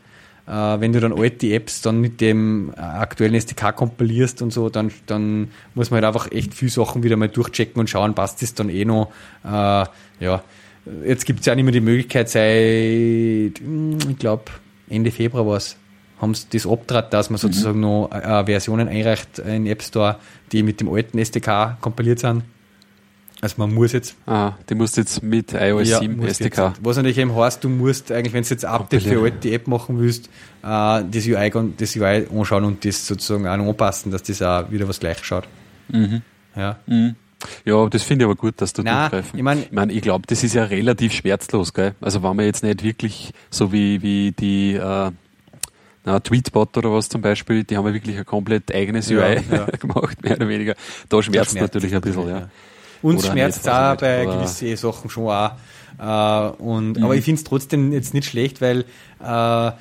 [0.47, 4.69] Äh, wenn du dann alte Apps dann mit dem äh, aktuellen SDK kompilierst und so,
[4.69, 8.41] dann, dann muss man halt einfach echt viel Sachen wieder mal durchchecken und schauen, passt
[8.41, 9.11] das dann eh noch.
[9.43, 9.85] Äh,
[10.19, 10.43] ja,
[11.03, 14.45] jetzt gibt es ja nicht mehr die Möglichkeit, seit, hm, ich glaube,
[14.87, 15.77] Ende Februar war es,
[16.21, 17.41] haben sie das abtrat, dass man mhm.
[17.41, 17.81] sozusagen mhm.
[17.81, 20.17] noch äh, Versionen einreicht in App Store,
[20.51, 22.43] die mit dem alten SDK kompiliert sind.
[23.45, 24.15] Also man muss jetzt.
[24.25, 26.57] Ah, die musst jetzt mit iOS ja, 7 SDK.
[26.57, 29.67] Jetzt, was natürlich eben heißt, du musst eigentlich, wenn du jetzt Update für alte App
[29.67, 30.29] machen willst,
[30.63, 34.87] äh, das, UI, das UI anschauen und das sozusagen auch anpassen, dass das auch wieder
[34.87, 35.43] was gleich schaut.
[35.89, 36.23] Mhm.
[36.55, 36.79] Ja.
[36.87, 37.17] Mhm.
[37.65, 39.37] Ja, das finde ich aber gut, dass du Nein, durchgreifen.
[39.37, 41.93] Ich meine, ich, mein, ich glaube, das ist ja relativ schmerzlos, gell?
[42.01, 45.11] Also wenn man jetzt nicht wirklich so wie, wie die äh,
[46.03, 49.39] na, Tweetbot oder was zum Beispiel, die haben ja wirklich ein komplett eigenes ja, UI
[49.51, 49.65] ja.
[49.79, 50.73] gemacht, mehr oder weniger.
[51.09, 52.49] Da schmerzt es natürlich ein bisschen, ja.
[53.01, 55.51] Uns schmerzt es auch bei gewissen Sachen schon auch.
[55.99, 57.03] Äh, und, mhm.
[57.03, 58.85] Aber ich finde es trotzdem jetzt nicht schlecht, weil
[59.23, 59.71] äh,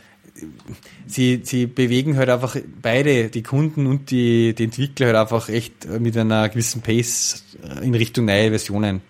[1.06, 5.88] sie, sie bewegen halt einfach beide, die Kunden und die, die Entwickler halt einfach echt
[5.88, 7.44] mit einer gewissen Pace
[7.82, 9.00] in Richtung neue Versionen.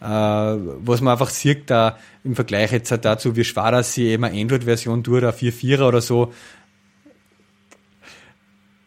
[0.00, 4.08] Äh, was man einfach sieht, da im Vergleich jetzt halt dazu, wie schwer dass sie
[4.08, 6.32] eben eine Android-Version tut, eine 4.4er oder so.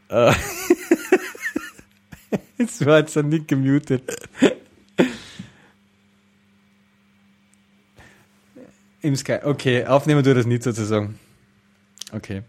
[0.10, 0.32] Äh,
[2.58, 4.04] Es war jetzt nicht gemutet.
[9.08, 9.38] Im Sky.
[9.42, 11.18] Okay, aufnehmen du das nicht sozusagen.
[12.12, 12.42] Okay.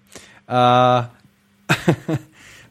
[0.49, 0.53] Äh,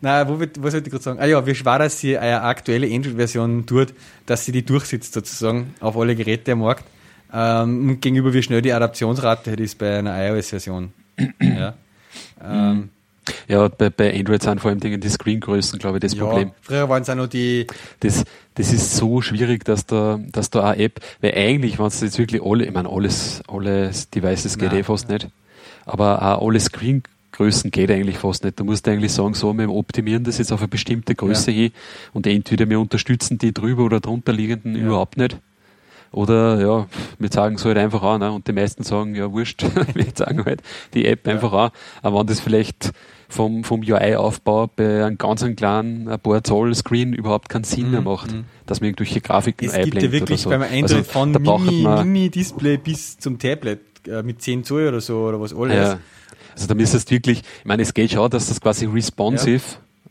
[0.02, 1.20] Na, wo wird, was wollte ich gerade sagen?
[1.22, 3.94] Ah ja, wie schwer dass sie eine aktuelle Android-Version tut,
[4.26, 6.84] dass sie die durchsitzt sozusagen auf alle Geräte am Markt.
[7.32, 10.92] Ähm, gegenüber wie schnell die Adaptionsrate ist bei einer iOS-Version.
[11.42, 11.74] ja.
[12.44, 12.90] Ähm,
[13.48, 16.52] Ja, bei, bei Android sind vor allem Dingen die Screengrößen, glaube ich, das ja, Problem.
[16.62, 17.68] Früher waren es auch noch die.
[17.99, 18.24] Das,
[18.56, 22.18] das ist so schwierig, dass da, dass da eine App, weil eigentlich, wenn es jetzt
[22.18, 24.80] wirklich alle, ich meine, alles, alle Devices geht Nein.
[24.80, 25.30] eh fast nicht,
[25.86, 28.60] aber auch alle Screengrößen geht eigentlich fast nicht.
[28.60, 31.72] Du musst eigentlich sagen, so, wir optimieren das jetzt auf eine bestimmte Größe hin
[32.14, 34.86] und entweder wir unterstützen die drüber oder drunter liegenden Ja.
[34.86, 35.38] überhaupt nicht.
[36.12, 36.88] Oder ja,
[37.20, 38.22] wir zeigen es halt einfach an.
[38.22, 38.32] Ne?
[38.32, 39.64] Und die meisten sagen, ja wurscht,
[39.94, 40.62] wir zeigen halt
[40.94, 41.72] die App einfach an.
[42.02, 42.91] Aber wenn das vielleicht
[43.30, 47.91] vom, vom UI-Aufbau bei einem ganz einen kleinen, ein paar Zoll Screen überhaupt keinen Sinn
[47.91, 48.34] mehr macht,
[48.66, 50.62] dass man irgendwelche Grafiken Es gibt ja einblendet wirklich oder so.
[50.62, 55.02] beim Android Also, von braucht Mini- Mini-Display bis zum Tablet äh, mit 10 Zoll oder
[55.02, 55.76] so oder was alles.
[55.76, 55.99] ja,
[56.54, 59.62] also da müsstest du wirklich, ich meine, es geht schon, dass das quasi responsive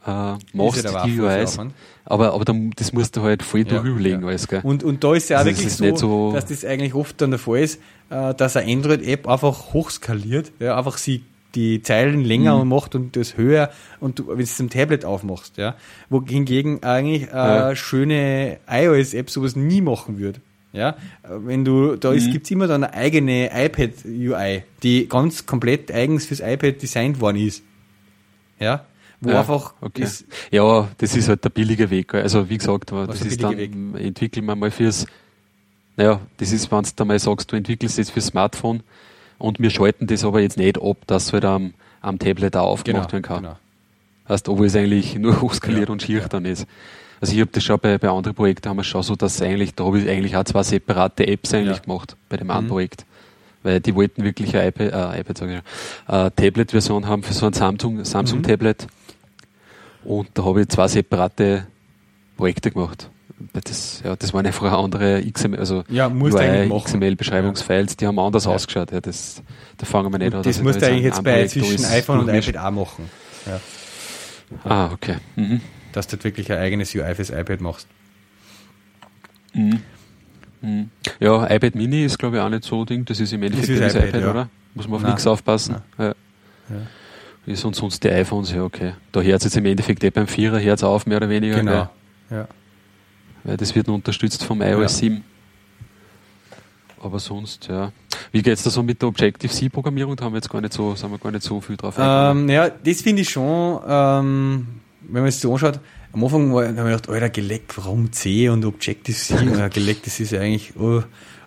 [0.06, 1.58] äh, machst, ja die UIs,
[2.04, 4.28] aber, aber dann, das musst du halt voll Ja, durchlegen ja.
[4.28, 4.60] alles, gell?
[4.62, 7.20] Und, und da ist ja auch Also es wirklich so, so- dass das eigentlich oft
[7.20, 7.80] dann der Fall ist,
[8.10, 11.22] äh, dass eine Android-App einfach hochskaliert, ja, einfach sie
[11.54, 12.68] die Zeilen länger Mhm.
[12.68, 13.70] macht und das höher
[14.00, 15.74] und du, wenn du es im Tablet aufmachst, ja,
[16.10, 17.76] wo hingegen eigentlich äh, Ja.
[17.76, 20.40] schöne iOS-App sowas nie machen würde.
[20.72, 20.96] Ja,
[21.26, 22.16] wenn du, da Mhm.
[22.18, 27.38] ist, gibt's immer dann eine eigene iPad-UI, die ganz komplett eigens fürs iPad designt worden
[27.38, 27.62] ist.
[28.58, 28.84] Ja,
[29.20, 30.02] wo Ja, einfach okay.
[30.02, 32.12] das, Ja, das ist halt der billige Weg.
[32.12, 35.06] Also wie gesagt, das ist dann, billige entwickeln wir mal fürs,
[35.96, 38.82] naja, das ist, wenn du mal sagst, du entwickelst jetzt fürs Smartphone
[39.38, 42.68] und wir schalten das aber jetzt nicht ab, dass es halt am, am Tablet auch
[42.68, 43.42] aufgemacht werden kann.
[43.42, 43.56] genau.
[44.28, 46.28] Heißt, obwohl es eigentlich nur hochskaliert Ja, und schier ja.
[46.28, 46.66] dann ist.
[47.20, 49.74] Also ich habe das schon bei, bei anderen Projekten haben wir schon so, dass eigentlich,
[49.74, 51.82] da habe ich eigentlich auch zwei separate Apps eigentlich Ja.
[51.82, 52.70] gemacht bei dem einen Mhm.
[52.70, 53.06] Projekt.
[53.62, 57.46] Weil die wollten wirklich eine iPad, äh, iPad sag ich, äh, Tablet-Version haben für so
[57.46, 58.04] ein Samsung, Mhm.
[58.04, 58.86] Samsung-Tablet.
[60.04, 61.66] Und da habe ich zwei separate
[62.36, 63.10] Projekte gemacht.
[63.64, 66.84] Das, ja, das waren einfach andere XML, also Ja, musst du eigentlich UI, machen.
[66.84, 68.52] XML-Beschreibungsfiles, die haben anders Ja.
[68.52, 68.92] ausgeschaut.
[68.92, 69.42] Ja, das,
[69.76, 70.42] da fangen wir nicht an.
[70.42, 73.10] das musst du eigentlich jetzt bei zwischen iPhone und iPad auch machen.
[73.46, 73.60] Ja.
[74.64, 75.16] Ah, okay.
[75.34, 75.60] Mhm.
[75.92, 77.86] Dass du wirklich ein eigenes UI fürs iPad machst.
[79.52, 79.82] Mhm.
[80.62, 80.90] Mhm.
[81.20, 83.04] Ja, iPad Mini ist glaube ich auch nicht so ein Ding.
[83.04, 84.30] Das ist im Endeffekt ist das iPad, iPad, ja.
[84.30, 84.48] oder?
[84.74, 85.10] Muss man auf Nein.
[85.12, 85.76] nichts aufpassen.
[85.98, 86.14] Ja.
[87.46, 88.94] Ist und sonst die iPhones, ja okay.
[89.12, 91.56] Da hört es jetzt im Endeffekt eh beim Vierer Herz auf, mehr oder weniger.
[91.56, 91.88] Genau.
[92.30, 92.48] Ja.
[93.46, 94.88] Weil das wird nur unterstützt vom iOS Ja.
[94.88, 95.24] 7.
[97.00, 97.92] Aber sonst, ja.
[98.32, 100.16] Wie geht's da so mit der Objective-C-Programmierung?
[100.16, 101.94] Da haben wir jetzt gar nicht so, sind wir gar nicht so viel drauf.
[101.96, 104.66] Ähm, ja, das finde ich schon, ähm,
[105.02, 105.78] wenn man es so anschaut,
[106.12, 109.34] am Anfang war, da habe ich gedacht, Alter, geleckt, warum C und Objective-C?
[109.56, 111.02] ja, geleckt, das ist ja eigentlich, oh,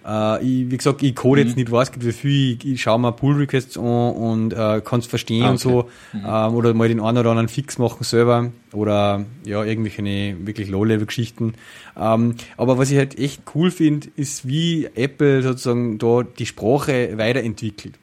[0.07, 1.47] äh, ich, wie gesagt, ich code Mhm.
[1.47, 5.05] jetzt nicht weiß, wie viel, ich, ich schaue mir Pull-Requests an und äh, kann es
[5.05, 6.47] verstehen Ah, und so, okay.
[6.47, 10.03] ähm, oder mal den einen oder anderen Fix machen selber oder ja, irgendwelche
[10.45, 11.53] wirklich Low-Level-Geschichten.
[11.99, 17.17] Ähm, aber was ich halt echt cool finde, ist, wie Apple sozusagen da die Sprache
[17.17, 17.95] weiterentwickelt.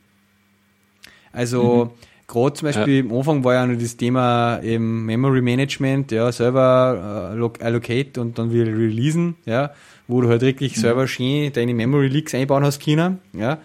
[1.33, 1.93] Also
[2.27, 7.31] gerade zum Beispiel am Anfang war ja noch das Thema eben Memory Management, ja, selber
[7.33, 9.71] äh, alloc- allocate und dann wieder releasen, ja,
[10.09, 13.59] wo du halt wirklich selber schön deine Memory Leaks einbauen hast können, ja,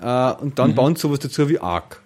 [0.00, 2.00] äh, und dann bauen sie sowas dazu wie ARC,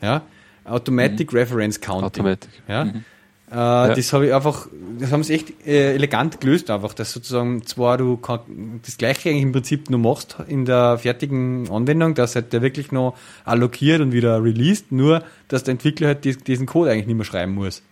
[0.00, 0.22] ja,
[0.64, 2.04] Automatic Reference Counting.
[2.04, 2.50] Automatic.
[2.68, 2.84] Ja.
[2.86, 3.04] Mhm.
[3.50, 3.54] Äh,
[3.94, 4.66] Das habe ich einfach,
[4.98, 9.28] das haben sie echt äh, elegant gelöst einfach, dass sozusagen zwar du kann, das gleiche
[9.28, 14.00] eigentlich im Prinzip nur machst in der fertigen Anwendung, dass halt der wirklich noch allokiert
[14.00, 17.52] und wieder released, nur dass der Entwickler halt dies, diesen Code eigentlich nicht mehr schreiben
[17.54, 17.82] muss.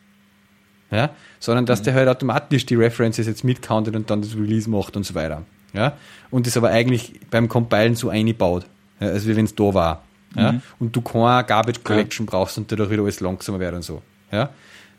[0.93, 1.11] Ja,
[1.41, 5.05] sondern dass der halt automatisch die References jetzt mitcountet und dann das Release macht und
[5.05, 5.43] so weiter.
[5.73, 5.97] Ja,
[6.31, 8.67] und das aber eigentlich beim Compilen so einbaut,
[9.01, 10.05] ja, als wenn es da war.
[10.37, 14.03] Ja, und du keine Garbage Collection brauchst und dadurch wieder alles langsamer wird und so.
[14.31, 14.51] Ja,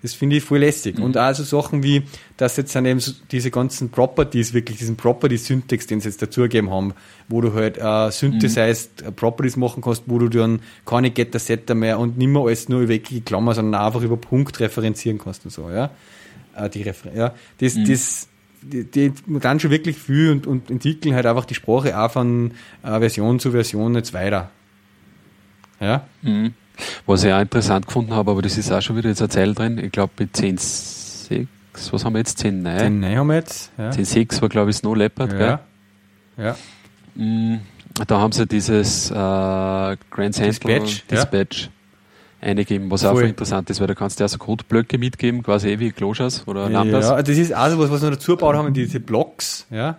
[0.03, 0.99] das finde ich voll lässig.
[0.99, 2.03] Und auch so Sachen wie,
[2.35, 6.69] dass jetzt dann eben so diese ganzen Properties, wirklich diesen Property-Syntax, den sie jetzt dazugegeben
[6.69, 6.93] haben,
[7.30, 11.73] wo du halt äh, Synthesized äh, Properties machen kannst, wo du dann keine Getter, Setter
[11.73, 15.45] mehr und nicht mehr alles nur über eckige Klammer, sondern einfach über Punkt referenzieren kannst
[15.45, 15.89] und so, ja.
[16.53, 17.34] Äh, die Refer ja.
[17.59, 18.27] Das, das,
[18.61, 22.51] die, die dann schon wirklich viel und, und entwickeln halt einfach die Sprache auch von
[22.84, 24.51] äh, Version zu Version jetzt weiter.
[25.80, 26.05] Ja.
[26.21, 26.53] Mhm.
[27.05, 29.53] Was ich auch interessant gefunden habe, aber das ist auch schon wieder jetzt eine Zeile
[29.53, 29.77] drin.
[29.77, 31.47] Ich glaube, bei 10.6,
[31.91, 32.39] was haben wir jetzt?
[32.43, 32.77] 10.9?
[32.77, 33.71] Den Nein haben wir jetzt.
[33.77, 33.89] Ja.
[33.91, 35.59] 10.6 war, glaube ich, Snow Leopard, gell?
[36.37, 36.43] ja.
[36.43, 36.55] ja.
[37.15, 37.59] Mm,
[38.07, 41.17] Da haben sie dieses äh, Grand Central Dispatch, ja.
[41.17, 41.69] Dispatch
[42.41, 43.21] eingegeben, was auch Voll.
[43.21, 46.45] voll interessant ist, weil da kannst du ja so Codeblöcke mitgeben, quasi eh wie Closures
[46.47, 47.05] oder Lambdas.
[47.09, 49.97] Ja, das ist auch so was, was wir dazu gebaut haben, diese Blocks, ja.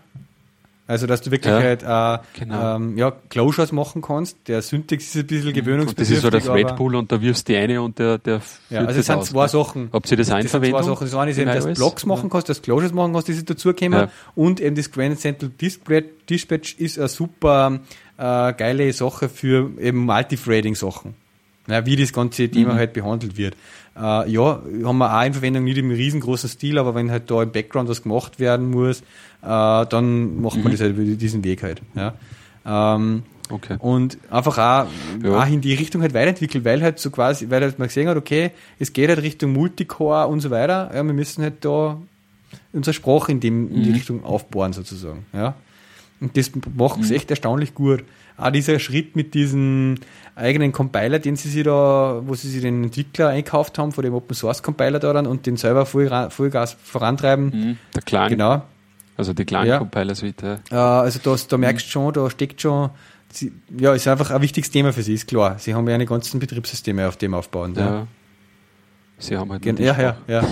[0.87, 2.77] Also, dass du wirklich Ja, halt, äh, genau.
[2.77, 4.37] ähm, ja, Closures machen kannst.
[4.49, 6.17] Der Syntax ist ein bisschen Und das gewöhnungsbedürftig.
[6.17, 8.81] ist so der aber- Thread-Pool und da wirfst du die eine und der, der Ja,
[8.81, 9.49] also es sind aus, zwei gell?
[9.49, 9.89] Sachen.
[9.95, 10.83] Habt ihr das Das sind zwei?
[10.83, 11.07] Sachen.
[11.07, 11.73] Das eine ist eben, dass du?
[11.73, 13.99] Blocks machen kannst, dass Closures machen kannst, das ist dazugekommen.
[13.99, 14.09] Ja.
[14.35, 17.81] Und eben das Grand Central Dispatch, Dispatch ist eine super
[18.19, 21.15] äh, geile Sache für eben Multithreading-Sachen.
[21.67, 22.79] ja, wie das ganze Thema Mhm.
[22.79, 23.57] halt behandelt wird.
[23.97, 27.43] Äh, ja, haben wir auch in Verwendung nicht im riesengroßen Stil, aber wenn halt da
[27.43, 29.05] im Background was gemacht werden muss, äh,
[29.43, 30.71] dann macht man Mhm.
[30.73, 31.81] das halt über diesen Weg halt.
[31.95, 32.15] Ja.
[32.67, 33.77] Ähm, Okay.
[33.79, 34.87] und einfach auch,
[35.23, 35.43] Ja.
[35.43, 38.17] auch in die Richtung halt weiterentwickelt, weil halt so quasi, weil halt man gesehen hat,
[38.17, 41.99] okay, es geht halt Richtung Multicore und so weiter, ja, wir müssen halt da
[42.73, 43.95] unsere Sprache in, dem, in die Mhm.
[43.95, 45.55] Richtung aufbauen sozusagen, ja.
[46.21, 48.03] Und das macht es echt erstaunlich gut.
[48.37, 49.95] Auch dieser Schritt mit diesem
[50.35, 54.13] eigenen Compiler, den sie sich da, wo sie sich den Entwickler einkauft haben, von dem
[54.15, 57.45] Open Source Compiler da dann und den selber voll, Vollgas vorantreiben.
[57.47, 57.77] Mhm.
[57.95, 58.63] Der Clan, Genau.
[59.17, 59.79] also die Ja.
[59.79, 60.43] Compiler Suite.
[60.43, 62.91] Äh, also da, da merkst du schon, da steckt schon,
[63.31, 65.57] sie, ja, ist einfach ein wichtiges Thema für sie, ist klar.
[65.61, 67.75] Sie haben ja eine ganzen Betriebssysteme auf dem aufbauen.
[67.77, 67.81] Ja.
[67.87, 68.07] Ja, ja.
[69.19, 70.45] Sie haben halt ja, ja, ja, ja.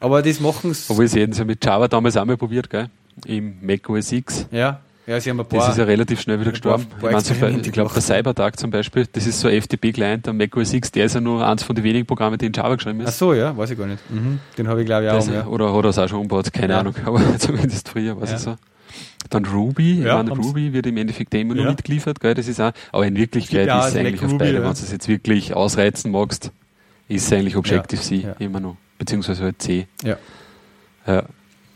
[0.00, 2.68] Aber das machen sie, Obwohl sie hätten es ja mit Java damals auch mal probiert,
[2.68, 2.90] gell?
[3.24, 4.46] Im Mac OS X.
[4.50, 7.00] ja, ja, sie haben ein paar, Das ist ja relativ schnell wieder ein paar- gestorben.
[7.00, 8.02] paar ich Experimente ich glaube, der.
[8.02, 11.20] Cybertag zum Beispiel, das ist so ein FTP-Client, der Mac OS X, der ist ja
[11.20, 13.18] nur eins von den wenigen Programmen, die in Java geschrieben ach ist.
[13.18, 14.02] so, ja, weiß ich gar nicht.
[14.10, 14.38] Mhm.
[14.56, 15.46] Den habe ich glaube ich auch, ja.
[15.46, 16.80] Oder hat er es auch schon umgebaut, keine Ja.
[16.80, 18.38] Ahnung, aber zumindest früher war es Ja.
[18.38, 18.56] so.
[19.28, 22.72] Dann Ruby, Ja, meine, Ruby wird im Endeffekt immer nur mitgeliefert, gell, das ist auch,
[22.90, 26.10] aber in Wirklichkeit ist es eigentlich auf Ruby, beide, wenn du es jetzt wirklich ausreizen
[26.10, 26.50] magst,
[27.08, 29.86] ist es eigentlich Objective-C immer noch, beziehungsweise halt C.
[30.02, 30.16] Ja.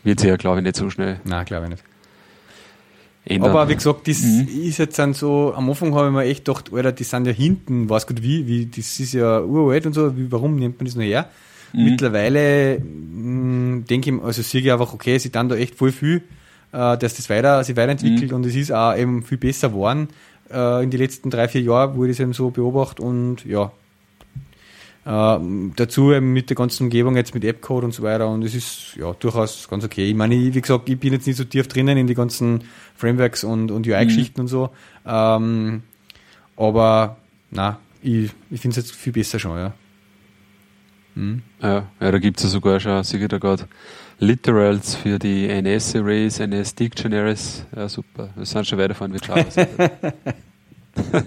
[0.03, 1.83] Wird sich ja, glaube ich, nicht so schnell Nein, glaube ich nicht.
[3.25, 3.49] Ändern.
[3.51, 4.47] Aber wie gesagt, das Mhm.
[4.63, 7.33] ist jetzt dann so, am Anfang habe ich mir echt gedacht, Alter, die sind ja
[7.33, 10.85] hinten, weiß gut wie, wie, das ist ja uralt und so, wie, warum nimmt man
[10.85, 11.29] das noch her?
[11.73, 11.83] Mhm.
[11.85, 16.17] Mittlerweile mh, denke ich, also sehe ich einfach, okay, sie dann da echt voll viel,
[16.71, 18.35] äh, dass das weiter, sich weiterentwickelt Mhm.
[18.37, 20.09] und es ist auch eben viel besser geworden
[20.53, 23.71] äh, in den letzten drei, vier Jahren, wo ich das eben so beobachte und ja.
[25.05, 25.39] Äh,
[25.75, 28.95] dazu eben mit der ganzen Umgebung jetzt mit Appcode und so weiter und es ist
[28.95, 30.09] ja durchaus ganz okay.
[30.09, 32.63] Ich meine, ich, wie gesagt, ich bin jetzt nicht so tief drinnen in die ganzen
[32.95, 34.71] Frameworks und, und UI-Geschichten und so.
[35.05, 35.83] Ähm,
[36.57, 37.17] aber
[37.51, 39.73] na, ich, ich finde es jetzt viel besser schon, ja.
[41.13, 41.43] Mhm.
[41.61, 43.67] Ja, ja da gibt es ja sogar schon, sehe ich da gerade,
[44.17, 47.65] Literals für die NS-Arrays, NS-Dictionaries.
[47.75, 48.29] Ja, super.
[48.35, 49.91] Wir sind schon weiterfahren wie Java.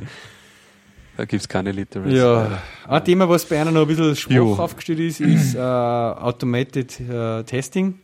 [1.19, 2.12] da gibt es keine Literals.
[2.15, 4.55] Ja, ein Thema, was bei einer noch ein bisschen schwach Jo.
[4.55, 7.95] aufgestellt ist, ist äh, Automated äh, Testing.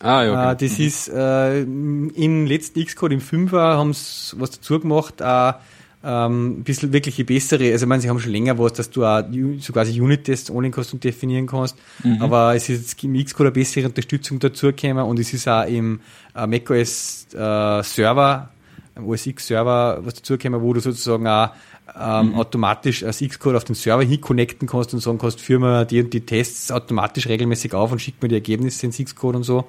[0.00, 0.50] Ah, ja.
[0.50, 0.66] Äh, okay.
[0.66, 5.54] das ist äh, im letzten Xcode im 5er haben sie was dazu gemacht, auch
[6.02, 9.04] ähm, ein bisschen wirklich bessere, also ich meine, sie haben schon länger was, dass du
[9.04, 9.22] auch
[9.58, 12.22] so quasi Unit-Tests kannst und definieren kannst, Mhm.
[12.22, 15.64] aber es ist jetzt im Xcode eine bessere Unterstützung dazu gekommen und es ist auch
[15.68, 16.00] im
[16.34, 18.48] äh, macOS äh, Server,
[18.96, 21.50] im OS X Server was dazu gekommen, wo du sozusagen auch
[21.98, 26.02] ähm, automatisch als Xcode auf den Server hinconnecten kannst und sagen kannst, führ mir die
[26.02, 29.64] und die Tests automatisch regelmäßig auf und schick mir die Ergebnisse ins Xcode und so.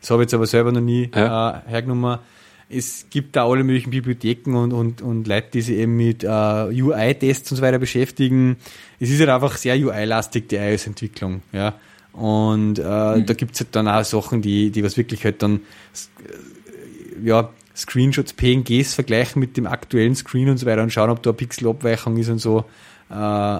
[0.00, 1.62] Das habe ich jetzt aber selber noch nie Ja.
[1.66, 2.18] äh, hergenommen.
[2.72, 6.28] Es gibt da alle möglichen Bibliotheken und, und, und Leute, die sich eben mit äh,
[6.28, 8.56] UI-Tests und so weiter beschäftigen.
[9.00, 11.42] Es ist halt einfach sehr UI-lastig, die iOS-Entwicklung.
[11.52, 11.74] Ja.
[12.12, 15.60] Und äh, da gibt es halt dann auch Sachen, die, die was wirklich halt dann
[17.22, 17.50] ja,
[17.80, 22.16] Screenshots, PNGs vergleichen mit dem aktuellen Screen und so weiter und schauen, ob da Pixelabweichung
[22.18, 22.64] ist und so.
[23.10, 23.58] Äh,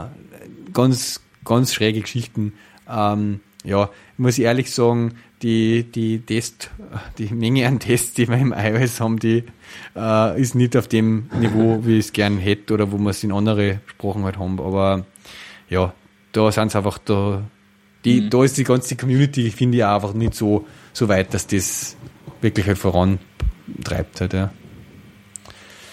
[0.72, 2.52] ganz, ganz schräge Geschichten.
[2.88, 6.70] Ähm, ja, ich muss ehrlich sagen, die, die Test,
[7.18, 9.44] die Menge an Tests, die wir im iOS haben, die
[9.96, 13.24] äh, ist nicht auf dem Niveau, wie ich es gern hätte oder wo wir es
[13.24, 14.60] in andere Sprachen halt haben.
[14.60, 15.06] Aber
[15.70, 15.94] ja,
[16.32, 17.42] da sind es einfach da,
[18.04, 18.30] die, Mhm.
[18.30, 21.96] da ist die ganze Community, finde ich, auch einfach nicht so, so weit, dass das
[22.42, 22.78] wirklich halt
[23.70, 24.52] vorantreibt halt, ja.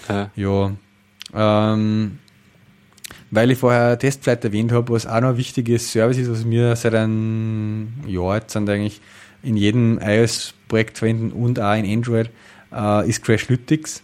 [0.10, 0.32] Ja.
[0.36, 1.74] Ja.
[1.74, 2.20] Ähm,
[3.32, 6.76] weil ich vorher Testflight erwähnt habe, was auch noch ein wichtiges Service ist, was wir
[6.76, 9.02] seit einem Jahr jetzt sind eigentlich
[9.44, 12.30] in jedem iOS-Projekt verwenden und auch in Android,
[12.74, 14.02] äh, ist Crashlytics.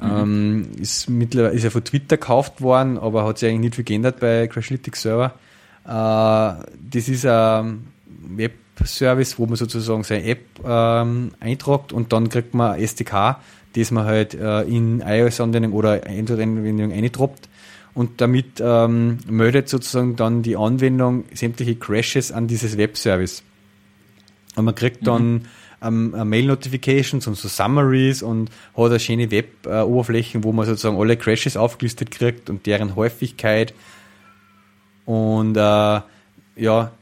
[0.00, 3.84] Ähm, ist, mittlerweile, ist ja von Twitter gekauft worden, aber hat sich eigentlich nicht viel
[3.84, 5.34] geändert bei Crashlytics Server.
[5.84, 7.86] Äh, das ist ein
[8.78, 13.38] Web-Service, wo man sozusagen seine App ähm, eintragt und dann kriegt man ein SDK,
[13.74, 17.48] das man halt äh, in iOS-Anwendung oder Android-Anwendung eintroppt.
[17.94, 23.42] Und damit ähm, meldet sozusagen dann die Anwendung sämtliche Crashes an dieses Web-Service.
[24.56, 25.46] Und man kriegt dann
[25.82, 31.18] ähm, äh, Mail-Notifications und so Summaries und hat eine schöne Web-Oberflächen, wo man sozusagen alle
[31.18, 33.74] Crashes aufgelistet kriegt und deren Häufigkeit.
[35.04, 36.00] Und äh,
[36.56, 36.92] ja,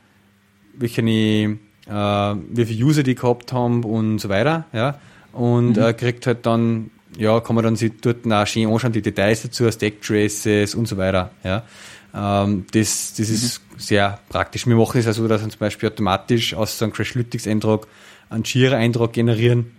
[0.81, 4.99] welche, äh, wie viele User die gehabt haben und so weiter, ja.
[5.33, 9.03] Und äh, kriegt halt dann, ja, kann man dann sich dort auch schön anschauen, die
[9.03, 11.63] Details dazu, Stack Traces und so weiter, ja.
[12.13, 14.67] Ähm, das, das ist sehr praktisch.
[14.67, 17.87] Wir machen es also, dass wir zum Beispiel automatisch aus so einem Crashlytics-Eintrag
[18.31, 19.73] einen Jira-Eintrag generieren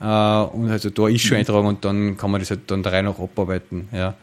[0.00, 2.90] Äh, und also da ist schon eintragen und dann kann man das halt dann da
[2.90, 3.88] rein noch abarbeiten.
[3.92, 4.14] Ja.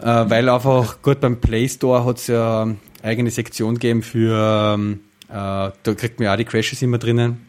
[0.00, 2.68] Äh, weil einfach, gut, beim Play Store hat es ja
[3.02, 7.46] eigene Sektion gegeben für, ähm, äh, da kriegt man ja auch die Crashes immer drinnen.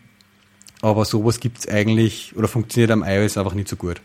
[0.81, 4.01] Aber sowas gibt es eigentlich oder funktioniert am iOS einfach nicht so gut.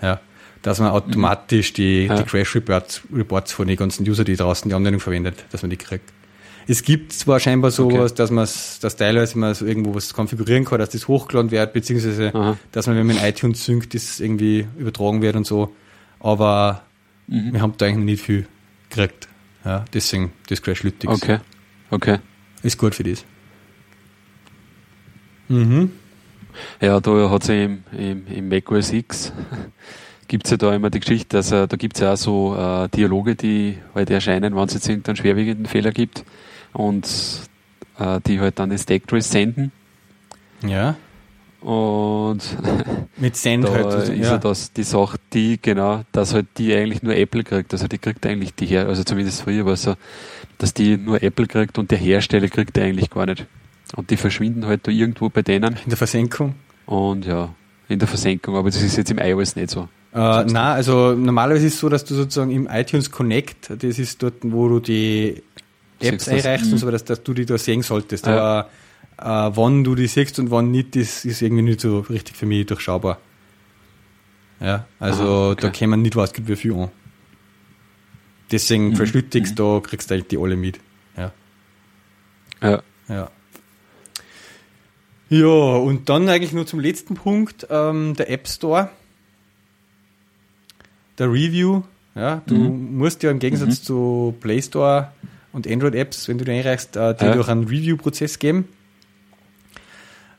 [0.00, 0.20] Ja.
[0.62, 2.16] Dass man automatisch die, Ja.
[2.16, 5.70] die Crash Reports, Reports von den ganzen User, die draußen die Anwendung verwendet, dass man
[5.70, 6.12] die kriegt.
[6.68, 8.44] Es gibt zwar scheinbar sowas, dass man
[8.80, 12.56] dass teilweise man so irgendwo was konfigurieren kann, dass das hochgeladen wird, beziehungsweise Aha.
[12.70, 15.74] dass man, wenn man in iTunes synkt, das irgendwie übertragen wird und so.
[16.20, 16.82] Aber
[17.26, 17.52] Mhm.
[17.52, 18.46] wir haben da eigentlich nicht viel
[18.88, 19.28] gekriegt.
[19.64, 21.38] Ja, deswegen das Crash Lytics Okay.
[21.90, 22.18] Okay.
[22.62, 23.24] ist gut für das.
[25.48, 25.92] Mhm.
[26.80, 29.32] Ja, da hat es ja im, im, im Mac OS X
[30.28, 32.56] gibt es ja da immer die Geschichte, dass äh, da gibt es ja auch so
[32.56, 36.24] äh, Dialoge, die halt erscheinen, wenn es jetzt irgendeinen schwerwiegenden Fehler gibt
[36.72, 37.06] und
[37.98, 39.72] äh, die halt dann das Stack senden
[40.62, 40.96] Ja.
[41.62, 42.40] Und
[43.18, 44.02] Mit Send da halt.
[44.04, 44.38] ist ja ja.
[44.38, 47.72] das die Sache, die, genau, dass halt die eigentlich nur Apple kriegt.
[47.72, 49.94] Also die kriegt eigentlich die her, also zumindest früher war es so,
[50.58, 53.46] dass die nur Apple kriegt und der Hersteller kriegt die eigentlich gar nicht.
[53.94, 56.54] Und die verschwinden halt da irgendwo bei denen In der Versenkung.
[56.86, 57.54] und ja,
[57.88, 59.82] in der Versenkung, aber das ist jetzt im iOS nicht so.
[60.14, 64.22] Äh, na, also normalerweise ist es so, dass du sozusagen im iTunes Connect, das ist
[64.22, 65.42] dort, wo du die
[66.00, 66.78] Apps einreichst und Mhm.
[66.78, 68.26] so, dass, dass du die da sehen solltest.
[68.26, 68.32] Ja.
[68.36, 68.68] Aber
[69.22, 72.46] äh, wann du die siehst und wann nicht, das ist irgendwie nicht so richtig für
[72.46, 73.18] mich durchschaubar.
[74.60, 75.60] Ja, also Aha, okay.
[75.62, 76.90] da kann man nicht was wie viel an.
[78.50, 78.96] Deswegen Mhm.
[78.96, 80.78] Verschlüttigst, da kriegst du eigentlich die alle mit.
[81.16, 81.32] Ja.
[82.62, 82.82] Ja.
[83.08, 83.30] Ja.
[85.30, 88.90] Ja, und dann eigentlich nur zum letzten Punkt, ähm, der App Store.
[91.18, 91.82] Der Review.
[92.14, 95.12] Ja, du musst ja im Gegensatz zu Play Store
[95.52, 97.34] und Android-Apps, wenn du die einreichst, äh, dir Ja.
[97.34, 98.68] durch einen Review-Prozess geben.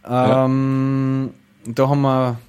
[0.06, 1.32] Ähm,
[1.66, 2.40] Da haben wir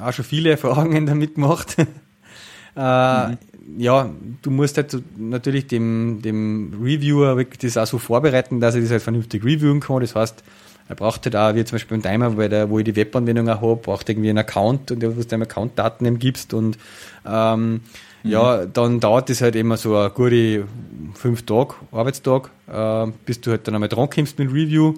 [0.00, 1.76] auch schon viele Erfahrungen damit gemacht.
[2.76, 3.36] äh,
[3.78, 4.10] Ja,
[4.42, 8.90] du musst halt natürlich dem, dem Reviewer wirklich das auch so vorbereiten, dass er das
[8.90, 10.00] halt vernünftig reviewen kann.
[10.00, 10.42] Das heißt,
[10.88, 13.48] er braucht halt auch, wie zum Beispiel beim Timer, bei der, wo ich die Webanwendung
[13.48, 16.78] auch habe, braucht irgendwie einen Account und wo du deinem Account-Daten eben gibst und
[17.24, 17.82] ähm,
[18.24, 20.66] ja, dann dauert das halt immer so eine gute
[21.14, 24.94] fünf Tage, Arbeitstag, äh, bis du halt dann einmal dran kommst mit dem Review.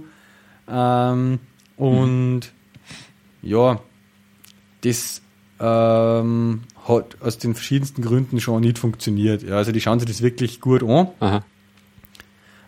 [0.68, 1.40] Ähm,
[1.76, 2.52] und
[3.42, 3.80] ja,
[4.82, 5.22] das
[5.60, 9.42] ähm, hat aus den verschiedensten Gründen schon nicht funktioniert.
[9.42, 11.08] Ja, also die schauen sich das wirklich gut an.
[11.20, 11.44] Aha.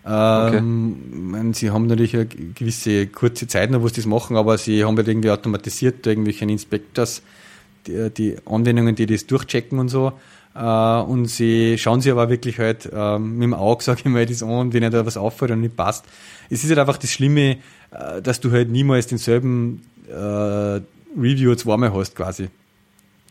[0.06, 4.58] Ähm, meine, sie haben natürlich eine gewisse kurze Zeit noch, wo sie das machen, aber
[4.58, 7.22] sie haben halt irgendwie automatisiert irgendwelche Inspectors,
[7.86, 10.12] die, die Anwendungen, die das durchchecken und so.
[10.54, 14.24] Äh, und sie schauen sich aber wirklich halt ähm, mit dem Auge, sage ich mal,
[14.26, 16.04] das an, und wenn da was auffällt und nicht passt.
[16.50, 17.58] Es ist halt einfach das Schlimme,
[17.90, 22.48] äh, dass du halt niemals denselben äh, Review zweimal hast quasi.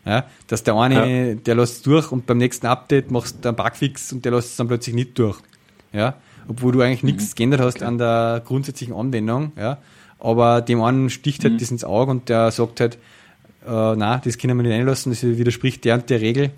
[0.06, 3.56] Ja, dass der eine, der lässt es durch und beim nächsten Update machst du einen
[3.56, 5.38] Bugfix und der lässt es dann plötzlich nicht durch.
[5.94, 9.52] Ja, obwohl du eigentlich nichts geändert hast an der grundsätzlichen Anwendung.
[9.56, 9.78] Ja,
[10.18, 12.98] aber dem einen sticht halt das ins Auge und der sagt halt,
[13.66, 16.50] äh, na, das können wir nicht einlassen, das widerspricht der und der Regel.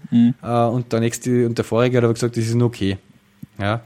[0.42, 2.98] Äh, und der nächste und der vorige hat aber gesagt, das ist nur okay.
[3.58, 3.80] Ja.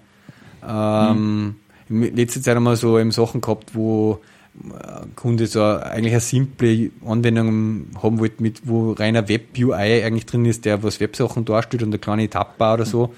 [0.66, 1.56] Ähm,
[1.88, 4.20] in letzter Zeit haben wir so eben Sachen gehabt, wo
[4.55, 10.44] ein Kunde so eigentlich eine simple Anwendung haben wollte, mit, wo reiner Web-UI eigentlich drin
[10.44, 13.14] ist, der was Websachen darstellt und eine kleine Etappe oder so.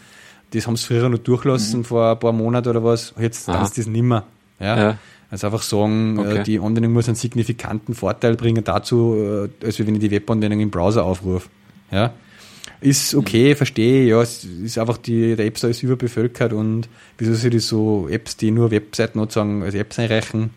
[0.50, 3.14] Das haben sie früher noch durchlassen, vor ein paar Monaten oder was.
[3.18, 4.24] Jetzt ist das nimmer.
[4.60, 4.78] Ja.
[4.78, 4.98] Ja.
[5.32, 6.40] Also einfach sagen, Okay.
[6.40, 10.60] äh, die Anwendung muss einen signifikanten Vorteil bringen dazu, äh, als wenn ich die Webanwendung
[10.60, 11.48] im Browser aufrufe.
[11.90, 12.12] Ja.
[12.82, 16.86] Ist okay, verstehe, ja, es ist einfach die, der App Store ist überbevölkert und
[17.16, 20.50] wieso soll ich so Apps, die nur Webseiten sozusagen als Apps einreichen?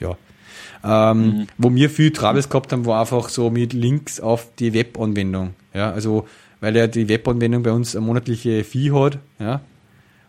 [0.00, 0.16] Ja.
[0.82, 5.54] Ähm, Wo wir viel Troubles gehabt haben, war einfach so mit Links auf die Webanwendung.
[5.72, 6.26] Ja, also,
[6.60, 9.60] weil ja die Webanwendung bei uns eine monatliche Fee hat, ja.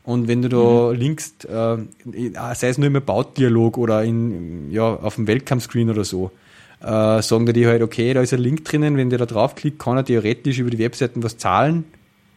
[0.07, 1.77] Und wenn du da linkst, äh,
[2.55, 6.31] sei es nur im About-Dialog oder in, ja, auf dem Welcome-Screen oder so,
[6.79, 9.79] äh, sagen dir die halt, okay, da ist ein Link drinnen, wenn der da draufklickt,
[9.79, 11.83] kann er theoretisch über die Webseiten was zahlen,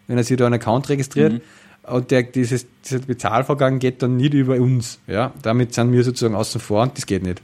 [0.09, 1.43] wenn er sich da einen Account registriert.
[1.85, 4.99] Und der, dieses, dieser Bezahlvorgang geht dann nicht über uns.
[5.07, 5.33] Ja?
[5.43, 7.41] Damit sind wir sozusagen außen vor und das geht nicht.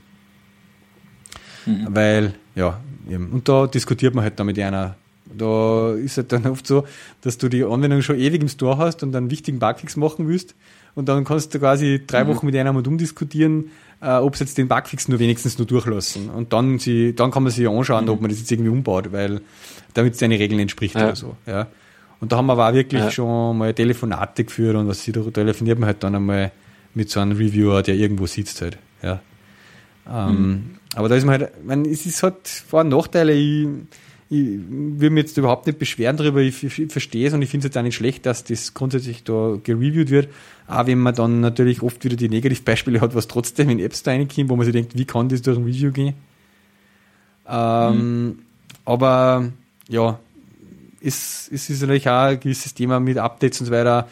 [1.89, 3.31] Weil, ja, eben.
[3.31, 4.97] und da diskutiert man halt dann mit einer.
[5.35, 6.85] Da ist halt dann oft so,
[7.23, 10.55] dass du die Anwendung schon ewig im Store hast und einen wichtigen Bugfix machen willst.
[10.95, 13.71] Und dann kannst du quasi drei Wochen mit einer mal umdiskutieren,
[14.01, 16.31] äh, ob sie jetzt den Bugfix nur wenigstens nur durchlassen.
[16.31, 19.41] Und dann, sie, dann kann man sich anschauen, ob man das jetzt irgendwie umbaut, weil
[19.95, 21.05] damit es deinen Regeln entspricht Ja.
[21.07, 21.37] oder so.
[21.47, 21.67] Ja.
[22.21, 23.11] Und da haben wir aber auch wirklich Ja.
[23.11, 26.51] schon mal Telefonate geführt und was sie da telefoniert man halt dann einmal
[26.95, 28.79] mit so einem Reviewer, der irgendwo sitzt halt.
[29.03, 29.21] Ja.
[30.11, 33.33] Ähm, aber da ist man halt, ich meine, es ist halt Vor- und Nachteile.
[33.33, 33.67] Ich,
[34.29, 36.41] ich will mich jetzt überhaupt nicht beschweren darüber.
[36.41, 39.23] Ich, ich verstehe es und ich finde es jetzt auch nicht schlecht, dass das grundsätzlich
[39.23, 40.29] da gereviewt wird.
[40.67, 44.11] Auch wenn man dann natürlich oft wieder die Negativbeispiele hat, was trotzdem in Apps da
[44.11, 46.15] reinkommt, wo man sich denkt, wie kann das durch ein Review gehen?
[47.49, 48.39] Ähm, mhm.
[48.85, 49.53] Aber
[49.89, 50.19] ja,
[51.01, 54.09] es, es ist natürlich auch ein gewisses Thema mit Updates und so weiter.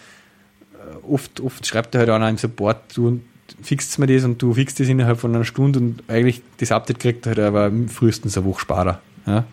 [0.74, 3.20] Äh, oft, oft schreibt er halt einer im Support, du
[3.62, 7.01] fixst mir das und du fixst das innerhalb von einer Stunde und eigentlich das Update
[7.01, 9.01] kriegt halt aber frühestens eine Woche Sparer.
[9.27, 9.45] Ja?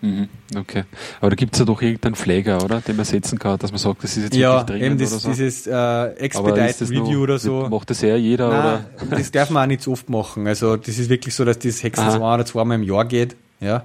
[0.00, 0.84] Mhm, okay.
[1.20, 2.80] Aber da gibt es ja doch irgendeinen Flagger, oder?
[2.80, 5.12] Den man setzen kann, dass man sagt, das ist jetzt ja, wirklich dringend eben das,
[5.12, 5.28] oder so.
[5.30, 7.68] dieses äh, Expedite Review oder so.
[7.68, 9.16] Macht das ja jeder, Nein, oder?
[9.16, 10.46] das darf man auch nicht so oft machen.
[10.46, 13.36] Also das ist wirklich so, dass das höchstens ein oder zweimal im Jahr geht.
[13.60, 13.84] Ja.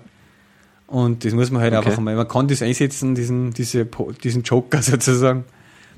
[0.85, 1.87] Und das muss man halt okay.
[1.87, 3.87] einfach mal, man kann das einsetzen, diesen, diese,
[4.23, 5.45] diesen Joker sozusagen,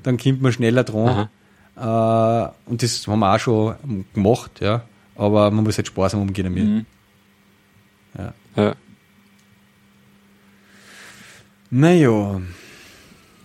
[0.02, 1.28] dann kommt man schneller dran.
[1.76, 4.82] Äh, und das haben wir auch schon gemacht, ja.
[5.14, 6.64] Aber man muss halt sparsam umgehen damit.
[6.64, 6.86] Mhm.
[8.16, 8.34] Ja.
[8.56, 8.74] ja.
[11.70, 12.40] Naja,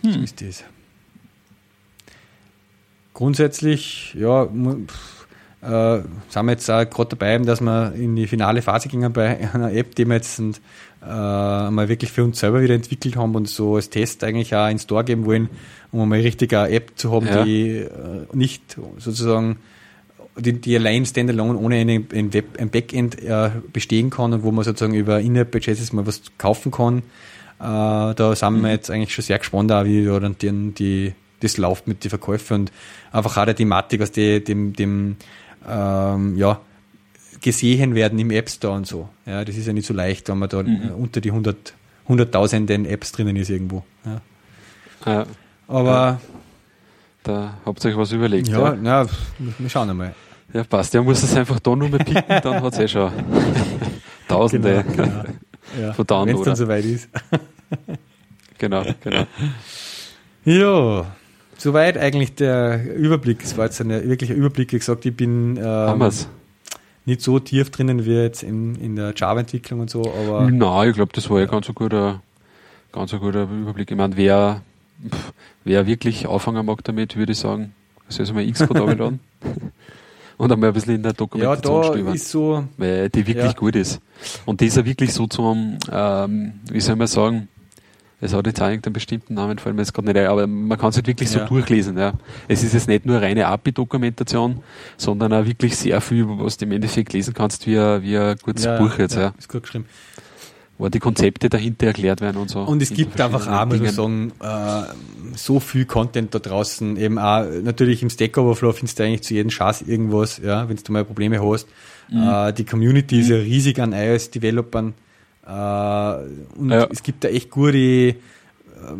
[0.01, 0.11] hm.
[0.13, 0.63] so ist das.
[3.13, 8.89] Grundsätzlich, ja, äh, sind wir jetzt auch gerade dabei, dass wir in die finale Phase
[8.89, 10.61] gingen bei einer App, die wir jetzt sind,
[11.03, 14.69] äh, mal wirklich für uns selber wieder entwickelt haben und so als Test eigentlich auch
[14.69, 15.49] ins Store geben wollen,
[15.91, 17.43] um mal richtig eine App zu haben, ja.
[17.43, 17.89] die äh,
[18.33, 19.57] nicht sozusagen
[20.37, 24.51] die, die allein standalone ohne eine, ein, Web, ein Backend äh, bestehen kann und wo
[24.51, 27.03] man sozusagen über In-App-Purchases mal was kaufen kann.
[27.61, 31.57] Äh, da sind wir jetzt eigentlich schon sehr gespannt, auch, wie dann die, die, das
[31.57, 32.71] läuft mit den Verkäufen und
[33.11, 35.15] einfach auch der Thematik, aus dem, dem, dem
[35.69, 36.59] ähm, ja,
[37.39, 39.09] gesehen werden im App Store und so.
[39.27, 40.91] Ja, das ist ja nicht so leicht, wenn man da mhm.
[40.97, 41.73] unter die 100,
[42.07, 43.83] hunderttausenden Apps drinnen ist irgendwo.
[44.05, 44.21] Ja.
[45.05, 45.25] ja.
[45.67, 46.21] Aber ja.
[47.23, 48.47] da habt ihr euch was überlegt.
[48.47, 49.05] Ja, ja?
[49.37, 50.15] wir schauen einmal.
[50.51, 50.93] Ja, passt.
[50.95, 53.11] Der muss es einfach da nur mehr picken, dann hat es eh schon
[54.27, 55.23] Tausende genau, genau.
[55.79, 57.09] Ja, von Wenn es dann soweit ist.
[58.57, 59.25] Genau, genau.
[60.45, 61.15] Ja,
[61.57, 63.43] soweit eigentlich der Überblick.
[63.43, 64.73] Es war jetzt ein wirklicher Überblick.
[64.73, 66.11] Wie gesagt, ich bin ähm,
[67.05, 70.49] nicht so tief drinnen wie jetzt in, in der Java-Entwicklung und so, aber.
[70.49, 72.21] Nein, ich glaube, das war ja ganz ein guter,
[72.91, 73.91] ganz ein guter Überblick.
[73.91, 74.61] Ich meine, wer,
[75.63, 77.73] wer wirklich anfangen mag damit, würde ich sagen,
[78.11, 79.19] soll es mal Xcode runterladen.
[80.37, 83.45] und einmal ein bisschen in der Dokumentation ja, da stöbern, ist so, weil die wirklich
[83.45, 83.53] ja.
[83.53, 84.01] gut ist.
[84.45, 87.47] Und die ist ja wirklich so zum, ähm, wie soll man sagen,
[88.21, 90.77] es hat jetzt auch irgendeinen bestimmten Namen, fallen mir jetzt gerade nicht ein, aber man
[90.77, 91.39] kann es halt wirklich ja.
[91.39, 91.97] so durchlesen.
[91.97, 92.13] Ja.
[92.47, 94.61] Es ist jetzt nicht nur reine API-Dokumentation,
[94.95, 98.37] sondern auch wirklich sehr viel, was du im Endeffekt lesen kannst, wie ein, wie ein
[98.37, 99.15] kurzes ja, Buch jetzt.
[99.15, 99.33] Ja.
[99.39, 99.85] Ist gut geschrieben.
[100.77, 102.61] Wo die Konzepte dahinter erklärt werden und so.
[102.61, 104.83] Und es gibt einfach auch, muss ich sagen, äh,
[105.35, 106.97] so viel Content da draußen.
[106.97, 110.77] Eben auch, natürlich im Stack Overflow findest du eigentlich zu jedem Schatz irgendwas, ja, wenn
[110.77, 111.67] du mal Probleme hast.
[112.09, 112.23] Mhm.
[112.23, 113.21] Äh, die Community mhm.
[113.21, 114.93] ist ja riesig an iOS-Developern.
[115.51, 116.87] Äh, und ja.
[116.89, 118.15] es gibt da echt gute äh,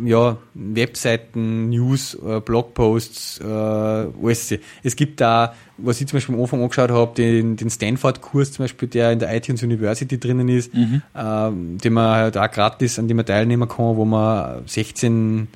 [0.04, 4.54] ja, Webseiten, News, äh, Blogposts, äh, alles.
[4.84, 8.64] Es gibt da, was ich zum Beispiel am Anfang angeschaut habe, den, den Stanford-Kurs zum
[8.64, 11.02] Beispiel, der in der iTunes University drinnen ist, mhm.
[11.14, 15.48] äh, den man halt auch gratis, an dem man teilnehmen kann, wo man 16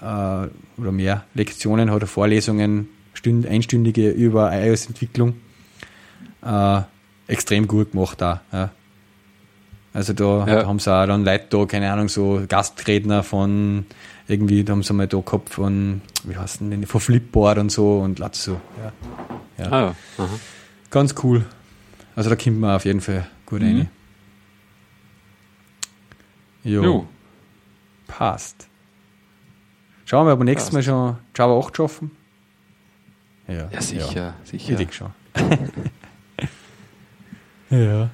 [0.00, 5.34] äh, oder mehr Lektionen hat, oder Vorlesungen, stünd, einstündige über iOS-Entwicklung.
[6.44, 6.82] Äh,
[7.28, 8.42] extrem gut gemacht da.
[8.52, 8.70] Ja.
[9.94, 10.62] Also da, ja.
[10.62, 13.84] da haben sie auch dann Leute da, keine Ahnung, so Gastredner von
[14.26, 17.98] irgendwie, da haben sie mal da gehabt von, wie heißt denn von Flipboard und so
[17.98, 18.60] und lauter so.
[19.58, 19.64] Ja.
[19.64, 19.70] ja.
[19.70, 20.28] Ah, ja.
[20.90, 21.44] Ganz cool.
[22.16, 23.66] Also da kommt man auf jeden Fall gut mhm.
[23.66, 23.90] rein.
[26.64, 26.82] Jo.
[26.82, 27.08] jo.
[28.06, 28.68] Passt.
[30.04, 30.88] Schauen wir, ob wir nächstes Passt.
[30.88, 32.10] Mal schon Java 8 schaffen.
[33.48, 34.34] Ja, ja sicher, ja.
[34.44, 34.70] sicher.
[34.70, 35.10] Ich denke schon.
[37.70, 38.10] ja.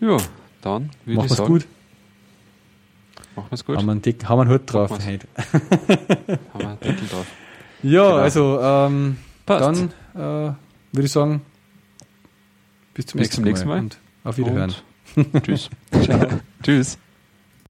[0.00, 0.16] Ja,
[0.62, 1.52] dann würde ich sagen.
[1.52, 1.66] gut.
[3.36, 3.76] Machen wir es gut.
[3.76, 4.90] Haben wir einen, Dick, haben wir einen Hut drauf.
[4.90, 7.26] haben wir einen Deckel drauf.
[7.82, 8.16] Ja, genau.
[8.16, 10.56] also ähm, dann äh, würde
[10.96, 11.42] ich sagen,
[12.94, 13.74] bis zum nächsten, nächsten Mal.
[13.74, 13.82] Mal.
[13.82, 14.74] Und auf Wiederhören.
[15.16, 15.68] Und tschüss.
[16.62, 16.98] Tschüss.